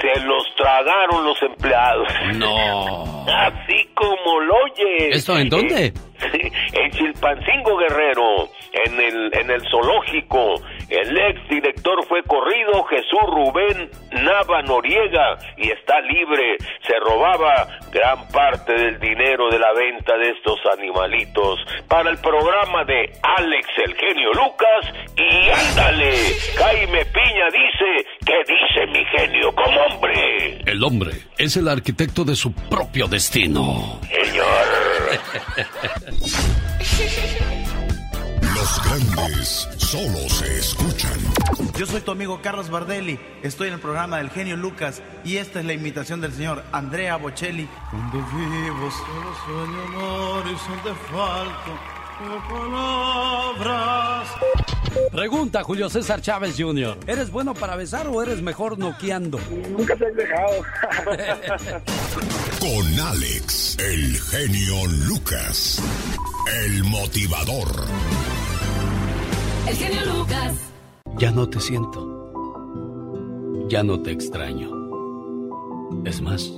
[0.00, 2.08] Se los tragaron los empleados.
[2.34, 3.24] No.
[3.28, 5.10] Así como lo oye.
[5.10, 5.86] ¿Esto en dónde?
[5.86, 5.92] Eh,
[6.72, 10.60] en Chilpancingo Guerrero, en el, en el zoológico.
[10.88, 16.56] El ex director fue corrido, Jesús Rubén Nava Noriega, y está libre.
[16.86, 22.84] Se robaba gran parte del dinero de la venta de estos animalitos para el programa
[22.84, 24.92] de Alex el genio Lucas.
[25.16, 26.12] Y ándale,
[26.56, 30.60] Jaime Piña dice, ¿qué dice mi genio como hombre?
[30.66, 34.00] El hombre es el arquitecto de su propio destino.
[38.54, 41.12] Los grandes solo se escuchan.
[41.76, 45.60] Yo soy tu amigo Carlos Bardelli, estoy en el programa del genio Lucas y esta
[45.60, 47.68] es la imitación del señor Andrea Bocelli.
[47.90, 54.28] Cuando vivo solo sueño amor y son de falto palabras.
[55.10, 56.98] Pregunta Julio César Chávez Jr.
[57.06, 59.38] ¿Eres bueno para besar o eres mejor noqueando?
[59.70, 60.60] Nunca te has dejado.
[62.60, 65.82] Con Alex, el genio Lucas,
[66.64, 67.68] el motivador.
[69.68, 70.52] El genio Lucas.
[71.18, 72.10] Ya no te siento.
[73.68, 74.70] Ya no te extraño.
[76.04, 76.50] Es más,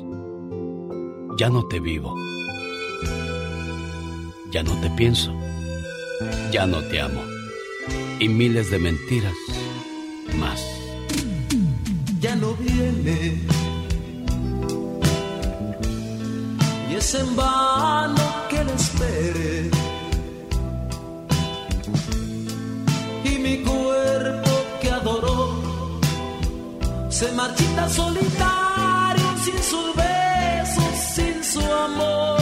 [1.39, 2.15] ya no te vivo.
[4.51, 5.33] Ya no te pienso.
[6.57, 7.23] Ya no te amo.
[8.19, 9.37] Y miles de mentiras
[10.39, 10.59] más.
[12.19, 13.19] ya no viene.
[16.91, 19.71] Y es en vano que le espere.
[23.31, 24.51] Y mi cuerpo
[24.81, 25.61] que adoró
[27.11, 32.36] se marchita solitario sin sus besos, sin su amor.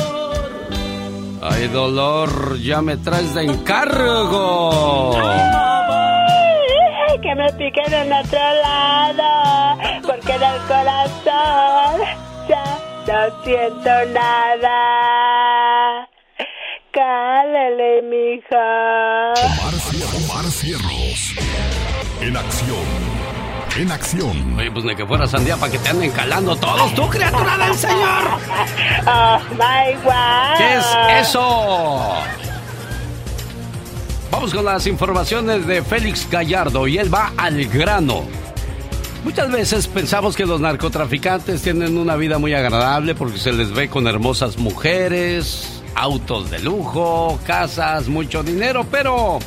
[1.46, 5.14] Ay, dolor, ya me traes de encargo.
[5.14, 12.00] Ay, que me piquen en otro lado, porque en el corazón
[12.48, 12.64] ya
[13.06, 16.08] no siento nada.
[16.92, 19.34] Cálale, mija.
[19.34, 19.74] Omar,
[20.24, 21.34] Omar Cierros.
[22.22, 22.93] En acción.
[23.76, 24.56] En acción.
[24.56, 27.74] Oye, pues ni que fuera sandía para que te anden calando todos, tú, criatura del
[27.78, 28.22] Señor.
[29.06, 30.59] Oh, my God.
[30.59, 32.14] ¿Qué es eso?
[34.30, 38.24] Vamos con las informaciones de Félix Gallardo y él va al grano.
[39.24, 43.88] Muchas veces pensamos que los narcotraficantes tienen una vida muy agradable porque se les ve
[43.88, 49.38] con hermosas mujeres, autos de lujo, casas, mucho dinero, pero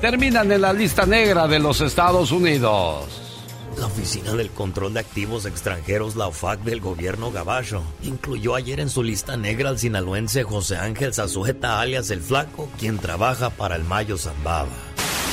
[0.00, 3.29] terminan en la lista negra de los Estados Unidos.
[3.78, 8.90] La Oficina del Control de Activos Extranjeros, la OFAC del gobierno Gabacho, incluyó ayer en
[8.90, 13.84] su lista negra al sinaloense José Ángel Zazueta alias El Flaco, quien trabaja para el
[13.84, 14.68] Mayo Zambaba.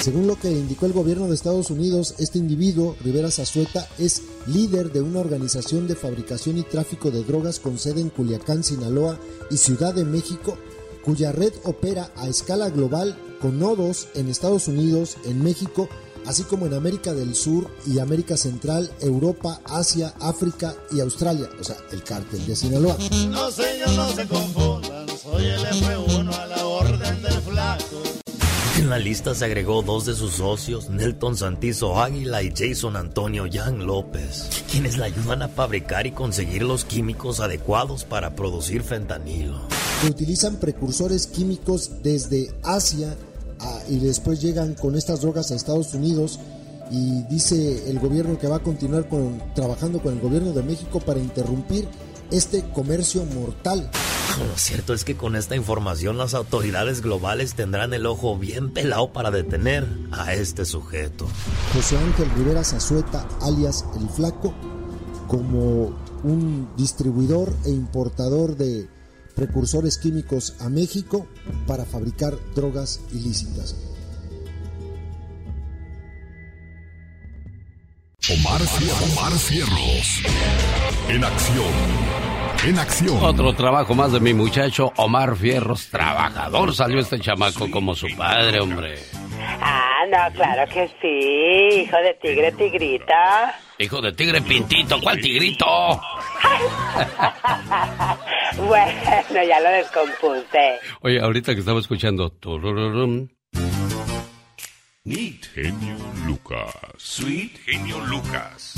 [0.01, 4.91] Según lo que indicó el gobierno de Estados Unidos, este individuo, Rivera Zazueta, es líder
[4.91, 9.19] de una organización de fabricación y tráfico de drogas con sede en Culiacán, Sinaloa
[9.49, 10.57] y Ciudad de México,
[11.03, 15.89] cuya red opera a escala global con nodos en Estados Unidos, en México,
[16.27, 21.63] así como en América del Sur y América Central, Europa, Asia, África y Australia, o
[21.63, 22.97] sea, el cártel de Sinaloa.
[23.29, 28.03] No señor, no se confundan, soy el F1 a la orden del flaco.
[28.77, 33.45] En la lista se agregó dos de sus socios, Nelton Santizo Águila y Jason Antonio
[33.51, 39.59] Jan López, quienes le ayudan a fabricar y conseguir los químicos adecuados para producir fentanilo.
[40.01, 43.17] que utilizan precursores químicos desde Asia
[43.59, 46.39] a- y después llegan con estas drogas a Estados Unidos
[46.91, 50.99] y dice el gobierno que va a continuar con, trabajando con el gobierno de México
[50.99, 51.87] para interrumpir
[52.31, 53.89] este comercio mortal.
[54.37, 59.11] Lo cierto es que con esta información las autoridades globales tendrán el ojo bien pelado
[59.11, 61.25] para detener a este sujeto.
[61.73, 64.53] José Ángel Rivera Zazueta, alias El Flaco,
[65.27, 65.91] como
[66.23, 68.87] un distribuidor e importador de
[69.37, 71.27] precursores químicos a México
[71.67, 73.75] para fabricar drogas ilícitas.
[78.29, 78.61] Omar,
[79.13, 80.23] Omar Cierros.
[81.07, 81.73] En acción.
[82.65, 83.23] En acción.
[83.23, 86.73] Otro trabajo más de mi muchacho Omar Fierros, trabajador.
[86.73, 88.95] Salió este chamaco como su padre, hombre.
[89.61, 93.55] Ah, no, claro que sí, hijo de tigre, tigrita.
[93.77, 95.65] Hijo de tigre pintito, ¿cuál tigrito?
[98.57, 100.79] Bueno, ya lo descompuse.
[101.01, 102.33] Oye, ahorita que estaba escuchando.
[105.03, 105.45] Neat.
[105.53, 105.95] Genio
[106.25, 106.73] Lucas.
[106.97, 107.57] Sweet.
[107.65, 108.73] Genio Lucas.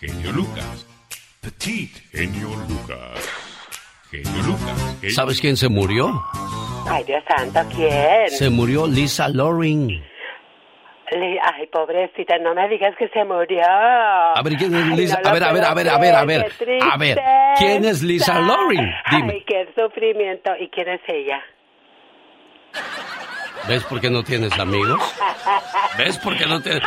[0.00, 0.86] Genio Lucas.
[1.40, 1.90] Petit.
[2.12, 3.28] Genio Lucas.
[4.10, 5.14] Genio Lucas.
[5.14, 6.22] ¿Sabes quién se murió?
[6.88, 8.30] Ay, Dios santo, ¿quién?
[8.30, 10.04] Se murió Lisa Loring.
[11.16, 13.62] Ay, pobrecita, no me digas que se murió.
[13.64, 15.20] A ver, ¿quién es Ay, Lisa?
[15.22, 16.46] no A ver, a ver, a ver, a ver, a ver.
[16.92, 17.20] A ver,
[17.56, 18.40] ¿quién es Lisa.
[18.40, 18.90] Loring?
[19.10, 19.32] Dime.
[19.34, 20.50] Ay, qué sufrimiento.
[20.58, 21.40] ¿Y quién es ella?
[23.68, 25.00] ¿Ves por qué no tienes amigos?
[25.98, 26.82] ¿Ves por qué no tienes?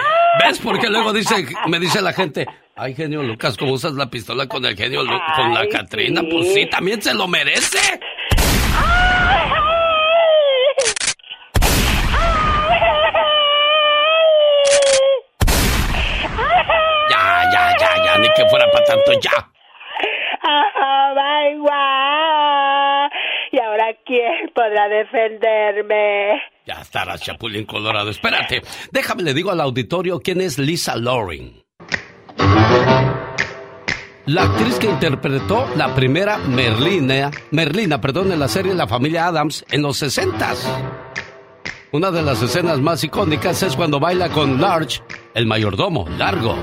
[0.45, 2.45] ¿Ves por qué luego dice, me dice la gente,
[2.76, 6.22] ay, genio Lucas, ¿cómo usas la pistola con el genio Lu- con la Ay, Catrina?
[6.22, 6.30] sí.
[6.32, 7.80] Pues sí, también se lo merece.
[17.10, 19.50] Ya, ya, ya, ya, ni que fuera para tanto, ya.
[20.44, 23.12] Oh, my God.
[23.52, 26.42] ¿Y ahora quién podrá defenderme?
[26.66, 28.10] Ya estarás, Chapulín Colorado.
[28.10, 28.62] Espérate,
[28.92, 31.64] déjame le digo al auditorio quién es Lisa Loring.
[34.26, 39.64] La actriz que interpretó la primera Merlina, Merlina, perdón, en la serie La familia Adams
[39.72, 40.54] en los 60
[41.94, 45.02] Una de las escenas más icónicas es cuando baila con Large,
[45.34, 46.58] el mayordomo, Largo.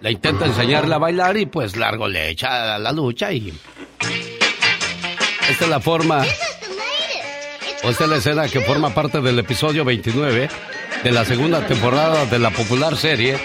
[0.00, 3.52] Le intenta enseñarle a bailar y pues Largo le echa la lucha y...
[5.48, 6.24] Esta es la forma
[7.84, 10.50] esta es la escena que forma parte del episodio 29
[11.02, 13.38] de la segunda temporada de la popular serie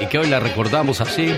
[0.00, 1.32] y que hoy la recordamos así,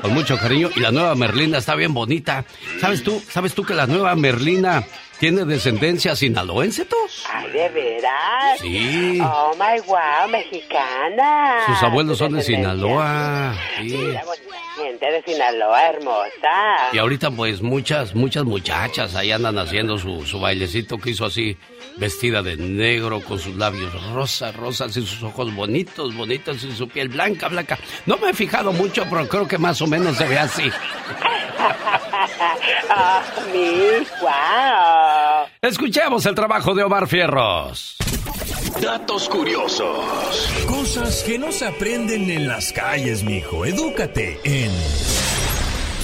[0.00, 0.70] con mucho cariño.
[0.76, 2.44] Y la nueva Merlina está bien bonita.
[2.80, 3.20] ¿Sabes tú?
[3.28, 4.84] ¿Sabes tú que la nueva Merlina
[5.20, 6.96] ¿Tiene descendencia sinaloense, tú?
[7.30, 8.58] Ay, ¿de veras?
[8.58, 9.20] Sí.
[9.22, 11.58] Oh, my wow, mexicana.
[11.66, 12.42] Sus abuelos son de.
[12.42, 13.54] Sinaloa.
[13.76, 14.14] Sí.
[14.76, 16.88] Gente de Sinaloa, hermosa.
[16.94, 21.58] Y ahorita pues muchas, muchas muchachas ahí andan haciendo su, su bailecito que hizo así,
[22.00, 26.88] vestida de negro, con sus labios rosas, rosas y sus ojos bonitos, bonitos y su
[26.88, 27.78] piel blanca, blanca.
[28.06, 30.64] No me he fijado mucho, pero creo que más o menos se ve así.
[32.92, 33.22] Ah,
[33.52, 35.46] mi, wow.
[35.62, 37.96] Escuchemos el trabajo de Omar Fierros.
[38.80, 40.48] Datos curiosos.
[40.66, 43.64] Cosas que no se aprenden en las calles, mijo.
[43.64, 44.72] Edúcate en.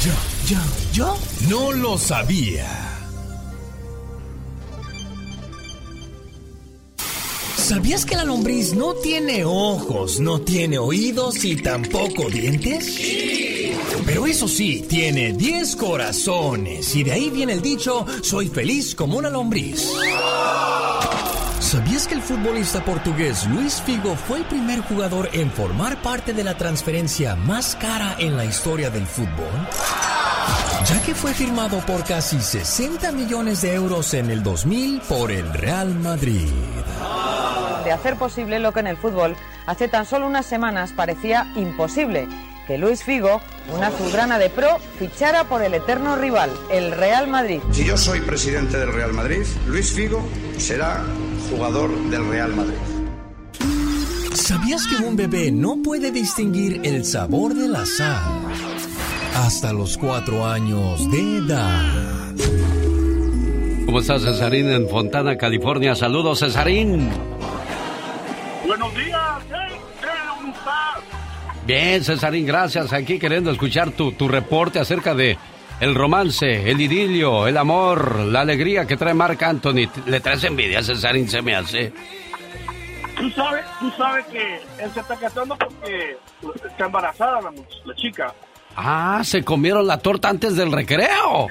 [0.04, 0.12] Yo,
[0.46, 0.58] yo,
[0.92, 1.18] yo
[1.48, 2.95] no lo sabía.
[7.66, 12.96] ¿Sabías que la lombriz no tiene ojos, no tiene oídos y tampoco dientes?
[14.06, 19.18] Pero eso sí, tiene 10 corazones y de ahí viene el dicho, soy feliz como
[19.18, 19.84] una lombriz.
[21.58, 26.44] ¿Sabías que el futbolista portugués Luis Figo fue el primer jugador en formar parte de
[26.44, 29.50] la transferencia más cara en la historia del fútbol?
[30.88, 35.52] Ya que fue firmado por casi 60 millones de euros en el 2000 por el
[35.52, 36.46] Real Madrid.
[37.86, 42.26] De hacer posible lo que en el fútbol hace tan solo unas semanas parecía imposible,
[42.66, 43.40] que Luis Figo,
[43.72, 47.60] una azulgrana de pro, fichara por el eterno rival, el Real Madrid.
[47.70, 50.20] Si yo soy presidente del Real Madrid, Luis Figo
[50.58, 51.04] será
[51.48, 52.76] jugador del Real Madrid.
[54.34, 58.42] ¿Sabías que un bebé no puede distinguir el sabor de la sal
[59.36, 62.34] hasta los cuatro años de edad?
[63.86, 65.94] ¿Cómo estás, Cesarín, en Fontana, California?
[65.94, 67.10] Saludos, Cesarín.
[68.86, 71.02] Buenos días, hey, hey, ¿cómo estás?
[71.66, 72.92] Bien, Cesarín, gracias.
[72.92, 75.36] Aquí queriendo escuchar tu, tu reporte acerca de
[75.80, 79.88] el romance, el idilio, el amor, la alegría que trae Marc Anthony.
[80.06, 81.92] Le traes envidia, Cesarín, se me hace.
[83.16, 86.16] Tú sabes, tú sabes que él se está casando porque
[86.64, 87.52] está embarazada la,
[87.84, 88.32] la chica.
[88.76, 91.48] Ah, se comieron la torta antes del recreo.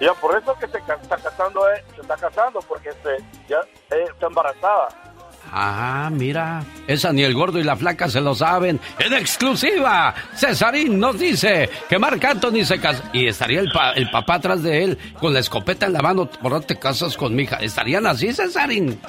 [0.00, 3.16] Ya por eso que se está casando, eh, se está casando porque se,
[3.48, 3.58] ya
[3.90, 4.88] eh, está embarazada.
[5.52, 8.78] Ah, mira, esa ni el gordo y la flaca se lo saben.
[8.98, 14.10] En exclusiva, Cesarín nos dice que Marc Anthony se casa y estaría el, pa- el
[14.10, 16.26] papá atrás de él con la escopeta en la mano.
[16.28, 17.56] ¿Por qué te casas con mi hija?
[17.56, 19.00] ¿Estarían así, Cesarín?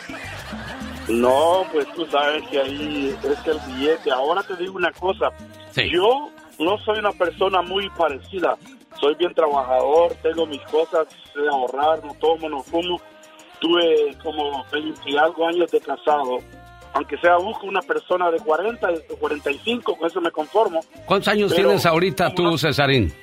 [1.09, 4.11] No, pues tú sabes que ahí es el billete.
[4.11, 5.31] Ahora te digo una cosa.
[5.91, 8.55] Yo no soy una persona muy parecida.
[8.99, 12.99] Soy bien trabajador, tengo mis cosas, sé ahorrar, no tomo, no fumo.
[13.59, 16.39] Tuve como 20 y algo años de casado.
[16.93, 20.79] Aunque sea busco una persona de 40, de 45, con eso me conformo.
[21.05, 23.13] ¿Cuántos años Pero tienes ahorita tú, Cesarín?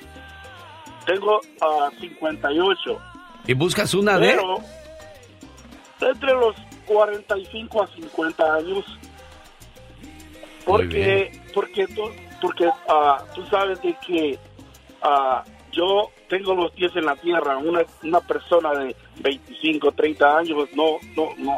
[1.05, 2.97] Tengo a 58.
[3.47, 4.29] ¿Y buscas una de...?
[4.29, 4.57] Pero
[6.01, 6.55] entre los
[6.85, 8.85] 45 a 50 años.
[10.65, 12.01] Porque, porque tú,
[12.41, 14.39] porque, ah, tú sabes de que
[15.01, 15.43] ah,
[15.75, 17.57] yo tengo los pies en la tierra.
[17.57, 21.57] Una, una persona de 25, 30 años, no, no, no,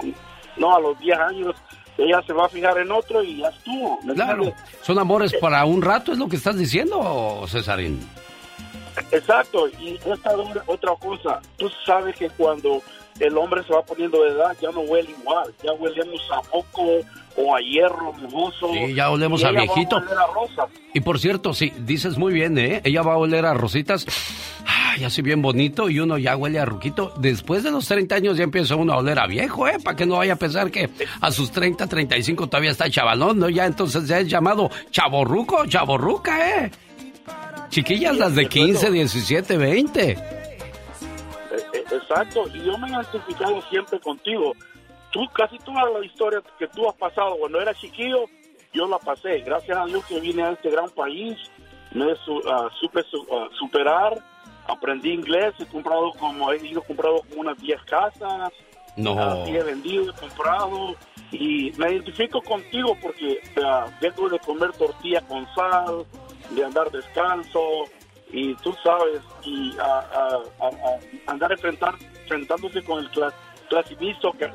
[0.58, 1.56] no a los 10 años,
[1.98, 4.00] ella se va a fijar en otro y ya estuvo.
[4.04, 4.64] ¿me Claro, entiendes?
[4.82, 8.00] son amores para un rato, es lo que estás diciendo, Cesarín.
[9.12, 10.36] Exacto, y esta
[10.66, 12.82] otra cosa, tú sabes que cuando
[13.20, 17.06] el hombre se va poniendo de edad ya no huele igual, ya huelemos a moco
[17.36, 18.72] o a hierro mojoso.
[18.74, 19.98] Sí, ya olemos y a va viejito.
[19.98, 20.70] oler a rosas.
[20.94, 22.82] Y por cierto, sí, dices muy bien, ¿eh?
[22.84, 24.06] Ella va a oler a rositas,
[24.66, 27.14] ay, así bien bonito, y uno ya huele a ruquito.
[27.18, 29.78] Después de los 30 años ya empieza uno a oler a viejo, ¿eh?
[29.84, 30.90] Para que no vaya a pensar que
[31.22, 33.50] a sus 30, 35 todavía está chavalón, ¿no?
[33.50, 36.72] Ya entonces ya es llamado chaborruco, chaborruca, ¿eh?
[37.70, 40.18] Chiquillas las de 15, 17, 20.
[41.92, 44.54] Exacto, y yo me he identificado siempre contigo.
[45.12, 48.26] Tú, casi toda la historia que tú has pasado cuando eras chiquillo,
[48.74, 49.40] yo la pasé.
[49.40, 51.38] Gracias a Dios que vine a este gran país,
[51.94, 54.18] me ah, supe su- ah, superar,
[54.68, 58.52] aprendí inglés, he comprado como, he ido comprado como unas 10 casas,
[58.98, 59.18] No.
[59.18, 60.96] así he vendido, he comprado,
[61.32, 66.06] y me identifico contigo porque ah, vengo de comer tortilla con sal,
[66.50, 67.86] de andar descalzo,
[68.32, 73.34] y tú sabes, y a, a- andar enfrentar, enfrentándose con el cla-
[73.70, 74.50] clasismo que,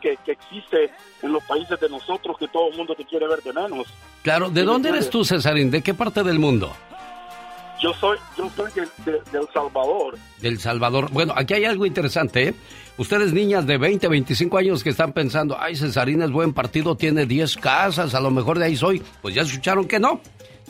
[0.00, 0.90] que, que existe
[1.22, 3.86] en los países de nosotros, que todo el mundo te quiere ver de menos.
[4.22, 5.24] Claro, ¿de dónde eres tú.
[5.24, 5.70] Cesarín?
[5.70, 6.72] ¿De qué parte del mundo?
[7.82, 10.18] Yo soy, yo soy de, de- de El Salvador.
[10.40, 11.10] Del Salvador.
[11.10, 12.54] Bueno, aquí hay algo interesante, ¿eh?
[12.98, 17.24] Ustedes niñas de 20, 25 años que están pensando, ay, Cesarín es buen partido, tiene
[17.24, 19.02] 10 casas, a lo mejor de ahí soy.
[19.22, 20.20] Pues ya escucharon que no.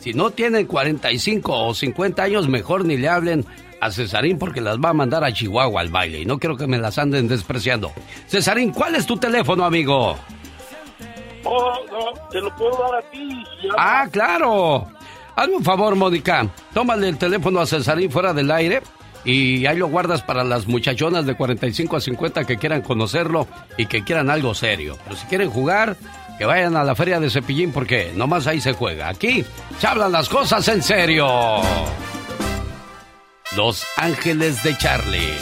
[0.01, 3.45] Si no tienen 45 o 50 años, mejor ni le hablen
[3.79, 6.65] a Cesarín porque las va a mandar a Chihuahua al baile y no quiero que
[6.65, 7.91] me las anden despreciando.
[8.27, 10.17] Cesarín, ¿cuál es tu teléfono, amigo?
[11.43, 13.43] Oh, no, te lo puedo dar a ti.
[13.77, 14.87] Ah, claro.
[15.35, 16.49] Hazme un favor, Mónica.
[16.73, 18.81] Tómale el teléfono a Cesarín fuera del aire
[19.23, 23.47] y ahí lo guardas para las muchachonas de 45 a 50 que quieran conocerlo
[23.77, 24.97] y que quieran algo serio.
[25.03, 25.95] Pero si quieren jugar,
[26.41, 29.09] que vayan a la feria de Cepillín porque nomás ahí se juega.
[29.09, 29.45] Aquí
[29.77, 31.27] se hablan las cosas en serio.
[33.55, 35.37] Los Ángeles de Charlie.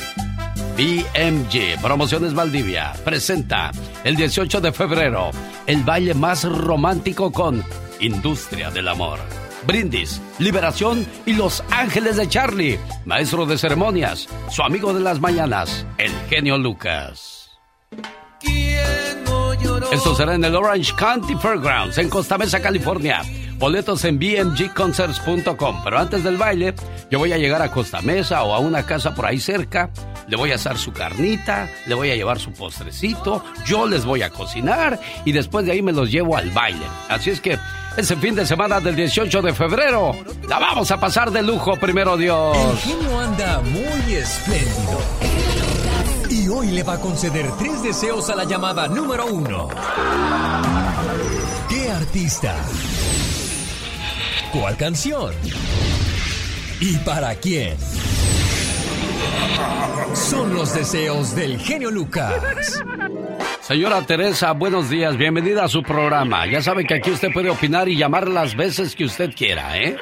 [0.76, 3.72] BMG Promociones Valdivia presenta
[4.04, 5.32] el 18 de febrero
[5.68, 7.64] el baile más romántico con
[8.02, 9.20] Industria del Amor.
[9.66, 12.78] Brindis, Liberación y Los Ángeles de Charlie.
[13.06, 17.40] Maestro de ceremonias, su amigo de las mañanas, el genio Lucas.
[19.92, 23.22] Esto será en el Orange County Fairgrounds en Costa Mesa, California.
[23.58, 25.82] Boletos en bmgconcerts.com.
[25.84, 26.74] Pero antes del baile,
[27.10, 29.90] yo voy a llegar a Costa Mesa o a una casa por ahí cerca.
[30.28, 34.22] Le voy a hacer su carnita, le voy a llevar su postrecito, yo les voy
[34.22, 36.86] a cocinar y después de ahí me los llevo al baile.
[37.10, 37.58] Así es que
[37.98, 40.16] ese fin de semana del 18 de febrero
[40.48, 42.56] la vamos a pasar de lujo, primero Dios.
[42.56, 45.59] El genio anda muy espléndido.
[46.50, 49.68] Y hoy le va a conceder tres deseos a la llamada número uno.
[51.70, 52.56] ¿Qué artista?
[54.52, 55.32] ¿Cuál canción?
[56.80, 57.78] ¿Y para quién?
[60.16, 62.84] Son los deseos del genio Lucas.
[63.62, 66.48] Señora Teresa, buenos días, bienvenida a su programa.
[66.48, 69.98] Ya sabe que aquí usted puede opinar y llamar las veces que usted quiera, ¿eh?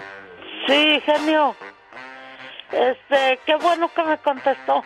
[0.65, 1.53] Sí, genio.
[2.71, 4.83] Este, qué bueno que me contestó.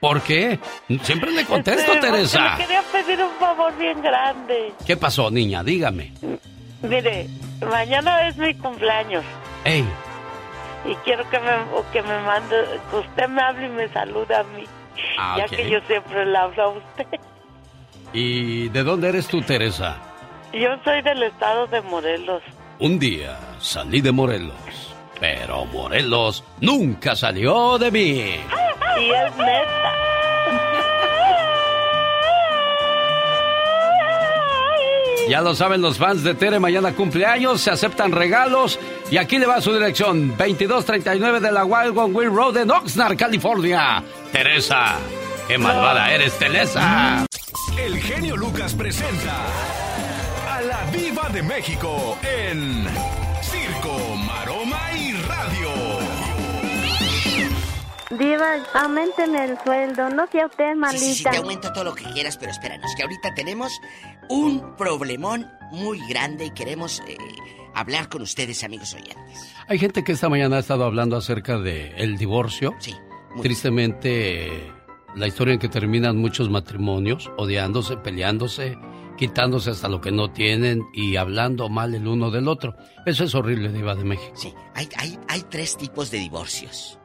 [0.00, 0.58] ¿Por qué?
[1.02, 2.56] Siempre le contesto, Este, Teresa.
[2.56, 4.72] Le quería pedir un favor bien grande.
[4.86, 5.64] ¿Qué pasó, niña?
[5.64, 6.12] Dígame.
[6.82, 7.26] Mire,
[7.68, 9.24] mañana es mi cumpleaños
[9.64, 9.84] Ey,
[10.84, 11.46] y quiero que me,
[11.92, 12.56] que me mande,
[12.90, 14.64] que usted me hable y me salude a mí.
[15.18, 17.06] Ah, ya que yo siempre le hablo a usted.
[18.12, 19.96] ¿y de dónde eres tú, Teresa?
[20.52, 22.42] Yo soy del estado de Morelos.
[22.78, 24.54] Un día salí de Morelos,
[25.20, 28.36] pero Morelos nunca salió de mí.
[28.98, 29.92] Y es neta.
[35.28, 38.78] Ya lo saben los fans de Tere, mañana cumpleaños, se aceptan regalos
[39.10, 43.16] y aquí le va su dirección, 2239 de la Wild One Wheel Road en Oxnard,
[43.16, 44.04] California.
[44.30, 44.98] Teresa,
[45.48, 47.26] qué malvada eres, Teresa.
[47.76, 49.34] El genio Lucas presenta
[50.48, 52.86] a la Viva de México en
[58.10, 61.30] Diva, aumenteme el sueldo, no sea usted Sí, sí, sí, malita.
[61.32, 63.80] te aumento todo lo que quieras, pero espéranos, que ahorita tenemos
[64.28, 67.16] un problemón muy grande y queremos eh,
[67.74, 69.52] hablar con ustedes, amigos oyentes.
[69.68, 72.74] Hay gente que esta mañana ha estado hablando acerca de el divorcio.
[72.78, 72.94] Sí.
[73.42, 74.72] Tristemente,
[75.16, 78.78] la historia en que terminan muchos matrimonios, odiándose, peleándose,
[79.18, 82.76] quitándose hasta lo que no tienen y hablando mal el uno del otro.
[83.04, 84.32] Eso es horrible, Diva de México.
[84.36, 86.95] Sí, hay, hay, hay tres tipos de divorcios.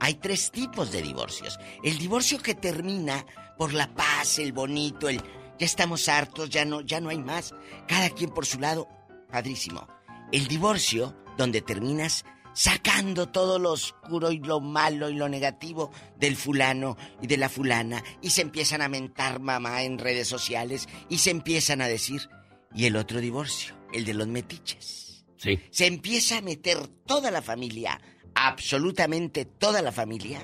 [0.00, 1.58] Hay tres tipos de divorcios.
[1.82, 3.24] El divorcio que termina
[3.56, 5.22] por la paz, el bonito, el
[5.58, 7.54] ya estamos hartos, ya no, ya no hay más.
[7.88, 8.88] Cada quien por su lado,
[9.30, 9.88] padrísimo.
[10.32, 16.36] El divorcio, donde terminas sacando todo lo oscuro y lo malo y lo negativo del
[16.36, 21.18] fulano y de la fulana, y se empiezan a mentar mamá en redes sociales, y
[21.18, 22.28] se empiezan a decir.
[22.74, 25.24] Y el otro divorcio, el de los metiches.
[25.36, 25.60] Sí.
[25.70, 28.00] Se empieza a meter toda la familia,
[28.36, 30.40] absolutamente toda la familia.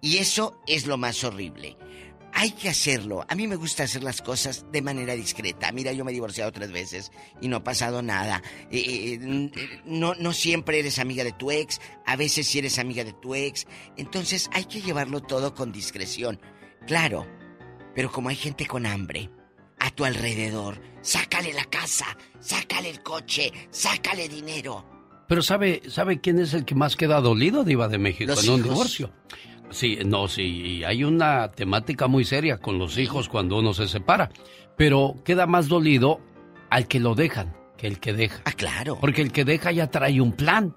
[0.00, 1.76] Y eso es lo más horrible.
[2.32, 3.24] Hay que hacerlo.
[3.28, 5.70] A mí me gusta hacer las cosas de manera discreta.
[5.72, 8.42] Mira, yo me he divorciado tres veces y no ha pasado nada.
[8.70, 12.78] Eh, eh, eh, no, no siempre eres amiga de tu ex, a veces sí eres
[12.78, 13.66] amiga de tu ex.
[13.96, 16.40] Entonces hay que llevarlo todo con discreción.
[16.86, 17.26] Claro,
[17.94, 19.30] pero como hay gente con hambre
[19.78, 22.06] a tu alrededor, sácale la casa,
[22.38, 24.99] sácale el coche, sácale dinero.
[25.30, 28.54] Pero ¿sabe, ¿sabe quién es el que más queda dolido, Diva de México, Los en
[28.54, 29.12] un divorcio?
[29.70, 34.28] Sí, no, sí, hay una temática muy seria con los hijos cuando uno se separa,
[34.76, 36.18] pero queda más dolido
[36.68, 38.42] al que lo dejan que el que deja.
[38.44, 38.98] Ah, claro.
[39.00, 40.74] Porque el que deja ya trae un plan.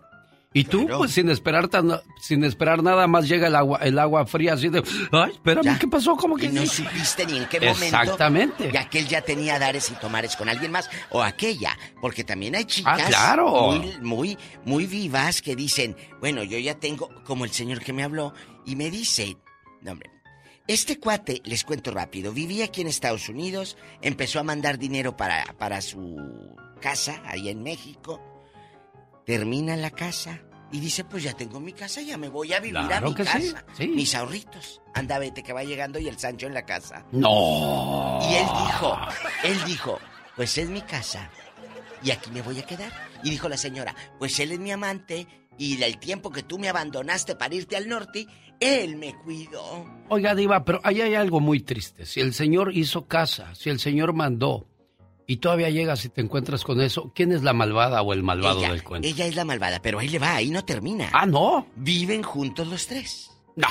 [0.53, 4.25] Y tú, pues sin esperar tan, sin esperar nada más llega el agua, el agua
[4.25, 6.15] fría así de, ay, espérame, ¿qué pasó?
[6.15, 7.85] ¿Cómo que Y no sí?" supiste ni en qué momento.
[7.85, 8.69] Exactamente.
[8.71, 10.89] Y aquel ya tenía dares y tomares con alguien más.
[11.09, 11.77] O aquella.
[11.99, 13.01] Porque también hay chicas.
[13.03, 13.71] Ah, claro.
[13.71, 18.03] Muy, muy, muy vivas que dicen, bueno, yo ya tengo, como el señor que me
[18.03, 18.33] habló,
[18.65, 19.37] y me dice,
[19.81, 20.11] no, hombre.
[20.65, 25.43] Este cuate, les cuento rápido, vivía aquí en Estados Unidos, empezó a mandar dinero para,
[25.57, 28.21] para su casa, ahí en México.
[29.25, 30.41] Termina la casa,
[30.71, 33.23] Y dice, pues ya tengo mi casa, ya me voy a vivir a mi que
[33.25, 33.65] sí, casa.
[33.77, 33.87] sí.
[33.89, 34.81] Mis ahorritos.
[34.95, 37.05] Anda, vete, que va llegando y el Sancho en la casa.
[37.11, 38.19] No.
[38.23, 38.97] Y él dijo,
[39.43, 39.99] él dijo,
[40.35, 41.29] pues es mi casa
[42.03, 42.91] y aquí me voy a quedar.
[43.23, 45.27] Y dijo la señora, pues él es mi amante
[45.59, 48.25] y el tiempo que tú me abandonaste para irte al norte,
[48.59, 49.85] él me cuidó.
[50.09, 52.05] Oiga, Diva, pero ahí hay algo muy triste.
[52.07, 54.67] Si el Señor hizo casa, si el Señor mandó,
[55.27, 58.59] y todavía llegas y te encuentras con eso, ¿quién es la malvada o el malvado
[58.59, 59.07] ella, del cuento?
[59.07, 61.09] ella es la malvada, pero ahí le va, ahí no termina.
[61.13, 61.67] Ah, no.
[61.75, 63.31] Viven juntos los tres.
[63.55, 63.67] No.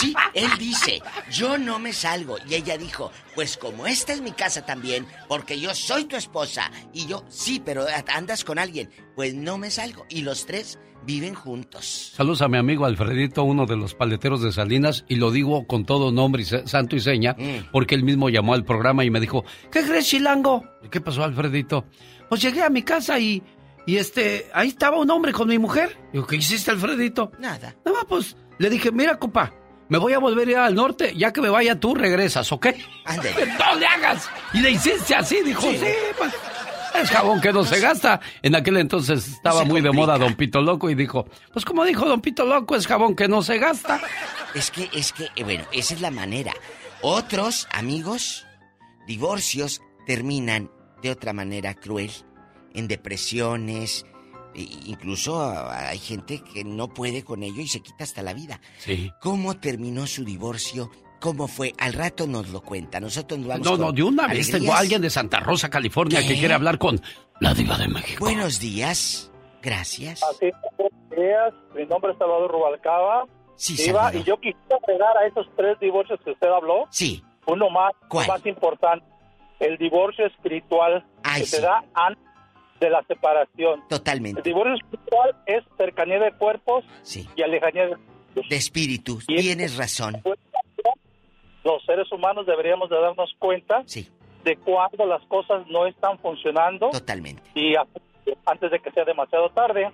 [0.00, 2.36] Sí, él dice, yo no me salgo.
[2.48, 6.70] Y ella dijo, pues como esta es mi casa también, porque yo soy tu esposa.
[6.92, 8.90] Y yo, sí, pero andas con alguien.
[9.14, 10.06] Pues no me salgo.
[10.08, 12.12] Y los tres viven juntos.
[12.16, 15.84] Saludos a mi amigo Alfredito, uno de los paleteros de Salinas, y lo digo con
[15.86, 17.70] todo nombre y santo y seña, Mm.
[17.72, 20.64] porque él mismo llamó al programa y me dijo, ¿qué crees, Chilango?
[20.90, 21.86] ¿Qué pasó, Alfredito?
[22.28, 23.42] Pues llegué a mi casa y,
[23.86, 25.96] y este, ahí estaba un hombre con mi mujer.
[26.12, 27.30] Digo, ¿qué hiciste, Alfredito?
[27.38, 27.76] Nada.
[27.84, 29.52] No, pues, le dije, mira, compa,
[29.88, 32.66] me voy a volver a ir al norte, ya que me vaya tú regresas, ¿ok?
[33.16, 34.28] No le hagas.
[34.52, 35.78] Y le hiciste así, dijo, sí,
[36.18, 36.32] pues,
[37.00, 38.20] es jabón que no se gasta.
[38.42, 42.04] En aquel entonces estaba muy de moda Don Pito Loco y dijo, pues como dijo
[42.06, 44.00] Don Pito Loco, es jabón que no se gasta.
[44.54, 46.52] Es que, es que, eh, bueno, esa es la manera.
[47.02, 48.46] Otros, amigos,
[49.06, 50.70] divorcios terminan
[51.02, 52.10] de otra manera cruel,
[52.72, 54.06] en depresiones,
[54.54, 58.60] e- incluso hay gente que no puede con ello y se quita hasta la vida.
[58.78, 59.10] Sí.
[59.20, 60.90] ¿Cómo terminó su divorcio?
[61.26, 61.74] ¿Cómo fue?
[61.78, 63.00] Al rato nos lo cuenta.
[63.00, 65.68] Nosotros nos vamos No, con no, de una vez tengo a alguien de Santa Rosa,
[65.68, 67.00] California, que quiere hablar con
[67.40, 68.24] la diva de México.
[68.24, 69.32] Buenos días.
[69.60, 70.22] Gracias.
[70.22, 71.52] Así, buenos días.
[71.74, 73.24] Mi nombre es Salvador Rubalcaba.
[73.56, 74.20] Sí, Diva, Salvador.
[74.20, 76.84] y yo quisiera agregar a esos tres divorcios que usted habló.
[76.90, 77.24] Sí.
[77.48, 77.92] Uno más,
[78.28, 79.04] más importante.
[79.58, 81.56] El divorcio espiritual Ay, que sí.
[81.56, 82.22] se da antes
[82.78, 83.82] de la separación.
[83.88, 84.40] Totalmente.
[84.40, 87.26] El divorcio espiritual es cercanía de cuerpos Sí.
[87.34, 87.96] y alejanía de
[88.48, 89.24] De espíritus.
[89.26, 90.22] Tienes razón.
[91.66, 93.82] Los seres humanos deberíamos de darnos cuenta
[94.44, 96.90] de cuando las cosas no están funcionando.
[96.90, 97.42] Totalmente.
[97.54, 97.74] Y
[98.46, 99.90] antes de que sea demasiado tarde.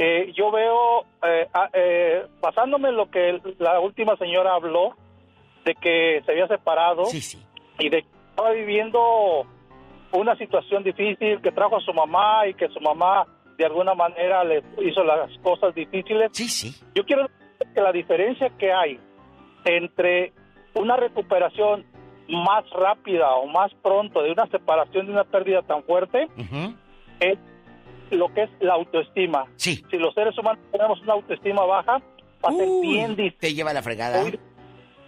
[0.00, 4.94] Eh, yo veo, eh, a- eh, basándome en lo que la última señora habló,
[5.64, 7.02] de que se había separado
[7.80, 9.44] y de que estaba viviendo
[10.12, 13.26] una situación difícil, que trajo a su mamá y que su mamá
[13.56, 16.30] de alguna manera le hizo las cosas difíciles.
[16.32, 16.72] Sí, sí.
[16.94, 19.00] Yo quiero decir que la diferencia que hay
[19.64, 20.32] entre
[20.78, 21.84] una recuperación
[22.28, 26.28] más rápida o más pronto de una separación de una pérdida tan fuerte
[27.20, 27.38] es
[28.10, 29.44] lo que es la autoestima.
[29.56, 29.82] Sí.
[29.90, 32.00] Si los seres humanos tenemos una autoestima baja,
[32.44, 33.38] va a ser bien difícil.
[33.38, 34.22] Te lleva la fregada.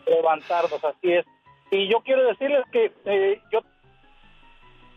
[0.07, 1.25] levantarnos, así es.
[1.71, 3.61] Y yo quiero decirles que eh, yo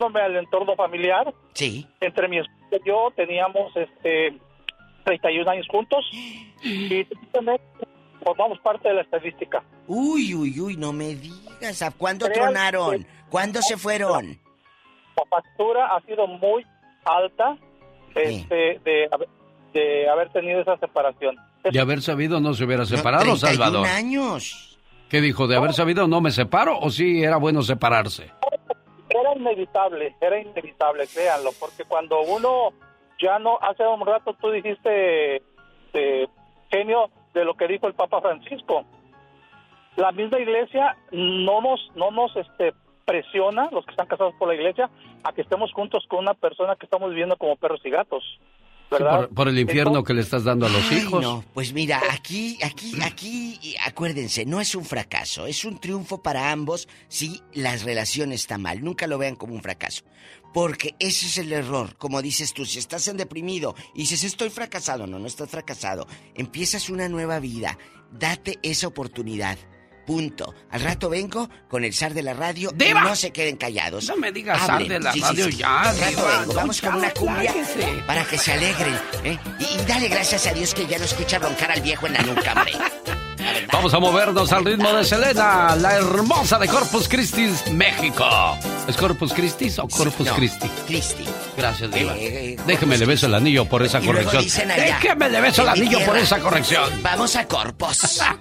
[0.10, 1.34] me al entorno familiar.
[1.54, 1.88] Sí.
[2.02, 4.38] Entre mi esposa y yo teníamos este
[5.06, 6.06] 31 años juntos
[6.64, 7.06] y
[8.24, 9.64] formamos parte de la estadística.
[9.88, 11.82] Uy, uy, uy, no me digas.
[11.82, 13.06] ¿A cuándo Real- tronaron?
[13.30, 14.40] ¿Cuándo se fueron?
[15.18, 16.66] La factura ha sido muy
[17.06, 17.58] alta
[18.16, 19.30] este, de, haber-
[19.74, 21.36] de haber tenido esa separación.
[21.64, 23.88] De haber sabido no se hubiera separado, 31 Salvador.
[23.88, 24.80] años.
[25.10, 25.48] ¿Qué dijo?
[25.48, 28.32] ¿De haber sabido no me separo o sí era bueno separarse?
[29.10, 32.70] Era inevitable, era inevitable, créanlo, porque cuando uno
[33.22, 35.36] ya no, hace un rato tú dijiste,
[35.94, 36.28] eh,
[36.72, 38.86] genio, de lo que dijo el Papa Francisco.
[39.96, 42.74] La misma iglesia no nos, no nos este,
[43.06, 44.90] presiona, los que están casados por la iglesia,
[45.24, 48.24] a que estemos juntos con una persona que estamos viviendo como perros y gatos.
[48.90, 49.28] Sí, ¿verdad?
[49.28, 51.22] por, por el infierno que le estás dando a los Ay, hijos.
[51.22, 51.44] no.
[51.54, 56.52] Pues mira, aquí, aquí, aquí, y acuérdense, no es un fracaso, es un triunfo para
[56.52, 58.84] ambos si la relación está mal.
[58.84, 60.04] Nunca lo vean como un fracaso.
[60.54, 61.96] Porque ese es el error.
[61.98, 66.08] Como dices tú, si estás en deprimido y dices estoy fracasado, no, no estás fracasado.
[66.36, 67.78] Empiezas una nueva vida.
[68.12, 69.58] Date esa oportunidad.
[70.06, 70.54] Punto.
[70.70, 73.02] Al rato vengo con el zar de la radio ¡Diva!
[73.02, 74.06] y no se queden callados.
[74.10, 75.58] No me digas zar de la Sí, radio sí.
[75.58, 76.54] ya, Al rato vengo.
[76.54, 77.54] Vamos con una cumbia
[78.06, 79.00] para que se alegren.
[79.24, 79.40] ¿eh?
[79.60, 82.22] Y, y dale gracias a Dios que ya no escucha roncar al viejo en la
[82.22, 82.74] nuca, hombre.
[83.72, 88.26] Vamos a movernos al ritmo de Selena, la hermosa de Corpus Christi, México.
[88.88, 90.68] ¿Es Corpus Christi o Corpus no, Christi?
[90.88, 91.26] Christi.
[91.58, 92.14] Gracias, Diva.
[92.16, 94.72] Eh, eh, Déjeme le beso el anillo por esa Y corrección.
[94.72, 96.90] allá, Déjeme le beso el anillo por esa corrección.
[97.02, 98.20] Vamos a Corpus.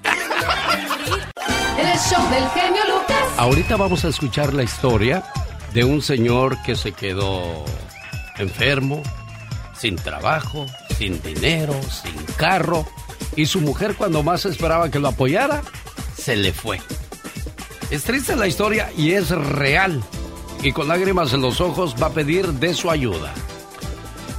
[1.78, 3.16] El show del genio Lucas.
[3.38, 5.22] Ahorita vamos a escuchar la historia
[5.72, 7.64] de un señor que se quedó
[8.38, 9.02] enfermo,
[9.76, 10.66] sin trabajo,
[10.98, 12.86] sin dinero, sin carro,
[13.36, 15.62] y su mujer cuando más esperaba que lo apoyara,
[16.16, 16.80] se le fue.
[17.90, 20.02] Es triste la historia y es real,
[20.62, 23.32] y con lágrimas en los ojos va a pedir de su ayuda.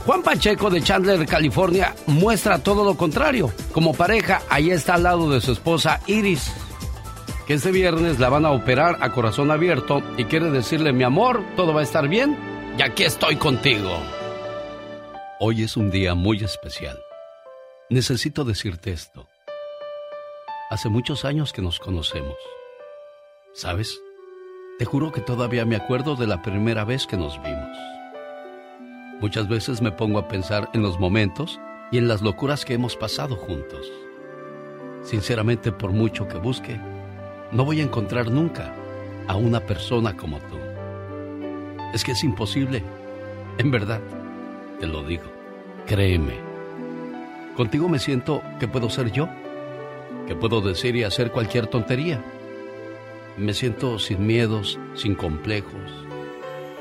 [0.06, 3.54] Juan Pacheco de Chandler, California, muestra todo lo contrario.
[3.72, 6.52] Como pareja, ahí está al lado de su esposa Iris,
[7.48, 11.44] que este viernes la van a operar a corazón abierto y quiere decirle, mi amor,
[11.56, 12.38] todo va a estar bien
[12.78, 13.98] y aquí estoy contigo.
[15.40, 17.00] Hoy es un día muy especial.
[17.94, 19.28] Necesito decirte esto.
[20.72, 22.38] Hace muchos años que nos conocemos.
[23.54, 24.02] ¿Sabes?
[24.80, 27.78] Te juro que todavía me acuerdo de la primera vez que nos vimos.
[29.22, 31.60] Muchas veces me pongo a pensar en los momentos
[31.92, 33.92] y en las locuras que hemos pasado juntos.
[35.04, 36.80] Sinceramente, por mucho que busque,
[37.52, 38.74] no voy a encontrar nunca
[39.28, 40.58] a una persona como tú.
[41.94, 42.84] Es que es imposible.
[43.60, 44.02] En verdad,
[44.80, 45.32] te lo digo.
[45.86, 46.53] Créeme.
[47.56, 49.30] Contigo me siento que puedo ser yo,
[50.28, 52.24] que puedo decir y hacer cualquier tontería.
[53.38, 55.92] Me siento sin miedos, sin complejos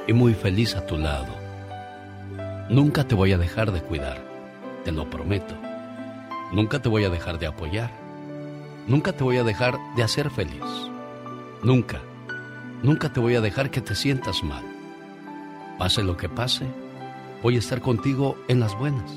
[0.06, 1.34] y muy feliz a tu lado.
[2.70, 4.24] Nunca te voy a dejar de cuidar,
[4.84, 5.54] te lo prometo.
[6.52, 7.90] Nunca te voy a dejar de apoyar.
[8.86, 10.62] Nunca te voy a dejar de hacer feliz.
[11.62, 12.00] Nunca,
[12.82, 14.64] nunca te voy a dejar que te sientas mal.
[15.78, 16.66] Pase lo que pase,
[17.42, 19.10] voy a estar contigo en las buenas,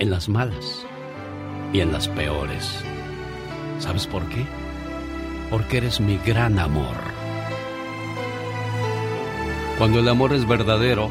[0.00, 0.84] en las malas
[1.72, 2.82] y en las peores.
[3.78, 4.44] ¿Sabes por qué?
[5.50, 6.96] Porque eres mi gran amor.
[9.78, 11.10] Cuando el amor es verdadero,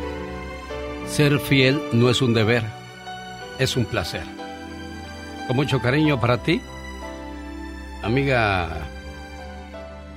[1.08, 2.64] ser fiel no es un deber,
[3.60, 4.24] es un placer.
[5.48, 6.62] Con mucho cariño para ti,
[8.04, 8.70] amiga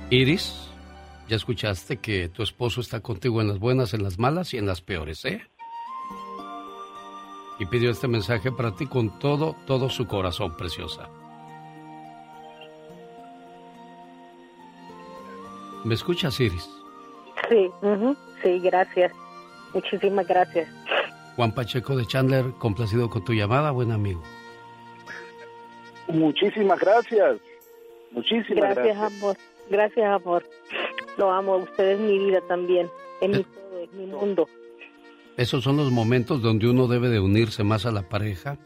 [0.09, 0.59] Iris.
[1.29, 4.65] Ya escuchaste que tu esposo está contigo en las buenas, en las malas y en
[4.65, 5.41] las peores, ¿eh?
[7.63, 11.07] Y pidió este mensaje para ti con todo, todo su corazón, preciosa.
[15.85, 16.69] ¿Me escuchas, Iris?
[17.47, 17.71] Sí,
[18.43, 19.13] sí, gracias.
[19.73, 20.67] Muchísimas gracias.
[21.37, 24.21] Juan Pacheco de Chandler, complacido con tu llamada, buen amigo.
[26.09, 27.39] Muchísimas gracias.
[28.11, 28.97] Muchísimas gracias.
[28.97, 29.37] Gracias, amor.
[29.69, 30.43] Gracias, amor.
[31.15, 31.55] Lo amo.
[31.55, 32.89] Usted es mi vida también.
[33.21, 34.49] Es mi todo, es mi mundo.
[35.37, 38.57] Esos son los momentos donde uno debe de unirse más a la pareja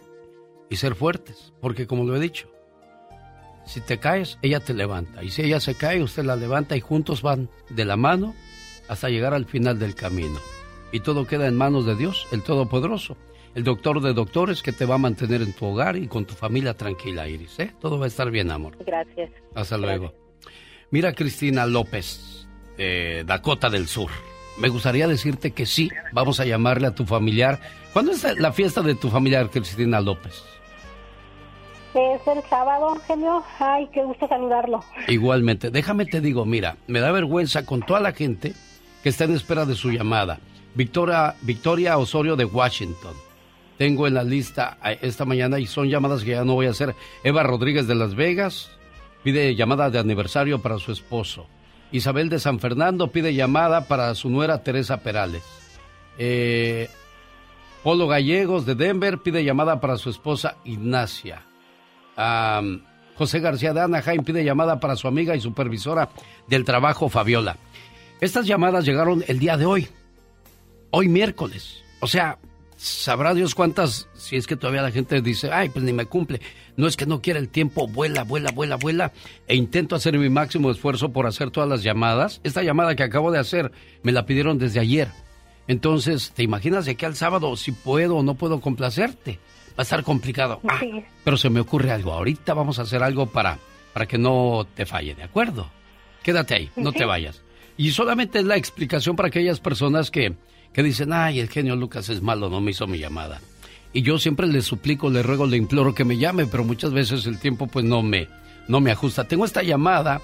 [0.69, 2.49] y ser fuertes, porque como lo he dicho,
[3.65, 6.81] si te caes, ella te levanta, y si ella se cae, usted la levanta y
[6.81, 8.35] juntos van de la mano
[8.88, 10.39] hasta llegar al final del camino
[10.91, 13.18] y todo queda en manos de Dios, el Todopoderoso,
[13.56, 16.34] el doctor de doctores que te va a mantener en tu hogar y con tu
[16.34, 17.60] familia tranquila, Iris.
[17.60, 17.73] ¿eh?
[17.80, 18.77] Todo va a estar bien, amor.
[18.85, 19.31] Gracias.
[19.56, 20.14] Hasta luego.
[20.91, 24.11] Mira, Cristina López, de Dakota del Sur.
[24.57, 27.59] Me gustaría decirte que sí, vamos a llamarle a tu familiar.
[27.93, 30.43] ¿Cuándo es la fiesta de tu familiar, Cristina López?
[31.93, 33.43] Es el sábado, genio.
[33.59, 34.84] Ay, qué gusto saludarlo.
[35.07, 35.71] Igualmente.
[35.71, 38.53] Déjame te digo, mira, me da vergüenza con toda la gente
[39.01, 40.39] que está en espera de su llamada.
[40.75, 43.13] Victoria, Victoria Osorio de Washington.
[43.77, 46.71] Tengo en la lista eh, esta mañana y son llamadas que ya no voy a
[46.71, 46.95] hacer.
[47.23, 48.71] Eva Rodríguez de Las Vegas
[49.23, 51.47] pide llamada de aniversario para su esposo.
[51.91, 55.43] Isabel de San Fernando pide llamada para su nuera Teresa Perales.
[56.18, 56.89] Eh,
[57.84, 61.43] Polo Gallegos de Denver pide llamada para su esposa Ignacia.
[63.15, 66.09] José García de Anaheim pide llamada para su amiga y supervisora
[66.47, 67.57] del trabajo Fabiola.
[68.19, 69.88] Estas llamadas llegaron el día de hoy
[70.91, 71.84] hoy miércoles.
[71.99, 72.38] O sea,
[72.78, 76.40] sabrá Dios cuántas, si es que todavía la gente dice, ay, pues ni me cumple.
[76.76, 79.12] No es que no quiera el tiempo, vuela, vuela, vuela, vuela.
[79.48, 82.40] E intento hacer mi máximo esfuerzo por hacer todas las llamadas.
[82.44, 83.72] Esta llamada que acabo de hacer
[84.04, 85.10] me la pidieron desde ayer.
[85.68, 89.40] Entonces, ¿te imaginas de aquí al sábado si puedo o no puedo complacerte?
[89.72, 90.62] Va a estar complicado.
[90.68, 90.80] Ah,
[91.24, 92.14] pero se me ocurre algo.
[92.14, 93.60] Ahorita vamos a hacer algo para,
[93.94, 95.70] para que no te falle, ¿de acuerdo?
[96.24, 97.41] Quédate ahí, no te vayas.
[97.76, 100.36] Y solamente es la explicación para aquellas personas que
[100.78, 103.41] que dicen, ay, el genio Lucas es malo, no me hizo mi llamada.
[103.94, 107.26] Y yo siempre le suplico, le ruego, le imploro que me llame, pero muchas veces
[107.26, 108.28] el tiempo pues no me,
[108.68, 109.24] no me ajusta.
[109.24, 110.22] Tengo esta llamada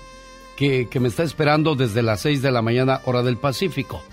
[0.55, 4.03] que, que me está esperando desde las 6 de la mañana, hora del Pacífico.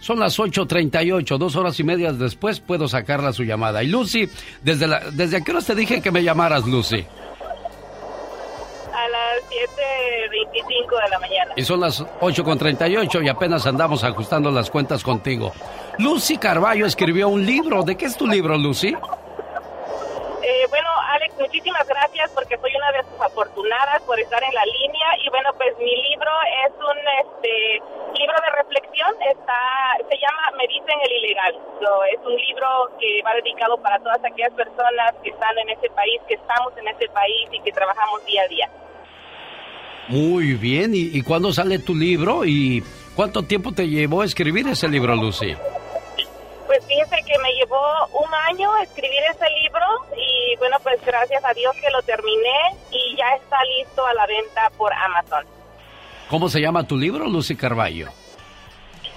[0.00, 3.82] Son las 8.38, dos horas y media después puedo sacarla su llamada.
[3.82, 4.28] Y Lucy,
[4.62, 7.06] ¿desde, la, ¿desde a qué hora te dije que me llamaras, Lucy?
[9.46, 11.52] A las 7.25 de la mañana.
[11.56, 15.52] Y son las 8.38 y apenas andamos ajustando las cuentas contigo.
[15.98, 17.82] Lucy Carballo escribió un libro.
[17.82, 18.88] ¿De qué es tu libro, Lucy?
[18.88, 24.64] Eh, bueno, Alex, muchísimas gracias porque soy una de sus afortunadas por estar en la
[24.64, 26.30] línea y bueno, pues mi libro
[26.66, 27.82] es un este
[28.14, 29.58] libro de reflexión, está
[30.08, 31.58] se llama Me dicen el ilegal.
[32.12, 36.20] es un libro que va dedicado para todas aquellas personas que están en este país,
[36.28, 38.70] que estamos en este país y que trabajamos día a día.
[40.08, 42.82] Muy bien, ¿y, y cuándo sale tu libro y
[43.14, 45.54] cuánto tiempo te llevó a escribir ese libro, Lucy?
[46.66, 47.80] Pues fíjese que me llevó
[48.12, 49.84] un año escribir ese libro
[50.16, 54.26] y bueno, pues gracias a Dios que lo terminé y ya está listo a la
[54.26, 55.44] venta por Amazon.
[56.28, 58.08] ¿Cómo se llama tu libro, Lucy Carballo?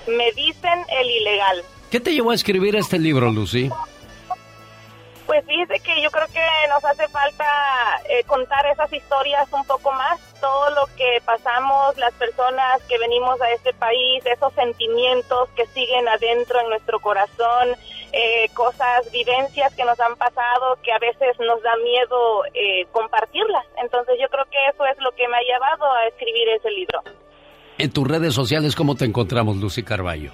[0.08, 1.64] Me dicen el ilegal.
[1.90, 3.70] ¿Qué te llevó a escribir este libro, Lucy?
[5.30, 7.46] Pues fíjese que yo creo que nos hace falta
[8.10, 13.40] eh, contar esas historias un poco más, todo lo que pasamos las personas que venimos
[13.40, 17.76] a este país, esos sentimientos que siguen adentro en nuestro corazón,
[18.12, 23.68] eh, cosas, vivencias que nos han pasado que a veces nos da miedo eh, compartirlas.
[23.84, 27.04] Entonces yo creo que eso es lo que me ha llevado a escribir ese libro.
[27.78, 30.32] En tus redes sociales, ¿cómo te encontramos, Lucy Carballo?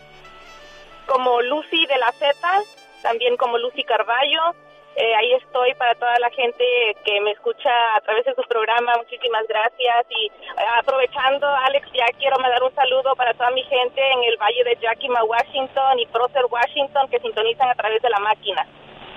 [1.06, 2.64] Como Lucy de la Z,
[3.02, 4.56] también como Lucy Carballo.
[4.96, 6.64] Eh, ahí estoy para toda la gente
[7.04, 8.94] que me escucha a través de su programa.
[8.98, 10.06] Muchísimas gracias.
[10.10, 14.38] Y eh, aprovechando, Alex, ya quiero mandar un saludo para toda mi gente en el
[14.38, 18.66] Valle de Yakima, Washington y Prosser, Washington, que sintonizan a través de la máquina.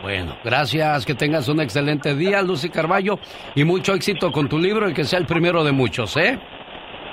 [0.03, 1.07] Bueno, gracias.
[1.07, 3.19] Que tengas un excelente día, Lucy Carballo,
[3.55, 6.39] y mucho éxito con tu libro y que sea el primero de muchos, ¿eh?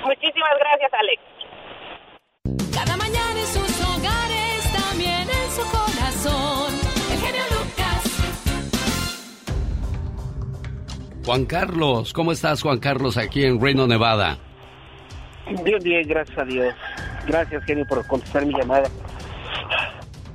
[0.04, 1.22] Muchísimas gracias, Alex.
[11.26, 14.38] Juan Carlos, ¿cómo estás, Juan Carlos, aquí en Reno, Nevada?
[15.64, 16.72] Bien, bien, gracias a Dios.
[17.26, 18.88] Gracias, genio, por contestar mi llamada.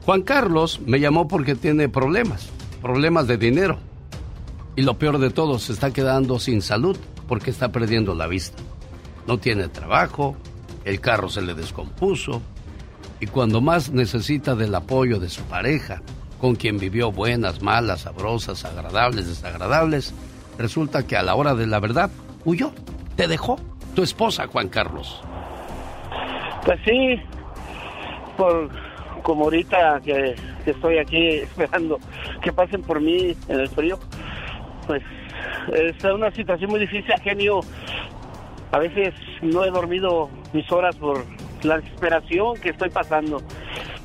[0.05, 2.49] Juan Carlos me llamó porque tiene problemas,
[2.81, 3.79] problemas de dinero.
[4.75, 8.61] Y lo peor de todo, se está quedando sin salud porque está perdiendo la vista.
[9.27, 10.35] No tiene trabajo,
[10.83, 12.41] el carro se le descompuso
[13.21, 16.01] y cuando más necesita del apoyo de su pareja,
[16.37, 20.13] con quien vivió buenas, malas, sabrosas, agradables, desagradables,
[20.61, 22.09] resulta que a la hora de la verdad
[22.45, 22.71] huyó,
[23.15, 23.59] te dejó
[23.95, 25.21] tu esposa, Juan Carlos.
[26.65, 27.21] Pues sí,
[28.37, 28.69] por
[29.23, 31.99] como ahorita que, que estoy aquí esperando
[32.41, 33.99] que pasen por mí en el frío,
[34.87, 35.03] pues
[35.73, 37.59] es una situación muy difícil, genio.
[38.71, 41.25] A veces no he dormido mis horas por
[41.63, 43.41] la desesperación que estoy pasando.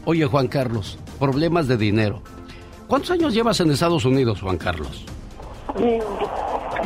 [0.04, 2.22] Oye, Juan Carlos, problemas de dinero.
[2.86, 5.04] ¿Cuántos años llevas en Estados Unidos, Juan Carlos?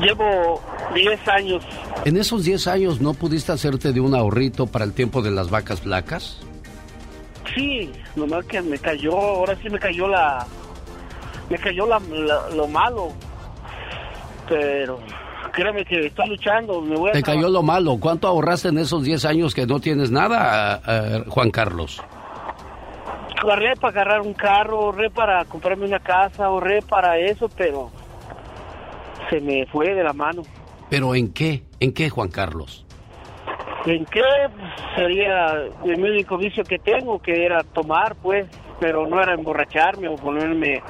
[0.00, 0.60] Llevo
[0.94, 1.64] 10 años.
[2.04, 5.50] ¿En esos 10 años no pudiste hacerte de un ahorrito para el tiempo de las
[5.50, 6.40] vacas flacas?
[7.54, 10.46] Sí, nomás que me cayó, ahora sí me cayó la...
[11.48, 13.08] Me cayó la, la- lo malo.
[14.48, 14.98] Pero
[15.52, 17.12] créeme que estoy luchando, me voy a...
[17.12, 17.96] Te cayó lo malo.
[17.98, 22.00] ¿Cuánto ahorraste en esos 10 años que no tienes nada, eh, Juan Carlos?
[23.42, 27.90] Ahorré para agarrar un carro, ahorré para comprarme una casa, ahorré para eso, pero
[29.30, 30.42] se me fue de la mano.
[30.90, 31.62] ¿Pero en qué?
[31.78, 32.84] ¿En qué, Juan Carlos?
[33.86, 34.22] ¿En qué
[34.96, 35.52] sería
[35.84, 37.20] el único vicio que tengo?
[37.20, 38.46] Que era tomar, pues,
[38.78, 40.82] pero no era emborracharme o ponerme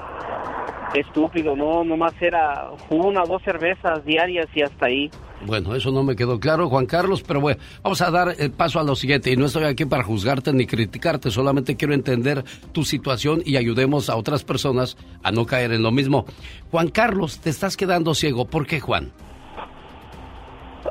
[0.95, 5.11] estúpido, no, nomás era una o dos cervezas diarias y hasta ahí.
[5.47, 8.79] Bueno, eso no me quedó claro, Juan Carlos, pero bueno, vamos a dar el paso
[8.79, 9.31] a lo siguiente.
[9.31, 14.11] Y no estoy aquí para juzgarte ni criticarte, solamente quiero entender tu situación y ayudemos
[14.11, 16.27] a otras personas a no caer en lo mismo.
[16.71, 18.45] Juan Carlos, te estás quedando ciego.
[18.45, 19.13] ¿Por qué, Juan?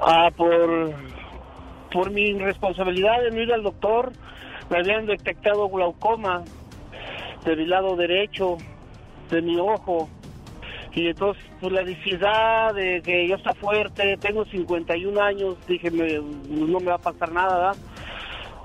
[0.01, 0.93] Ah, por,
[1.91, 4.13] por mi irresponsabilidad de no ir al doctor,
[4.69, 6.43] me habían detectado glaucoma
[7.45, 8.57] de mi lado derecho,
[9.30, 10.10] de mi ojo.
[10.93, 16.19] Y entonces, por la necesidad de que yo está fuerte, tengo 51 años, dije, me-
[16.49, 17.73] no me va a pasar nada.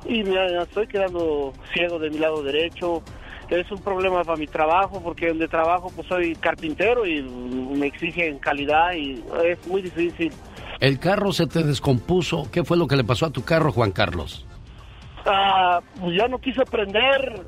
[0.06, 3.02] Y me estoy quedando ciego de mi lado derecho.
[3.50, 8.38] Es un problema para mi trabajo, porque donde trabajo, pues soy carpintero y me exigen
[8.38, 10.32] calidad y es muy difícil.
[10.80, 12.48] El carro se te descompuso.
[12.50, 14.46] ¿Qué fue lo que le pasó a tu carro, Juan Carlos?
[15.26, 15.80] Ah,
[16.12, 17.40] ya no quiso prender.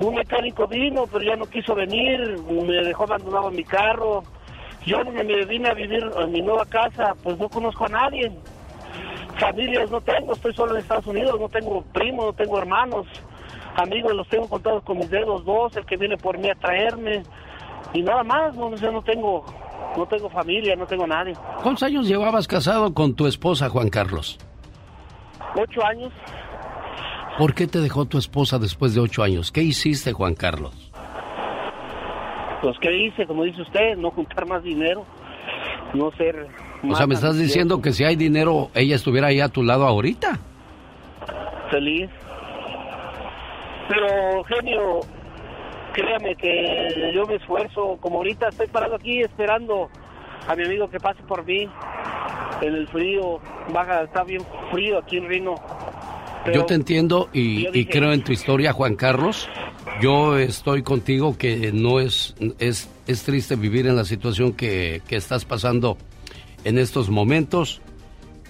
[0.00, 2.38] Un mecánico vino, pero ya no quiso venir.
[2.48, 4.22] Me dejó abandonado mi carro.
[4.86, 8.32] Yo me me vine a vivir en mi nueva casa, pues no conozco a nadie.
[9.38, 13.06] Familias no tengo, estoy solo en Estados Unidos, no tengo primos, no tengo hermanos.
[13.76, 17.22] Amigos los tengo contados con mis dedos, dos, el que viene por mí a traerme.
[17.92, 19.44] Y nada más, no, yo no tengo,
[19.96, 21.34] no tengo familia, no tengo nadie.
[21.62, 24.38] ¿Cuántos años llevabas casado con tu esposa, Juan Carlos?
[25.54, 26.12] Ocho años.
[27.38, 29.50] ¿Por qué te dejó tu esposa después de ocho años?
[29.50, 30.90] ¿Qué hiciste, Juan Carlos?
[32.62, 33.26] Pues, ¿qué hice?
[33.26, 35.06] Como dice usted, no juntar más dinero,
[35.94, 36.46] no ser...
[36.88, 39.86] O sea, me estás diciendo que si hay dinero, ella estuviera ahí a tu lado
[39.86, 40.38] ahorita.
[41.70, 42.10] Feliz.
[43.88, 45.00] Pero, genio,
[45.92, 49.88] créame que yo me esfuerzo, como ahorita estoy parado aquí esperando
[50.46, 51.68] a mi amigo que pase por mí
[52.60, 53.40] en el frío,
[53.72, 55.54] baja, está bien frío aquí en Reno.
[56.44, 59.48] Pero Yo te entiendo y, y creo en tu historia, Juan Carlos,
[60.00, 65.16] Yo estoy contigo que no es, es, es triste vivir en la situación que, que
[65.16, 65.98] estás pasando
[66.64, 67.82] en estos momentos,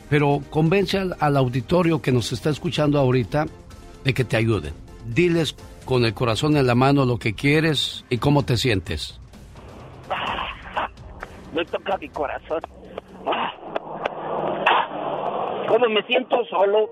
[0.08, 3.46] pero convence al, al auditorio que nos está escuchando ahorita
[4.04, 4.72] de que te ayuden.
[5.06, 9.18] Diles con el corazón en la mano lo que quieres y cómo te sientes.
[11.52, 12.60] Me toca mi corazón.
[15.66, 16.88] Como me siento solo,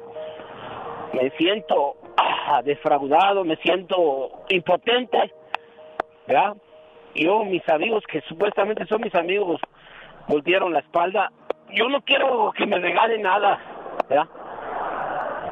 [1.12, 5.32] me siento ah, defraudado, me siento impotente.
[6.26, 6.56] ¿verdad?
[7.14, 9.60] Yo, mis amigos, que supuestamente son mis amigos,
[10.28, 11.32] voltearon la espalda.
[11.70, 13.59] Yo no quiero que me regalen nada.
[14.09, 14.28] ¿verdad?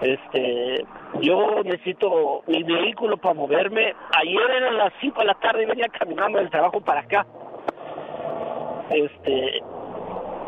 [0.00, 0.84] Este,
[1.22, 3.94] yo necesito mi vehículo para moverme.
[4.18, 7.26] Ayer eran las 5 de la tarde y venía caminando del trabajo para acá.
[8.90, 9.62] Este,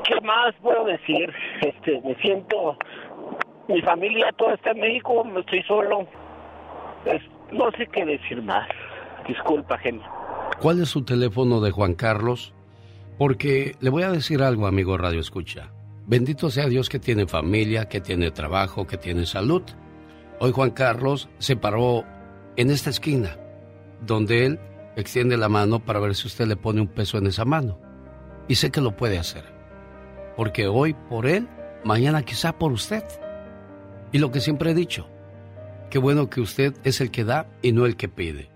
[0.05, 1.33] ¿qué más puedo decir?
[1.61, 2.77] Este, me siento,
[3.69, 6.07] mi familia toda está en México, me estoy solo.
[7.53, 8.69] No sé qué decir más.
[9.27, 10.03] Disculpa, genio.
[10.61, 12.55] ¿Cuál es su teléfono de Juan Carlos?
[13.19, 15.71] Porque le voy a decir algo, amigo Radio Escucha.
[16.07, 19.63] Bendito sea Dios que tiene familia, que tiene trabajo, que tiene salud.
[20.41, 22.05] Hoy Juan Carlos se paró
[22.57, 23.37] en esta esquina,
[24.01, 24.61] donde él
[24.97, 27.79] extiende la mano para ver si usted le pone un peso en esa mano.
[28.49, 29.45] Y sé que lo puede hacer.
[30.37, 31.49] Porque hoy por él,
[31.85, 33.05] mañana quizá por usted.
[34.13, 35.09] Y lo que siempre he dicho,
[35.91, 38.51] qué bueno que usted es el que da y no el que pide.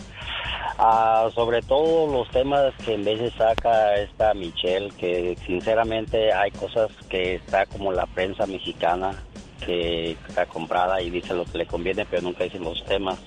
[0.79, 6.91] Ah, sobre todo los temas que en veces saca esta Michelle, que sinceramente hay cosas
[7.11, 9.23] que está como la prensa mexicana,
[9.65, 13.19] que está comprada y dice lo que le conviene, pero nunca dicen los temas.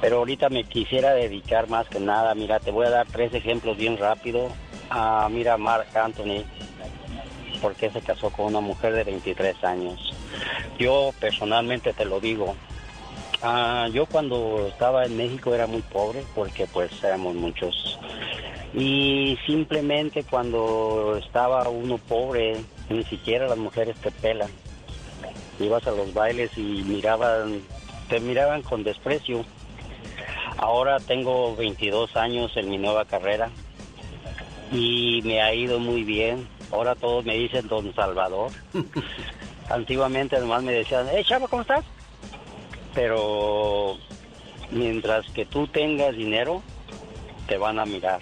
[0.00, 3.76] Pero ahorita me quisiera dedicar más que nada, mira, te voy a dar tres ejemplos
[3.76, 4.48] bien rápido.
[4.90, 6.44] Ah, mira, Mark Anthony,
[7.60, 10.12] porque se casó con una mujer de 23 años.
[10.78, 12.56] Yo personalmente te lo digo,
[13.42, 17.98] ah, yo cuando estaba en México era muy pobre porque pues éramos muchos.
[18.74, 22.56] Y simplemente cuando estaba uno pobre,
[22.88, 24.50] ni siquiera las mujeres te pelan.
[25.58, 27.62] Ibas a los bailes y miraban,
[28.08, 29.44] te miraban con desprecio.
[30.56, 33.50] Ahora tengo 22 años en mi nueva carrera
[34.72, 36.48] y me ha ido muy bien.
[36.70, 38.50] Ahora todos me dicen Don Salvador.
[39.68, 41.84] Antiguamente nomás me decían, hey chavo, ¿cómo estás?
[42.94, 43.96] Pero
[44.70, 46.62] mientras que tú tengas dinero,
[47.46, 48.20] te van a mirar.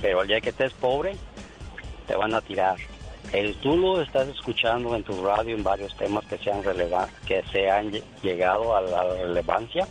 [0.00, 1.16] Pero al día que estés pobre,
[2.06, 2.76] te van a tirar.
[3.32, 6.62] El, tú lo estás escuchando en tu radio en varios temas que se han,
[7.26, 9.86] que se han lle- llegado a la relevancia.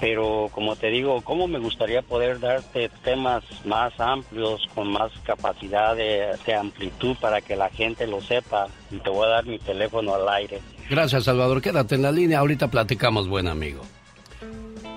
[0.00, 5.94] Pero como te digo, ¿cómo me gustaría poder darte temas más amplios, con más capacidad
[5.94, 8.66] de, de amplitud para que la gente lo sepa?
[8.90, 10.60] Y te voy a dar mi teléfono al aire.
[10.90, 11.62] Gracias, Salvador.
[11.62, 12.40] Quédate en la línea.
[12.40, 13.82] Ahorita platicamos, buen amigo.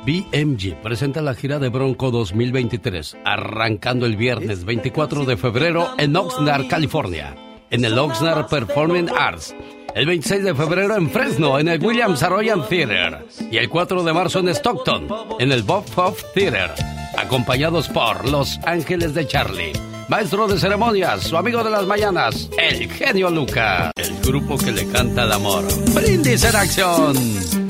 [0.07, 6.69] BMG presenta la gira de Bronco 2023, arrancando el viernes 24 de febrero en Oxnard,
[6.69, 7.35] California,
[7.69, 9.53] en el Oxnard Performing Arts.
[9.93, 13.25] El 26 de febrero en Fresno, en el Williams Arroyan Theater.
[13.51, 15.09] Y el 4 de marzo en Stockton,
[15.39, 16.71] en el Bob Hoff Theater.
[17.17, 19.73] Acompañados por Los Ángeles de Charlie.
[20.07, 23.91] Maestro de ceremonias, su amigo de las mañanas, el genio Luca.
[23.97, 25.65] El grupo que le canta el amor.
[25.93, 27.66] Brindis en acción.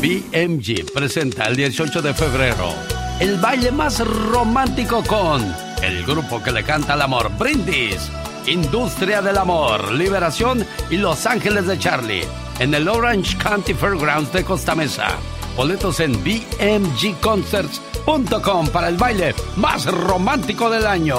[0.00, 2.72] BMG presenta el 18 de febrero
[3.20, 4.00] el baile más
[4.30, 5.42] romántico con
[5.82, 7.30] el grupo que le canta el amor.
[7.36, 8.10] Brindis,
[8.46, 12.22] Industria del Amor, Liberación y Los Ángeles de Charlie
[12.60, 15.18] en el Orange County Fairgrounds de Costa Mesa.
[15.56, 21.16] Boletos en bmgconcerts.com para el baile más romántico del año.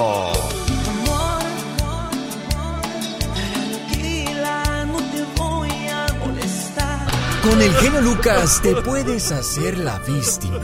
[7.44, 10.60] Con el genio Lucas te puedes hacer la víctima.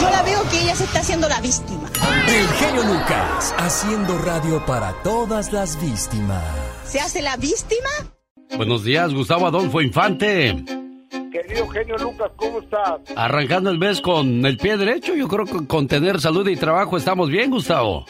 [0.00, 1.88] Yo la veo que ella se está haciendo la víctima.
[2.26, 6.42] El genio Lucas haciendo radio para todas las víctimas.
[6.84, 7.88] ¿Se hace la víctima?
[8.56, 10.64] Buenos días, Gustavo Adolfo Infante.
[11.30, 13.00] Querido genio Lucas, ¿cómo estás?
[13.14, 16.96] Arrancando el mes con el pie derecho, yo creo que con tener salud y trabajo
[16.96, 18.04] estamos bien, Gustavo.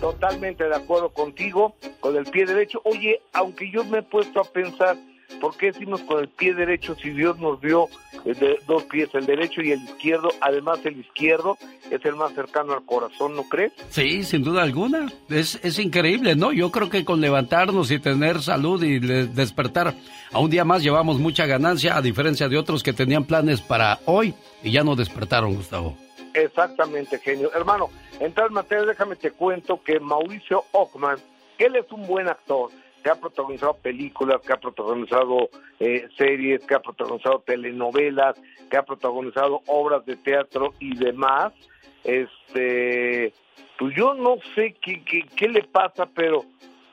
[0.00, 2.80] Totalmente de acuerdo contigo, con el pie derecho.
[2.84, 4.96] Oye, aunque yo me he puesto a pensar,
[5.40, 7.88] ¿por qué decimos con el pie derecho si Dios nos dio
[8.24, 10.28] eh, de- dos pies, el derecho y el izquierdo?
[10.40, 11.56] Además, el izquierdo
[11.90, 13.72] es el más cercano al corazón, ¿no crees?
[13.90, 15.06] Sí, sin duda alguna.
[15.28, 16.52] Es, es increíble, ¿no?
[16.52, 19.94] Yo creo que con levantarnos y tener salud y le- despertar
[20.32, 23.98] a un día más llevamos mucha ganancia, a diferencia de otros que tenían planes para
[24.06, 25.96] hoy y ya no despertaron, Gustavo.
[26.34, 27.50] Exactamente, genio.
[27.54, 27.88] Hermano,
[28.20, 31.18] en tal materia, déjame te cuento que Mauricio Ockman,
[31.58, 32.70] él es un buen actor,
[33.02, 35.48] que ha protagonizado películas, que ha protagonizado
[35.78, 38.36] eh, series, que ha protagonizado telenovelas,
[38.70, 41.52] que ha protagonizado obras de teatro y demás.
[42.04, 43.32] Este,
[43.78, 46.44] pues yo no sé qué, qué, qué le pasa, pero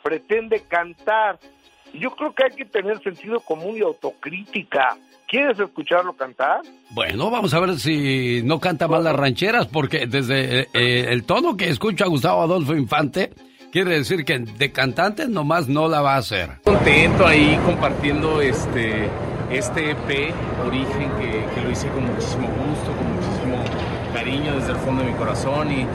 [0.04, 1.40] pretende cantar.
[1.94, 4.98] Yo creo que hay que tener sentido común y autocrítica.
[5.28, 6.62] ¿Quieres escucharlo cantar?
[6.92, 11.26] Bueno, vamos a ver si no canta mal las rancheras, porque desde eh, eh, el
[11.26, 13.32] tono que escucho a Gustavo Adolfo Infante,
[13.72, 16.50] quiere decir que de cantante nomás no la va a hacer.
[16.64, 19.10] contento ahí compartiendo este
[19.50, 20.34] este EP
[20.66, 23.64] Origen que, lo hice con muchísimo gusto, con muchísimo
[24.14, 25.86] cariño desde el fondo de mi corazón y,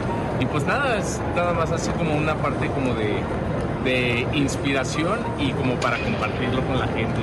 [0.40, 3.16] y pues nada, es nada más así como una parte como de,
[3.84, 7.20] de inspiración y como para compartirlo con la gente.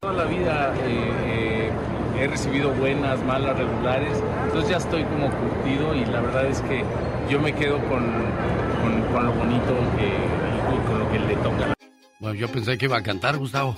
[0.00, 1.70] Toda la vida eh, eh,
[2.20, 6.84] he recibido buenas, malas, regulares, entonces ya estoy como curtido y la verdad es que
[7.30, 8.04] yo me quedo con,
[8.82, 11.72] con, con lo bonito que, y con lo que le toca.
[12.18, 13.76] Bueno, yo pensé que iba a cantar, Gustavo.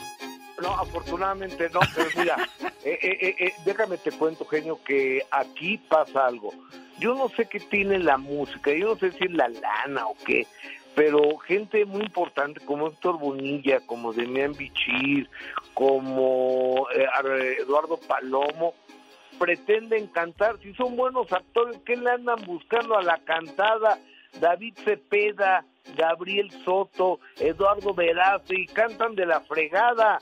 [0.62, 2.36] No, afortunadamente no, pero mira,
[2.84, 6.52] eh, eh, eh, eh, déjame te cuento, genio, que aquí pasa algo.
[6.98, 10.16] Yo no sé qué tiene la música, yo no sé si es la lana o
[10.24, 10.46] qué,
[10.94, 15.28] pero gente muy importante como Héctor Bonilla, como Demian Bichir,
[15.74, 17.26] como eh, Ar-
[17.60, 18.74] Eduardo Palomo,
[19.38, 20.58] pretenden cantar.
[20.62, 23.98] Si son buenos actores, ¿qué le andan buscando a la cantada?
[24.40, 25.64] David Cepeda,
[25.96, 30.18] Gabriel Soto, Eduardo Verace, y cantan de la fregada.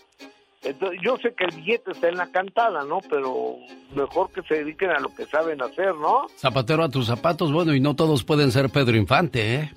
[0.62, 3.00] Entonces, yo sé que el billete está en la cantada, ¿no?
[3.10, 3.56] Pero
[3.94, 6.26] mejor que se dediquen a lo que saben hacer, ¿no?
[6.36, 9.72] Zapatero a tus zapatos, bueno, y no todos pueden ser Pedro Infante, ¿eh?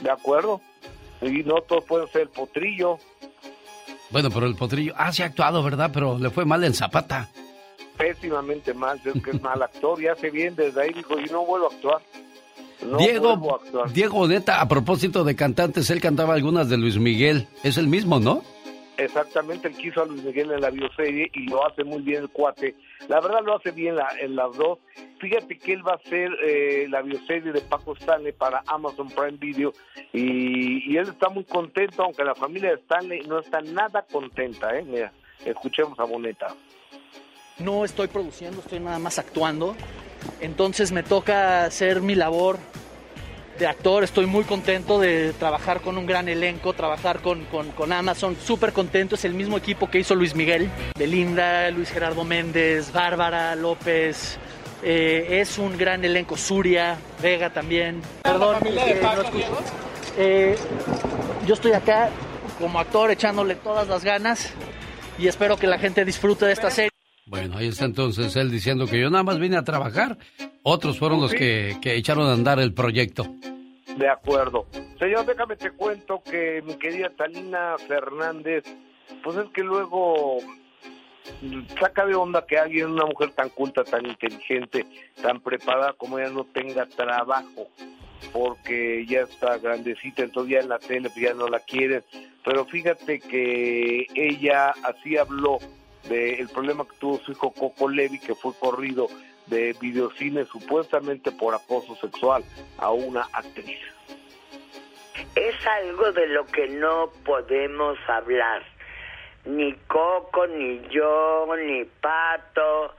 [0.00, 0.60] ¿De acuerdo?
[1.20, 2.98] Y no todos pueden ser el potrillo.
[4.10, 5.90] Bueno, pero el potrillo, ah, sí ha actuado, ¿verdad?
[5.92, 7.28] Pero le fue mal en Zapata.
[7.96, 11.44] Pésimamente mal, es que es mal actor, y hace bien, desde ahí dijo, y no
[11.44, 12.00] vuelvo a actuar.
[12.82, 13.84] No vuelvo a Diego.
[13.92, 17.46] Diego Neta, a propósito de cantantes, él cantaba algunas de Luis Miguel.
[17.64, 18.42] Es el mismo, ¿no?
[18.96, 22.28] Exactamente, él quiso a Luis Miguel en la bioserie y lo hace muy bien el
[22.30, 22.74] cuate.
[23.06, 24.78] La verdad lo hace bien la- en las dos.
[25.20, 29.36] Fíjate que él va a hacer eh, la bioserie de Paco Stanley para Amazon Prime
[29.38, 29.72] Video
[30.12, 34.76] y, y él está muy contento, aunque la familia de Stanley no está nada contenta.
[34.76, 34.84] ¿eh?
[34.84, 35.12] Mira,
[35.44, 36.48] escuchemos a Boneta.
[37.60, 39.76] No estoy produciendo, estoy nada más actuando.
[40.40, 42.58] Entonces me toca hacer mi labor
[43.58, 44.04] de actor.
[44.04, 48.36] Estoy muy contento de trabajar con un gran elenco, trabajar con, con, con Amazon.
[48.42, 49.16] Súper contento.
[49.16, 50.70] Es el mismo equipo que hizo Luis Miguel.
[50.96, 54.38] Belinda, Luis Gerardo Méndez, Bárbara López.
[54.82, 56.36] Eh, es un gran elenco.
[56.36, 58.00] Suria, Vega también.
[58.22, 59.12] Perdón, eh, no.
[60.16, 60.56] Eh,
[61.46, 62.10] yo estoy acá
[62.60, 64.52] como actor echándole todas las ganas
[65.18, 66.90] y espero que la gente disfrute de esta serie.
[67.28, 70.16] Bueno, ahí está entonces él diciendo que yo nada más vine a trabajar.
[70.62, 73.26] Otros fueron los que, que echaron a andar el proyecto.
[73.96, 74.66] De acuerdo.
[74.98, 78.64] Señor, déjame te cuento que mi querida Talina Fernández,
[79.22, 80.38] pues es que luego
[81.78, 84.86] saca de onda que alguien, una mujer tan culta, tan inteligente,
[85.20, 87.68] tan preparada como ella no tenga trabajo,
[88.32, 92.02] porque ya está grandecita, entonces ya en la tele pues ya no la quieren.
[92.44, 95.58] Pero fíjate que ella así habló
[96.04, 99.08] del problema que tuvo su hijo Coco Levi, que fue corrido
[99.46, 102.44] de videocine supuestamente por acoso sexual
[102.78, 103.80] a una actriz.
[105.34, 108.62] Es algo de lo que no podemos hablar.
[109.44, 112.94] Ni Coco, ni yo, ni Pato,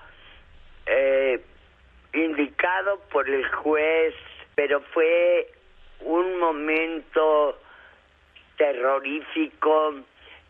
[0.86, 1.42] eh,
[2.14, 4.16] indicado por el juez,
[4.56, 5.52] pero fue
[6.02, 7.60] un momento
[8.58, 9.96] terrorífico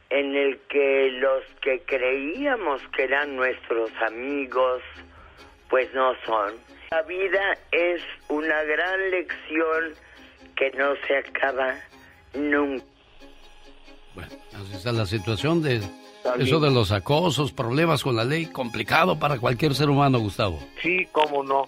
[0.09, 4.81] en el que los que creíamos que eran nuestros amigos,
[5.69, 6.53] pues no son.
[6.91, 9.93] La vida es una gran lección
[10.55, 11.75] que no se acaba
[12.33, 12.83] nunca.
[14.15, 15.81] Bueno, así está la situación de
[16.39, 20.59] eso de los acosos, problemas con la ley, complicado para cualquier ser humano, Gustavo.
[20.81, 21.65] Sí, cómo no.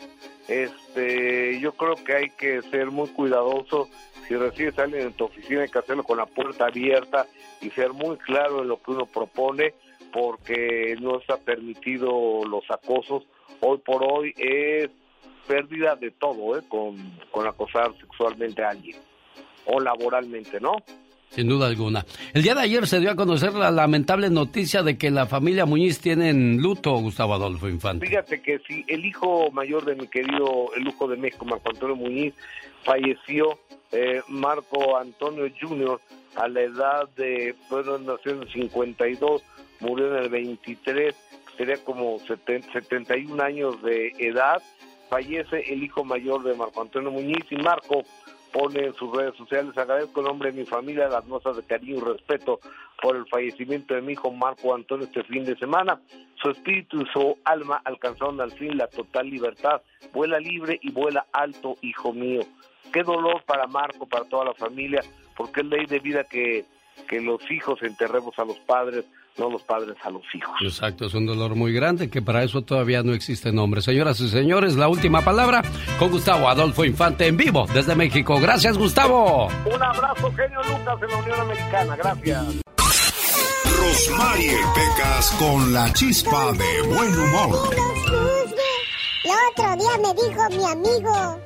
[0.47, 3.87] Este, yo creo que hay que ser muy cuidadoso.
[4.27, 7.25] Si recibes a alguien en tu oficina, hay que hacerlo con la puerta abierta
[7.61, 9.73] y ser muy claro en lo que uno propone,
[10.13, 13.23] porque no está permitido los acosos.
[13.59, 14.89] Hoy por hoy es
[15.47, 16.63] pérdida de todo, ¿eh?
[16.67, 16.97] con,
[17.31, 18.97] con acosar sexualmente a alguien
[19.65, 20.75] o laboralmente, ¿no?
[21.31, 22.05] Sin duda alguna.
[22.33, 25.65] El día de ayer se dio a conocer la lamentable noticia de que la familia
[25.65, 28.05] Muñiz tiene en luto Gustavo Adolfo Infante.
[28.05, 31.95] Fíjate que si el hijo mayor de mi querido, el lujo de México, Marco Antonio
[31.95, 32.33] Muñiz,
[32.83, 33.57] falleció,
[33.93, 36.01] eh, Marco Antonio Jr.,
[36.35, 39.41] a la edad de, bueno, nació en el 52,
[39.79, 41.15] murió en el 23,
[41.55, 44.61] sería como 71 años de edad,
[45.09, 48.03] fallece el hijo mayor de Marco Antonio Muñiz y Marco
[48.51, 51.97] pone en sus redes sociales, agradezco en nombre de mi familia las notas de cariño
[51.97, 52.59] y respeto
[53.01, 55.99] por el fallecimiento de mi hijo Marco Antonio este fin de semana.
[56.41, 59.81] Su espíritu y su alma alcanzaron al fin la total libertad.
[60.13, 62.41] Vuela libre y vuela alto, hijo mío.
[62.91, 65.01] Qué dolor para Marco, para toda la familia,
[65.35, 66.65] porque es ley de vida que,
[67.07, 69.05] que los hijos enterremos a los padres
[69.37, 70.55] no los padres a los hijos.
[70.61, 73.81] Exacto, es un dolor muy grande que para eso todavía no existe nombre.
[73.81, 75.61] Señoras y señores, la última palabra
[75.99, 78.39] con Gustavo Adolfo Infante en vivo desde México.
[78.39, 79.47] Gracias, Gustavo.
[79.47, 81.95] Un abrazo, genio Lucas, en la Unión Americana.
[81.95, 82.61] Gracias.
[83.81, 87.69] Rosmarie Pecas con la chispa de buen humor.
[89.23, 91.39] El otro día me dijo mi amigo,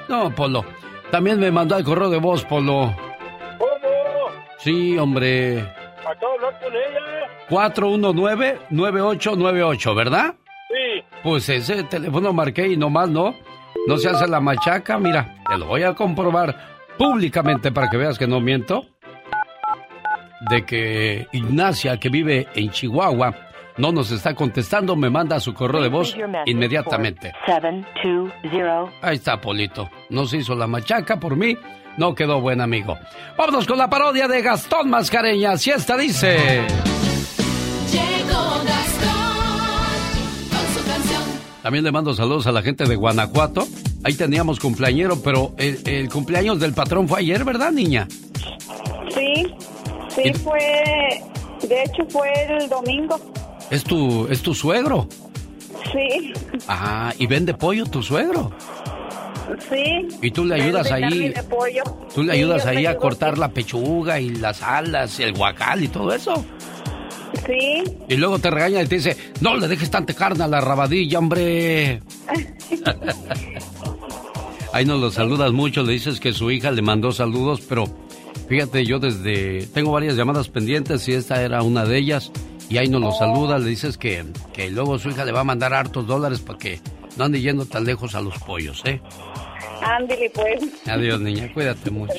[0.09, 0.65] No, Polo.
[1.09, 2.93] También me mandó al correo de voz, Polo.
[3.57, 3.69] ¿Cómo?
[4.57, 5.61] Sí, hombre.
[6.05, 6.99] Acabo de hablar con ella.
[7.49, 10.35] 419-9898, ¿verdad?
[10.67, 11.01] Sí.
[11.23, 13.33] Pues ese teléfono marqué y nomás no.
[13.87, 18.17] No se hace la machaca, mira, te lo voy a comprobar públicamente para que veas
[18.17, 18.85] que no miento.
[20.49, 23.35] De que Ignacia, que vive en Chihuahua,
[23.77, 26.15] no nos está contestando, me manda su correo de voz
[26.45, 27.33] inmediatamente.
[29.01, 29.89] Ahí está, Polito.
[30.09, 31.55] No se hizo la machaca por mí,
[31.97, 32.97] no quedó buen amigo.
[33.37, 36.61] Vámonos con la parodia de Gastón Mascareñas y esta dice...
[37.91, 39.31] Llegó Gastón
[40.49, 41.23] con su canción.
[41.61, 43.67] También le mando saludos a la gente de Guanajuato.
[44.03, 48.07] Ahí teníamos cumpleañero, pero el, el cumpleaños del patrón fue ayer, ¿verdad, niña?
[49.13, 49.45] Sí,
[50.15, 51.21] sí, ¿Y- fue.
[51.67, 53.19] De hecho, fue el domingo.
[53.69, 55.07] ¿Es tu, es tu suegro?
[55.91, 56.33] Sí,
[56.67, 58.51] Ah, y vende pollo tu suegro.
[59.69, 60.07] sí.
[60.21, 61.33] ¿Y tú le ayudas ahí?
[61.49, 61.83] pollo.
[62.13, 65.33] ¿Tú le Sí, ayudas yo ahí a cortar la pechuga y las alas, y el
[65.33, 66.43] guacal y todo eso?
[67.45, 67.83] Sí.
[68.09, 71.19] Y luego te regaña y te dice, no le dejes tanta carne a la rabadilla,
[71.19, 72.01] hombre.
[74.73, 77.85] Ahí nos lo saludas mucho, le dices que su hija le mandó saludos, pero
[78.47, 79.67] fíjate, yo desde...
[79.67, 82.31] Tengo varias llamadas pendientes y esta era una de ellas.
[82.69, 84.23] Y ahí nos lo saluda, le dices que,
[84.53, 86.79] que luego su hija le va a mandar hartos dólares para que
[87.17, 89.01] no ande yendo tan lejos a los pollos, ¿eh?
[89.81, 90.63] Ándale, pues.
[90.87, 92.13] Adiós, niña, cuídate mucho.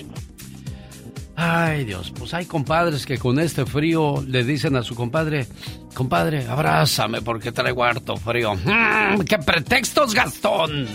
[1.36, 5.46] Ay, Dios, pues hay compadres que con este frío le dicen a su compadre,
[5.94, 8.54] compadre, abrázame porque traigo harto frío.
[8.54, 10.86] Mm, ¡Qué pretextos, Gastón!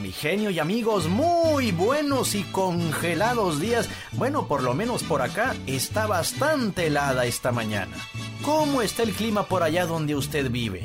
[0.00, 3.90] Mi genio y amigos, muy buenos y congelados días.
[4.12, 7.94] Bueno, por lo menos por acá está bastante helada esta mañana.
[8.42, 10.84] ¿Cómo está el clima por allá donde usted vive?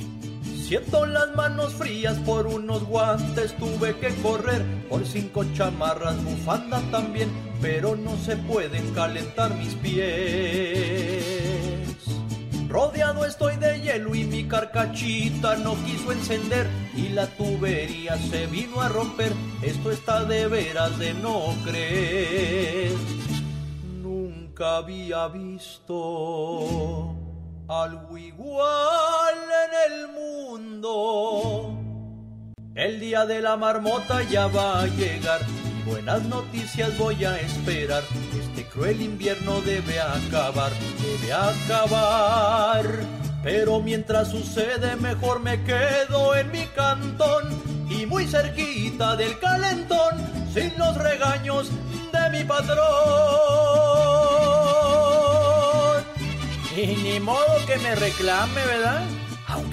[0.67, 7.29] Siento las manos frías por unos guantes, tuve que correr por cinco chamarras, bufanda también,
[7.61, 11.36] pero no se pueden calentar mis pies.
[12.77, 18.79] Rodeado estoy de hielo y mi carcachita no quiso encender y la tubería se vino
[18.81, 19.33] a romper.
[19.63, 22.91] Esto está de veras de no creer.
[24.03, 27.15] Nunca había visto
[27.67, 31.75] algo igual en el mundo.
[32.75, 38.03] El día de la marmota ya va a llegar y buenas noticias voy a esperar.
[38.77, 40.71] Cruel invierno debe acabar,
[41.01, 42.85] debe acabar.
[43.43, 47.43] Pero mientras sucede mejor me quedo en mi cantón
[47.89, 50.15] y muy cerquita del calentón,
[50.53, 51.71] sin los regaños
[52.11, 52.77] de mi patrón.
[56.75, 59.01] Y ni modo que me reclame, ¿verdad?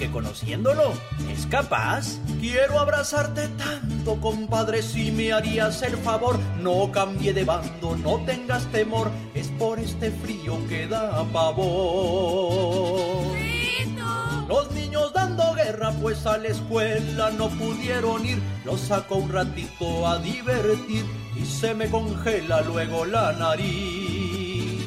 [0.04, 0.92] Aunque conociéndolo,
[1.30, 2.18] es capaz.
[2.38, 6.38] Quiero abrazarte tanto, compadre, si me harías el favor.
[6.60, 13.34] No cambie de bando, no tengas temor, es por este frío que da pavor.
[14.46, 18.42] Los niños dando guerra, pues a la escuela no pudieron ir.
[18.66, 24.84] Los saco un ratito a divertir y se me congela luego la nariz.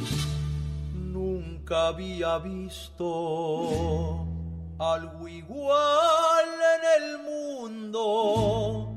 [0.93, 4.36] Nunca había visto
[4.79, 6.45] algo igual
[6.75, 8.93] en el mundo.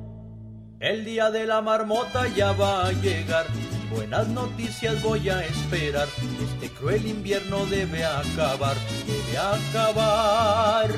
[0.79, 3.47] El día de la marmota ya va a llegar.
[3.91, 6.09] Buenas noticias voy a esperar.
[6.43, 8.77] Este cruel invierno debe acabar,
[9.07, 10.91] debe acabar.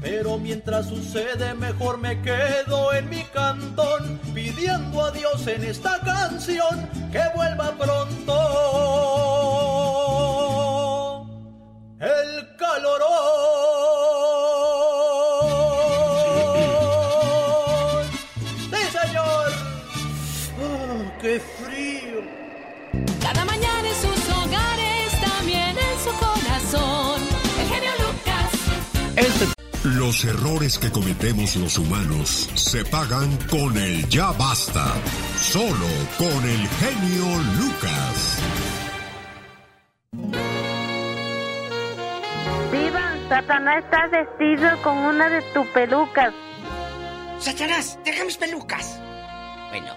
[0.00, 6.88] Pero mientras sucede mejor me quedo en mi cantón pidiendo a Dios en esta canción
[7.10, 8.45] que vuelva pronto
[29.98, 34.92] Los errores que cometemos los humanos se pagan con el ya basta.
[35.40, 37.24] Solo con el genio
[37.58, 38.38] Lucas.
[42.70, 46.34] Viva, Satanás está vestido con una de tus pelucas.
[47.38, 49.00] Satanás, deja mis pelucas.
[49.70, 49.94] Bueno,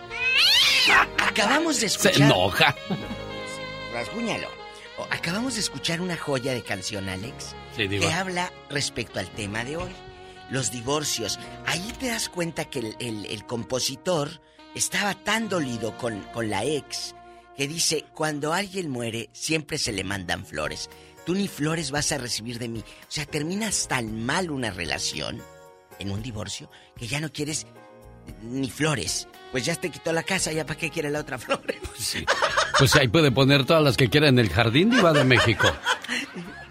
[1.27, 2.13] acabamos de escuchar.
[2.13, 2.73] Se enoja.
[3.93, 4.58] Rasguñalo.
[5.09, 8.05] Acabamos de escuchar una joya de canción, Alex, Sí, Diva.
[8.07, 9.91] que habla respecto al tema de hoy,
[10.49, 11.39] los divorcios.
[11.65, 14.41] Ahí te das cuenta que el, el- el compositor
[14.75, 17.15] estaba tan dolido con, con la ex
[17.57, 20.89] que dice, cuando alguien muere, siempre se le mandan flores.
[21.25, 22.79] Tú ni flores vas a recibir de mí.
[22.79, 25.43] O sea, terminas tan mal una relación
[25.99, 27.67] en un divorcio que ya no quieres
[28.43, 29.27] ni flores.
[29.51, 31.77] Pues ya te quitó la casa, ya para qué quiere la otra flores.
[32.77, 35.67] Pues ahí puede poner todas las que quiera en el jardín Diva de México.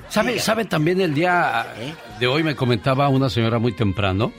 [0.08, 1.66] ¿Sabe, ¿Sabe también el día
[2.18, 4.32] de hoy me comentaba una señora muy temprano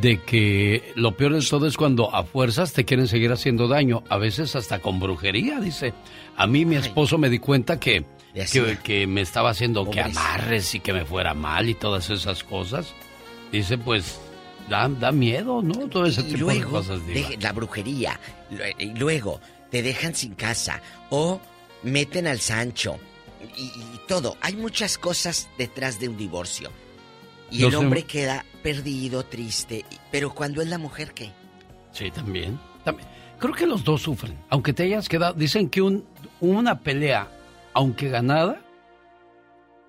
[0.00, 4.02] de que lo peor de todo es cuando a fuerzas te quieren seguir haciendo daño,
[4.08, 5.92] a veces hasta con brujería, dice.
[6.36, 8.06] A mí mi esposo me di cuenta que,
[8.50, 12.42] que, que me estaba haciendo que amarres y que me fuera mal y todas esas
[12.44, 12.94] cosas.
[13.52, 14.18] Dice, pues
[14.70, 15.74] da, da miedo, ¿no?
[15.88, 18.18] Todo ese tipo de cosas, deje- la brujería
[18.50, 19.40] Lu- y luego
[19.70, 21.40] te dejan sin casa o
[21.82, 22.98] meten al Sancho
[23.56, 26.70] y, y todo hay muchas cosas detrás de un divorcio
[27.50, 31.30] y el hombre queda perdido triste pero cuando es la mujer qué
[31.92, 32.58] Sí, también.
[32.84, 33.08] también.
[33.40, 34.38] Creo que los dos sufren.
[34.50, 35.34] Aunque te hayas quedado.
[35.34, 36.04] Dicen que un,
[36.40, 37.28] una pelea,
[37.74, 38.60] aunque ganada.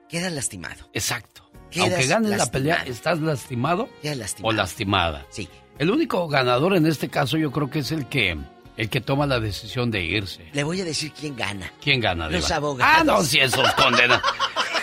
[0.10, 1.31] quedas lastimado Exacto.
[1.80, 4.50] Aunque ganes la pelea, estás lastimado Quedas lastimado.
[4.50, 5.25] o lastimada.
[5.30, 5.48] Sí.
[5.80, 8.38] El único ganador en este caso, yo creo que es el que
[8.77, 10.50] el que toma la decisión de irse.
[10.53, 12.30] le voy a decir quién gana ¿Quién gana?
[12.30, 12.56] Los Diva?
[12.58, 12.95] abogados.
[13.00, 14.22] Ah, no, si esos condenan.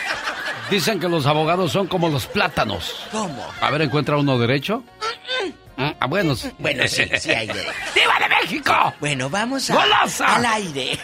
[0.71, 2.95] Dicen que los abogados son como los plátanos.
[3.11, 4.85] cómo A ver, ¿encuentra uno derecho?
[5.79, 6.51] Ah, bueno, sí.
[6.59, 7.55] bueno sí sí hay de-
[7.95, 8.95] ¡Viva de México!
[8.99, 10.35] bueno vamos a, ¡Golaza!
[10.37, 10.99] al aire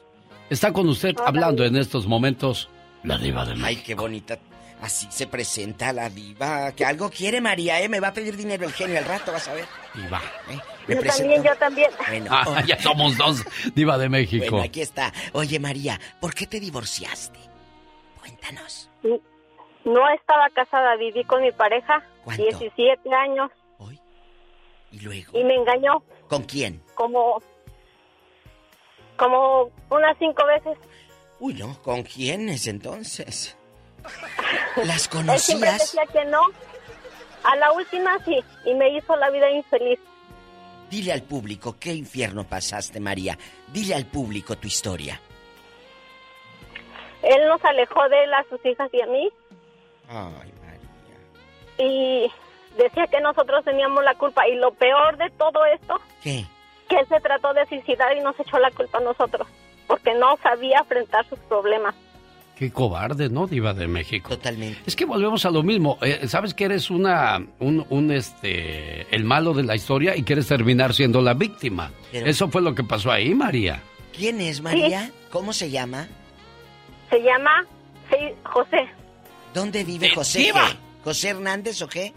[0.49, 2.69] Está con usted hablando en estos momentos
[3.03, 3.67] la diva de México.
[3.67, 4.37] Ay, qué bonita.
[4.81, 6.71] Así se presenta la diva.
[6.73, 7.89] Que algo quiere María, ¿eh?
[7.89, 9.65] Me va a pedir dinero el genio al rato, vas a ver.
[9.95, 10.21] Diva.
[10.49, 10.57] ¿Eh?
[10.87, 11.21] Me Yo presento.
[11.23, 11.91] también, yo también.
[12.07, 13.43] Bueno, Ah, oh, ya somos dos,
[13.75, 14.45] diva de México.
[14.49, 15.13] bueno, aquí está.
[15.33, 17.39] Oye, María, ¿por qué te divorciaste?
[18.19, 18.89] Cuéntanos.
[19.85, 22.43] No estaba casada, viví con mi pareja ¿Cuánto?
[22.43, 23.49] 17 años
[24.91, 25.31] ¿Y luego?
[25.39, 26.81] y me engañó ¿Con quién?
[26.95, 27.41] como
[29.17, 30.77] como unas cinco veces.
[31.39, 33.55] Uy, no, ¿con quiénes entonces?
[34.77, 35.79] ¿Las Él siempre conocías?
[35.79, 36.41] decía que no.
[37.43, 39.99] A la última sí, y me hizo la vida infeliz.
[40.89, 43.37] Dile al público qué infierno pasaste, María.
[43.71, 45.21] Dile al público tu historia.
[47.21, 49.29] Él nos alejó de él a sus hijas y a mí
[50.11, 50.51] Ay,
[51.77, 52.31] y
[52.77, 54.47] decía que nosotros teníamos la culpa.
[54.47, 56.45] Y lo peor de todo esto, ¿qué?
[56.89, 59.47] que él se trató de suicidar y nos echó la culpa a nosotros,
[59.87, 61.95] porque no sabía enfrentar sus problemas.
[62.57, 64.29] Qué cobarde, ¿no, diva de México?
[64.29, 64.79] Totalmente.
[64.85, 65.97] Es que volvemos a lo mismo.
[66.03, 70.47] Eh, Sabes que eres una, un, un, este, el malo de la historia y quieres
[70.47, 71.89] terminar siendo la víctima.
[72.11, 73.81] Pero- Eso fue lo que pasó ahí, María.
[74.15, 75.09] ¿Quién es María?
[75.31, 76.07] ¿Cómo se llama?
[77.09, 77.65] Se llama
[78.11, 78.87] sí, José
[79.53, 80.39] ¿Dónde vive José?
[80.39, 80.67] diva.
[80.69, 80.77] qué?
[81.03, 82.13] ¿José Hernández o qué?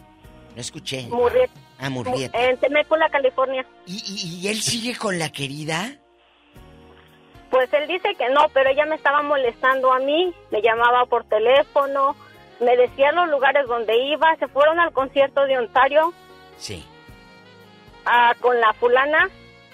[0.55, 1.03] No escuché.
[1.09, 1.53] Murrieta.
[1.79, 2.39] Ah, Murrieta.
[2.39, 3.67] En Temecula, California.
[3.87, 5.93] ¿Y, y- y él sigue con la querida?
[7.51, 11.25] Pues él dice que no, pero ella me estaba molestando a mí, me llamaba por
[11.25, 12.17] teléfono,
[12.61, 16.13] me decía los lugares donde iba, se fueron al concierto de Ontario
[16.57, 16.85] Sí.
[18.07, 19.29] ah, con la fulana,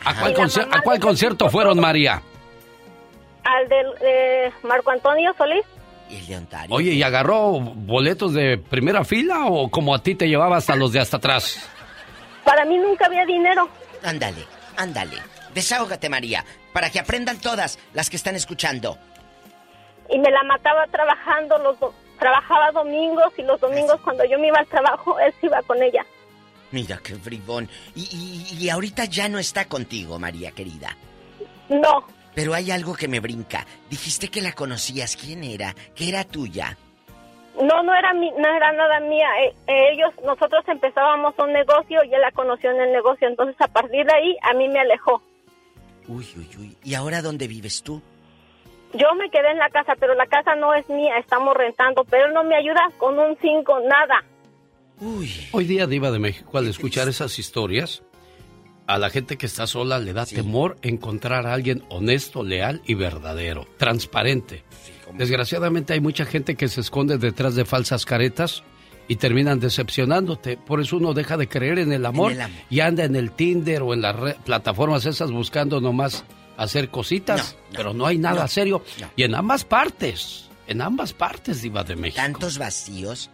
[0.05, 2.23] ¿A cuál, conci- a concierto fueron, María?
[3.45, 5.65] al de eh, Marco Antonio Solís.
[6.11, 6.75] ¿Y el de Ontario?
[6.75, 10.93] Oye, ¿y agarró boletos de primera fila o como a ti te llevaba hasta los
[10.93, 11.69] de hasta atrás?
[12.45, 13.69] Para mí nunca había dinero.
[14.03, 14.45] Ándale,
[14.77, 15.17] ándale.
[15.55, 18.99] Desahógate, María, para que aprendan todas las que están escuchando.
[20.09, 24.49] Y me la mataba trabajando, los do- trabajaba domingos y los domingos cuando yo me
[24.49, 26.05] iba al trabajo, él se iba con ella.
[26.73, 27.69] Mira qué bribón.
[27.95, 28.03] Y,
[28.57, 30.97] y- y ahorita ya no está contigo, María querida.
[31.69, 33.67] No, Pero hay algo que me brinca.
[33.89, 35.17] Dijiste que la conocías.
[35.17, 35.75] ¿Quién era?
[35.95, 36.77] Que era tuya.
[37.61, 39.29] no, no era, mi, no era nada mía.
[39.45, 43.29] Eh, eh, ellos, nosotros empezábamos un negocio y él la conoció en el negocio.
[43.29, 45.23] Entonces, a partir de ahí, a mí me alejó.
[46.09, 46.77] Uy, uy, uy.
[46.83, 48.03] ¿Y ahora dónde vives tú?
[48.95, 52.05] Yo me quedé en la casa, pero la casa no es mía, estamos rentando.
[52.05, 54.25] Pero él no me ayuda con un 5, nada.
[55.53, 58.03] Hoy día, Diva de México, al escuchar esas historias,
[58.91, 62.95] a la gente que está sola le da temor encontrar a alguien honesto, leal y
[62.95, 64.65] verdadero, transparente.
[65.17, 68.65] Desgraciadamente hay mucha gente que se esconde detrás de falsas caretas
[69.07, 70.57] y terminan decepcionándote.
[70.57, 72.59] Por eso uno deja de creer en el amor, el amor.
[72.69, 76.25] y anda en el Tinder o en las plataformas esas buscando nomás
[76.57, 78.85] hacer cositas, pero no hay nada no, serio.
[79.15, 82.21] Y en ambas partes, en ambas partes, Diva de México.
[82.21, 83.31] Tantos vacíos.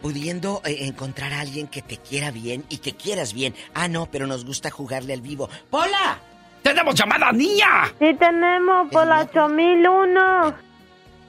[0.00, 3.54] Pudiendo eh, encontrar a alguien que te quiera bien y que quieras bien.
[3.74, 5.48] Ah, no, pero nos gusta jugarle al vivo.
[5.70, 6.18] ¡Pola!
[6.62, 7.86] ¡Tenemos llamada, niña!
[7.98, 10.54] Sí tenemos por la 8001.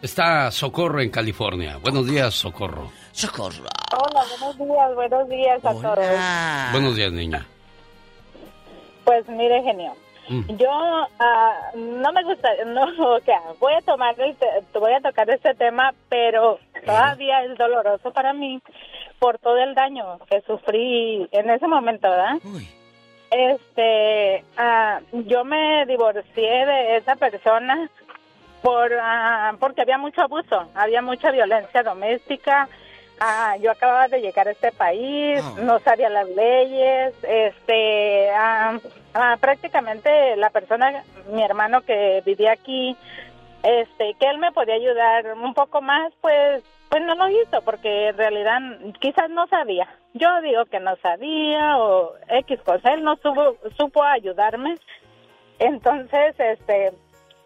[0.02, 1.78] Está Socorro en California.
[1.78, 2.92] Buenos días, Socorro.
[3.12, 3.66] Socorro.
[3.92, 6.72] Hola, buenos días, buenos días a todos.
[6.72, 7.46] Buenos días, niña.
[9.04, 9.94] Pues mire, genio.
[10.30, 10.58] Mm.
[10.58, 10.70] Yo
[11.20, 12.84] ah, no me gusta, no,
[13.16, 17.58] o sea, voy a tomar el, te- voy a tocar este tema, pero todavía es
[17.58, 18.62] doloroso para mí
[19.20, 22.36] por todo el daño que sufrí en ese momento, ¿verdad?
[23.32, 27.90] Este, ah, yo me divorcié de esa persona
[28.62, 32.68] por ah, porque había mucho abuso, había mucha violencia doméstica,
[33.20, 35.56] Ah, yo acababa de llegar a este país, Ah.
[35.62, 38.78] no sabía las leyes, este, ah,
[39.14, 42.96] ah, prácticamente la persona, mi hermano que vivía aquí,
[43.64, 48.08] este, que él me podía ayudar un poco más, pues, pues no lo hizo, porque
[48.08, 48.60] en realidad
[49.00, 49.88] quizás no sabía.
[50.14, 54.76] Yo digo que no sabía o X cosa, él no supo, supo ayudarme.
[55.60, 56.94] Entonces, este,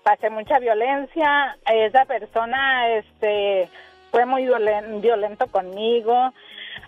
[0.03, 3.69] pasé mucha violencia, esa persona, este,
[4.14, 6.32] fue muy violen- violento conmigo.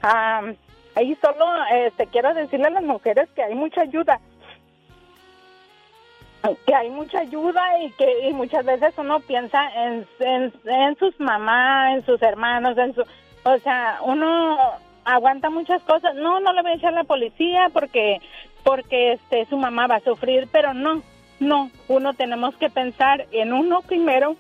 [0.03, 0.55] Am,
[1.01, 4.19] y solo, este, quiero decirle a las mujeres que hay mucha ayuda
[6.67, 11.95] que hay mucha ayuda y que y muchas veces uno piensa en, en, sus mamás,
[11.95, 14.55] en sus hermanos, en su, o sea, uno
[15.05, 16.13] aguanta muchas cosas.
[16.13, 18.21] No, no le voy a echar la policía porque
[18.63, 21.01] porque este su mamá va a sufrir, pero no,
[21.39, 24.35] no, uno tenemos que pensar en uno primero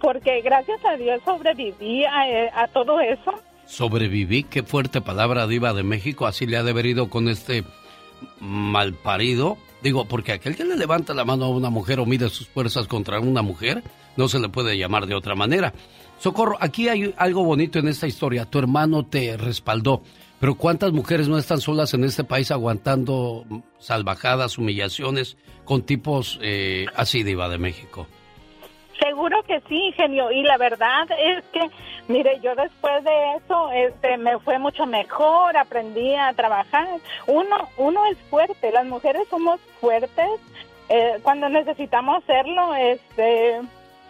[0.00, 3.32] porque gracias a Dios sobreviví a, a todo eso.
[3.66, 7.64] Sobreviví, qué fuerte palabra diva de México, así le ha de haber ido con este
[8.40, 9.56] malparido.
[9.82, 12.86] Digo, porque aquel que le levanta la mano a una mujer o mide sus fuerzas
[12.86, 13.82] contra una mujer,
[14.16, 15.72] no se le puede llamar de otra manera.
[16.18, 18.44] Socorro, aquí hay algo bonito en esta historia.
[18.44, 20.02] Tu hermano te respaldó,
[20.38, 23.46] pero ¿cuántas mujeres no están solas en este país aguantando
[23.78, 28.06] salvajadas, humillaciones con tipos eh, así diva de México?
[29.00, 30.30] Seguro que sí, genio.
[30.30, 31.70] Y la verdad es que,
[32.08, 36.86] mire, yo después de eso, este, me fue mucho mejor, aprendí a trabajar.
[37.26, 40.28] Uno, uno es fuerte, las mujeres somos fuertes
[40.90, 42.74] eh, cuando necesitamos serlo.
[42.74, 43.60] Este,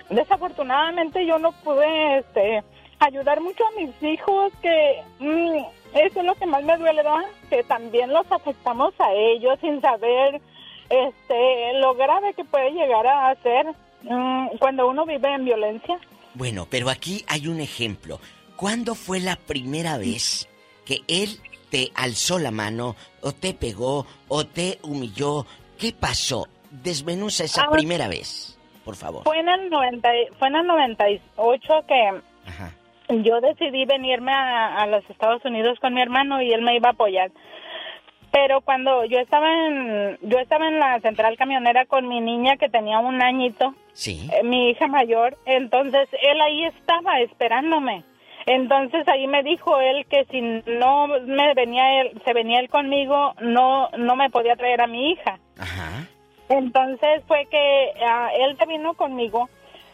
[0.08, 2.64] desafortunadamente yo no pude, este,
[2.98, 5.56] ayudar mucho a mis hijos, que mm,
[5.94, 7.24] eso es lo que más me duele, ¿verdad?
[7.48, 10.40] Que también los afectamos a ellos sin saber,
[10.88, 13.66] este, lo grave que puede llegar a ser
[14.02, 15.98] mm, cuando uno vive en violencia.
[16.34, 18.20] Bueno, pero aquí hay un ejemplo.
[18.56, 20.48] ¿Cuándo fue la primera vez
[20.84, 21.38] que él
[21.70, 25.46] te alzó la mano o te pegó o te humilló?
[25.78, 26.46] ¿Qué pasó?
[26.70, 27.70] Desmenuza esa Ah.
[27.72, 29.24] primera vez, por favor.
[29.24, 32.20] Fue en el 90, y- fue en el 98 que
[33.22, 36.90] yo decidí venirme a, a los Estados Unidos con mi hermano y él me iba
[36.90, 37.32] a apoyar.
[38.30, 42.68] Pero cuando yo estaba en yo estaba en la central camionera con mi niña que
[42.68, 44.30] tenía un añito, Sí.
[44.32, 48.02] eh, mi hija mayor, entonces él ahí estaba esperándome.
[48.46, 53.34] Entonces ahí me dijo él que si no me venía él, se venía él conmigo,
[53.42, 55.38] no no me podía traer a mi hija.
[56.48, 59.50] Entonces fue que ah, él se vino conmigo.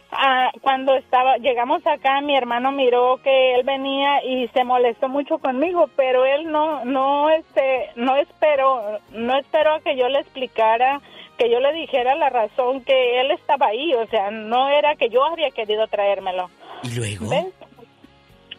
[0.09, 5.37] Ah, cuando estaba llegamos acá, mi hermano miró que él venía y se molestó mucho
[5.39, 11.01] conmigo, pero él no no este no esperó no esperó a que yo le explicara,
[11.37, 15.09] que yo le dijera la razón que él estaba ahí, o sea, no era que
[15.09, 16.49] yo había querido traérmelo.
[16.83, 17.29] ¿Y luego?
[17.29, 17.53] ¿Ves?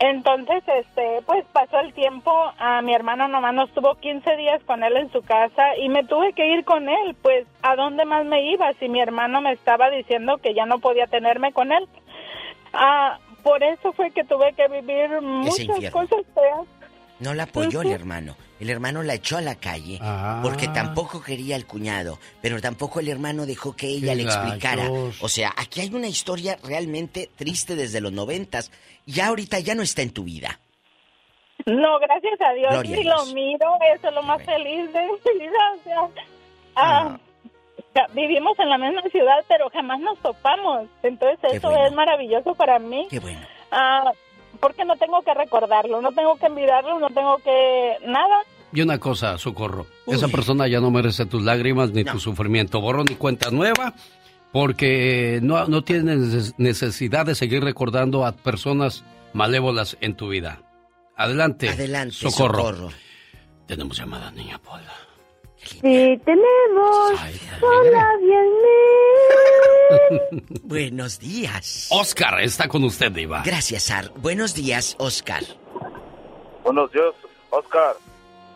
[0.00, 4.84] Entonces, este, pues pasó el tiempo, a mi hermano nomás no estuvo 15 días con
[4.84, 8.24] él en su casa y me tuve que ir con él, pues ¿a dónde más
[8.24, 11.88] me iba si mi hermano me estaba diciendo que ya no podía tenerme con él?
[12.72, 16.66] Ah, por eso fue que tuve que vivir muchas cosas feas.
[17.18, 18.36] No la apoyó el hermano.
[18.60, 20.00] El hermano la echó a la calle
[20.42, 24.90] porque tampoco quería al cuñado, pero tampoco el hermano dejó que ella le explicara.
[25.20, 28.70] O sea, aquí hay una historia realmente triste desde los noventas.
[29.06, 30.60] Ya ahorita ya no está en tu vida.
[31.66, 35.02] No, gracias a Dios, Gloria a ni lo miro, eso es lo más feliz de
[35.02, 36.08] mi vida, o sea,
[36.76, 37.18] ah,
[38.14, 43.06] vivimos en la misma ciudad, pero jamás nos topamos, entonces eso es maravilloso para mí.
[43.10, 43.40] Qué bueno.
[43.70, 44.12] Ah,
[44.60, 48.42] porque no tengo que recordarlo, no tengo que envidiarlo, no tengo que nada.
[48.72, 52.80] Y una cosa, Socorro, esa persona ya no merece tus lágrimas ni tu sufrimiento.
[52.80, 53.94] Borrón y cuenta nueva,
[54.52, 60.60] porque no, no tienes necesidad de seguir recordando a personas malévolas en tu vida.
[61.16, 62.58] Adelante, Adelante, Socorro.
[62.58, 62.88] Socorro.
[63.66, 65.07] Tenemos llamada, niña Pola.
[65.68, 67.20] Sí, tenemos.
[67.60, 68.08] Hola,
[70.62, 71.88] Buenos días.
[71.90, 73.42] Oscar está con usted, Diva.
[73.44, 74.10] Gracias, Ar.
[74.16, 75.42] Buenos días, Oscar.
[76.64, 77.14] Buenos días,
[77.50, 77.96] Oscar.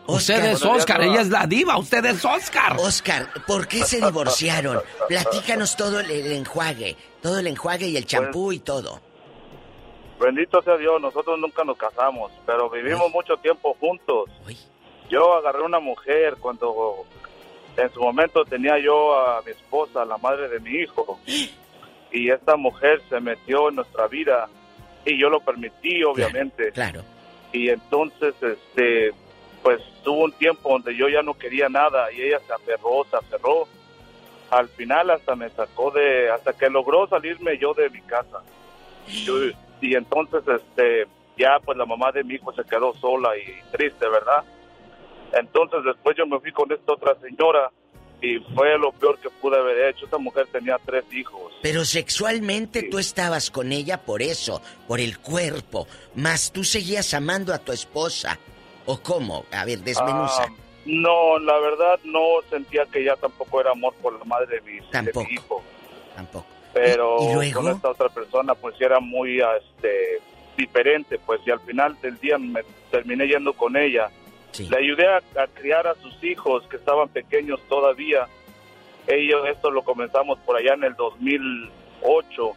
[0.05, 2.75] Usted es Oscar, ella es la diva, usted es Oscar.
[2.77, 4.81] Oscar, ¿por qué se divorciaron?
[5.07, 8.99] Platícanos todo el, el enjuague, todo el enjuague y el champú y todo.
[10.19, 14.29] Bendito sea Dios, nosotros nunca nos casamos, pero vivimos mucho tiempo juntos.
[15.09, 17.05] Yo agarré una mujer cuando
[17.77, 21.19] en su momento tenía yo a mi esposa, la madre de mi hijo,
[22.11, 24.47] y esta mujer se metió en nuestra vida
[25.05, 26.71] y yo lo permití, obviamente.
[26.71, 27.01] Claro.
[27.51, 29.11] Y entonces, este,
[29.61, 33.17] pues hubo un tiempo donde yo ya no quería nada y ella se aferró, se
[33.17, 33.67] aferró.
[34.49, 38.41] Al final hasta me sacó de, hasta que logró salirme yo de mi casa.
[39.07, 39.35] Yo-
[39.81, 41.07] y entonces, este,
[41.37, 44.43] ya pues la mamá de mi hijo se quedó sola y triste, ¿verdad?
[45.33, 47.71] Entonces después yo me fui con esta otra señora
[48.21, 50.05] y fue lo peor que pude haber hecho.
[50.05, 51.51] Esta mujer tenía tres hijos.
[51.61, 57.53] Pero sexualmente tú estabas con ella por eso, por el cuerpo, más tú seguías amando
[57.53, 58.37] a tu esposa.
[58.85, 59.45] ¿O cómo?
[59.51, 60.43] A ver, desmenuza.
[60.43, 60.53] Ah,
[60.85, 64.79] no, la verdad no sentía que ya tampoco era amor por la madre de mi,
[64.79, 65.61] de mi hijo.
[66.15, 66.45] Tampoco.
[66.73, 67.61] Pero ¿Y- y luego?
[67.61, 70.19] con esta otra persona pues sí era muy este,
[70.57, 74.09] diferente, pues y al final del día me terminé yendo con ella.
[74.59, 78.27] Le ayudé a, a criar a sus hijos que estaban pequeños todavía.
[79.07, 82.51] Ellos, esto lo comenzamos por allá en el 2008.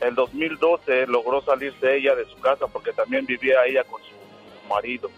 [0.00, 5.10] El 2012 logró salirse ella de su casa porque también vivía ella con su marido.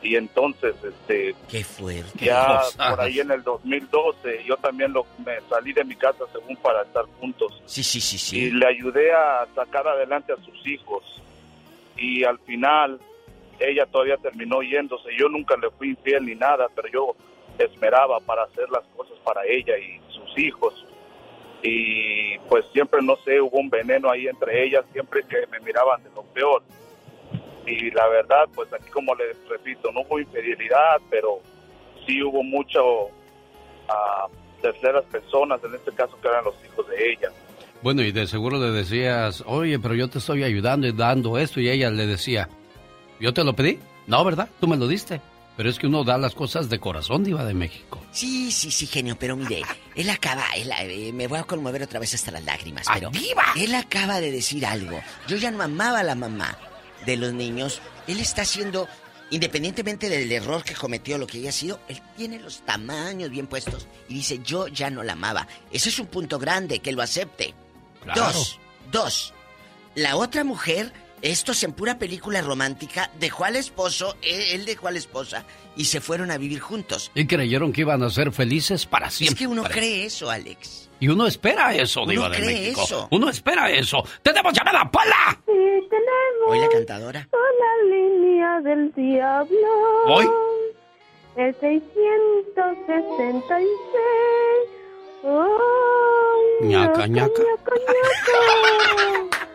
[0.00, 2.24] Y entonces, este, Qué fuerte.
[2.24, 2.60] ya
[2.90, 6.82] por ahí en el 2012 yo también lo, me salí de mi casa según para
[6.82, 7.62] estar juntos.
[7.66, 8.50] Sí, sí, sí, Y sí.
[8.50, 11.04] le ayudé a sacar adelante a sus hijos.
[11.96, 12.98] Y al final
[13.70, 15.08] ella todavía terminó yéndose.
[15.18, 17.16] Yo nunca le fui infiel ni nada, pero yo
[17.58, 20.86] esperaba para hacer las cosas para ella y sus hijos.
[21.62, 26.02] Y pues siempre, no sé, hubo un veneno ahí entre ellas, siempre que me miraban
[26.02, 26.62] de lo peor.
[27.66, 31.40] Y la verdad, pues aquí como les repito, no hubo infidelidad, pero
[32.04, 33.08] sí hubo mucho
[33.88, 34.26] a
[34.60, 37.30] terceras personas, en este caso que eran los hijos de ella.
[37.82, 41.60] Bueno, y de seguro le decías, oye, pero yo te estoy ayudando y dando esto,
[41.60, 42.48] y ella le decía,
[43.20, 43.78] ¿yo te lo pedí?
[44.06, 44.48] No, ¿verdad?
[44.60, 45.20] Tú me lo diste.
[45.56, 48.00] Pero es que uno da las cosas de corazón, Diva de México.
[48.10, 49.62] Sí, sí, sí, genio, pero mire,
[49.94, 53.10] él acaba, él, eh, me voy a conmover otra vez hasta las lágrimas, pero
[53.56, 55.00] él acaba de decir algo.
[55.28, 56.56] Yo ya no amaba a la mamá
[57.04, 57.82] de los niños.
[58.06, 58.88] Él está haciendo,
[59.30, 63.86] independientemente del error que cometió, lo que haya sido, él tiene los tamaños bien puestos
[64.08, 65.46] y dice, yo ya no la amaba.
[65.70, 67.54] Ese es un punto grande, que lo acepte.
[68.02, 68.22] Claro.
[68.22, 68.58] Dos,
[68.90, 69.34] dos.
[69.94, 70.92] La otra mujer,
[71.22, 75.44] estos en pura película romántica, dejó al esposo, él, él dejó a la esposa
[75.76, 77.10] y se fueron a vivir juntos.
[77.14, 79.34] Y creyeron que iban a ser felices para siempre.
[79.34, 80.90] Es que uno cree eso, Alex.
[81.00, 82.82] Y uno espera eso, Uno Diva de cree México.
[82.84, 83.08] eso.
[83.10, 84.04] Uno espera eso.
[84.22, 85.40] ¡Tenemos llamada, Pola!
[85.46, 85.52] Sí,
[85.90, 87.28] tenemos Hoy la cantadora.
[87.32, 89.68] la línea del diablo.
[90.06, 90.28] Hoy.
[91.36, 93.66] El 666.
[95.24, 97.42] Ay, Ñaca, ñaca.
[97.42, 97.72] ñaca,
[99.32, 99.48] ñaca.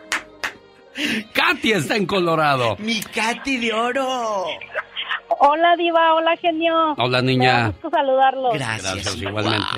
[1.32, 2.76] Katy está en Colorado.
[2.78, 4.44] Mi Katy de oro.
[5.40, 6.14] Hola, Diva.
[6.14, 6.94] Hola, genio.
[6.96, 7.68] Hola, Me niña.
[7.68, 8.54] gusto saludarlos.
[8.54, 9.76] Gracias, igualmente.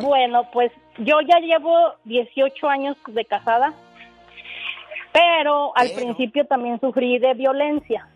[0.00, 3.72] Bueno, pues yo ya llevo 18 años de casada,
[5.12, 8.06] pero al principio también sufrí de violencia.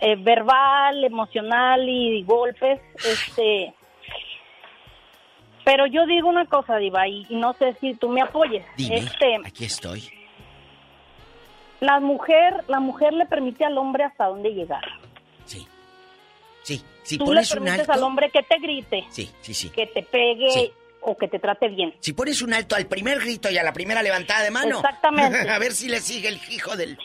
[0.00, 3.74] Eh, verbal, emocional y golpes, este...
[5.70, 8.64] Pero yo digo una cosa, Diva, y, no sé si tú me apoyes.
[8.78, 10.02] Dime, Este, aquí estoy.
[11.80, 14.82] la mujer, la mujer le permite al hombre hasta dónde llegar.
[16.62, 17.92] Sí, si tú le pones un permites alto...
[17.92, 19.70] al hombre que te grite, Sí, sí, sí.
[19.70, 20.72] que te pegue Sí.
[21.02, 21.94] o que te trate bien.
[22.00, 24.76] Si pones un alto al primer grito y a la primera levantada de mano.
[24.76, 25.48] Exactamente.
[25.50, 26.98] a ver si le sigue el hijo del...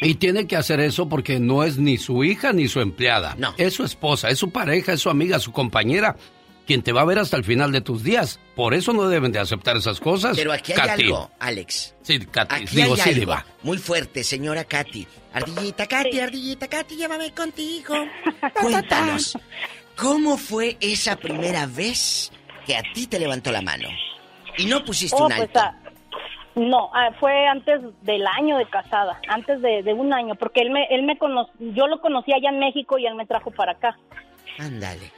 [0.00, 3.34] Y tiene que hacer eso porque no es ni su hija ni su empleada.
[3.38, 3.54] No.
[3.58, 6.16] Es su esposa, es su pareja, es su amiga, su compañera,
[6.68, 8.38] quien te va a ver hasta el final de tus días.
[8.54, 10.36] Por eso no deben de aceptar esas cosas.
[10.36, 11.02] Pero aquí hay Katy.
[11.04, 11.96] algo, Alex.
[12.02, 12.54] Sí, Katy.
[12.54, 13.46] Aquí Digo, hay sí, algo Diva.
[13.62, 15.06] muy fuerte, señora Katy.
[15.32, 17.94] Ardillita Katy, ardillita Katy, llévame contigo.
[18.60, 19.36] Cuéntanos,
[19.96, 22.30] ¿cómo fue esa primera vez
[22.66, 23.88] que a ti te levantó la mano?
[24.58, 25.60] Y no pusiste Oh, un pues, alto.
[25.60, 25.74] ah,
[26.54, 30.70] no, ah, fue antes del año de casada, antes de, de un año, porque él
[30.70, 33.72] me, él me cono- yo lo conocí allá en México y él me trajo para
[33.72, 33.96] acá.
[34.58, 35.12] Ándale.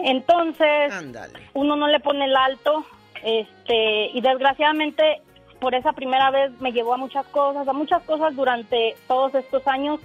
[0.00, 1.38] Entonces, Ándale.
[1.54, 2.84] uno no le pone el alto,
[3.22, 5.22] este, y desgraciadamente
[5.60, 9.66] por esa primera vez me llevó a muchas cosas, a muchas cosas durante todos estos
[9.66, 10.00] años.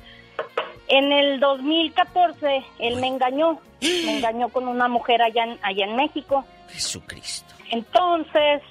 [0.88, 5.96] En el 2014 él me engañó, me engañó con una mujer allá en, allá en
[5.96, 6.46] México.
[6.70, 7.54] Jesucristo.
[7.72, 8.62] Entonces,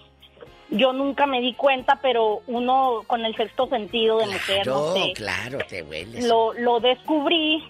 [0.70, 4.94] yo nunca me di cuenta, pero uno con el sexto sentido de mujer, no Claro,
[4.94, 6.24] sé, claro, te hueles.
[6.26, 7.62] lo, lo descubrí,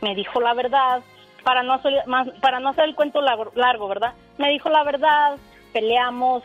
[0.00, 1.02] me dijo la verdad,
[1.44, 4.12] para no hacer, más, para no hacer el cuento largo, largo, ¿verdad?
[4.38, 5.36] Me dijo la verdad,
[5.72, 6.42] peleamos,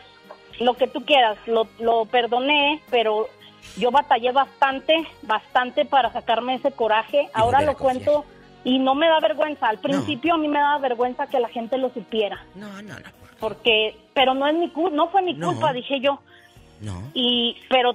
[0.60, 3.28] lo que tú quieras, lo, lo perdoné, pero
[3.76, 7.28] yo batallé bastante, bastante para sacarme ese coraje.
[7.32, 8.24] Ahora lo cuento
[8.64, 9.68] y no me da vergüenza.
[9.68, 12.44] Al principio a mí me daba vergüenza que la gente lo supiera.
[12.54, 13.06] No, no, no.
[13.38, 15.48] Porque, pero no es mi no fue mi No.
[15.48, 16.18] culpa, dije yo.
[16.80, 17.02] No.
[17.14, 17.94] Y, pero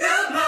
[0.00, 0.47] Goodbye.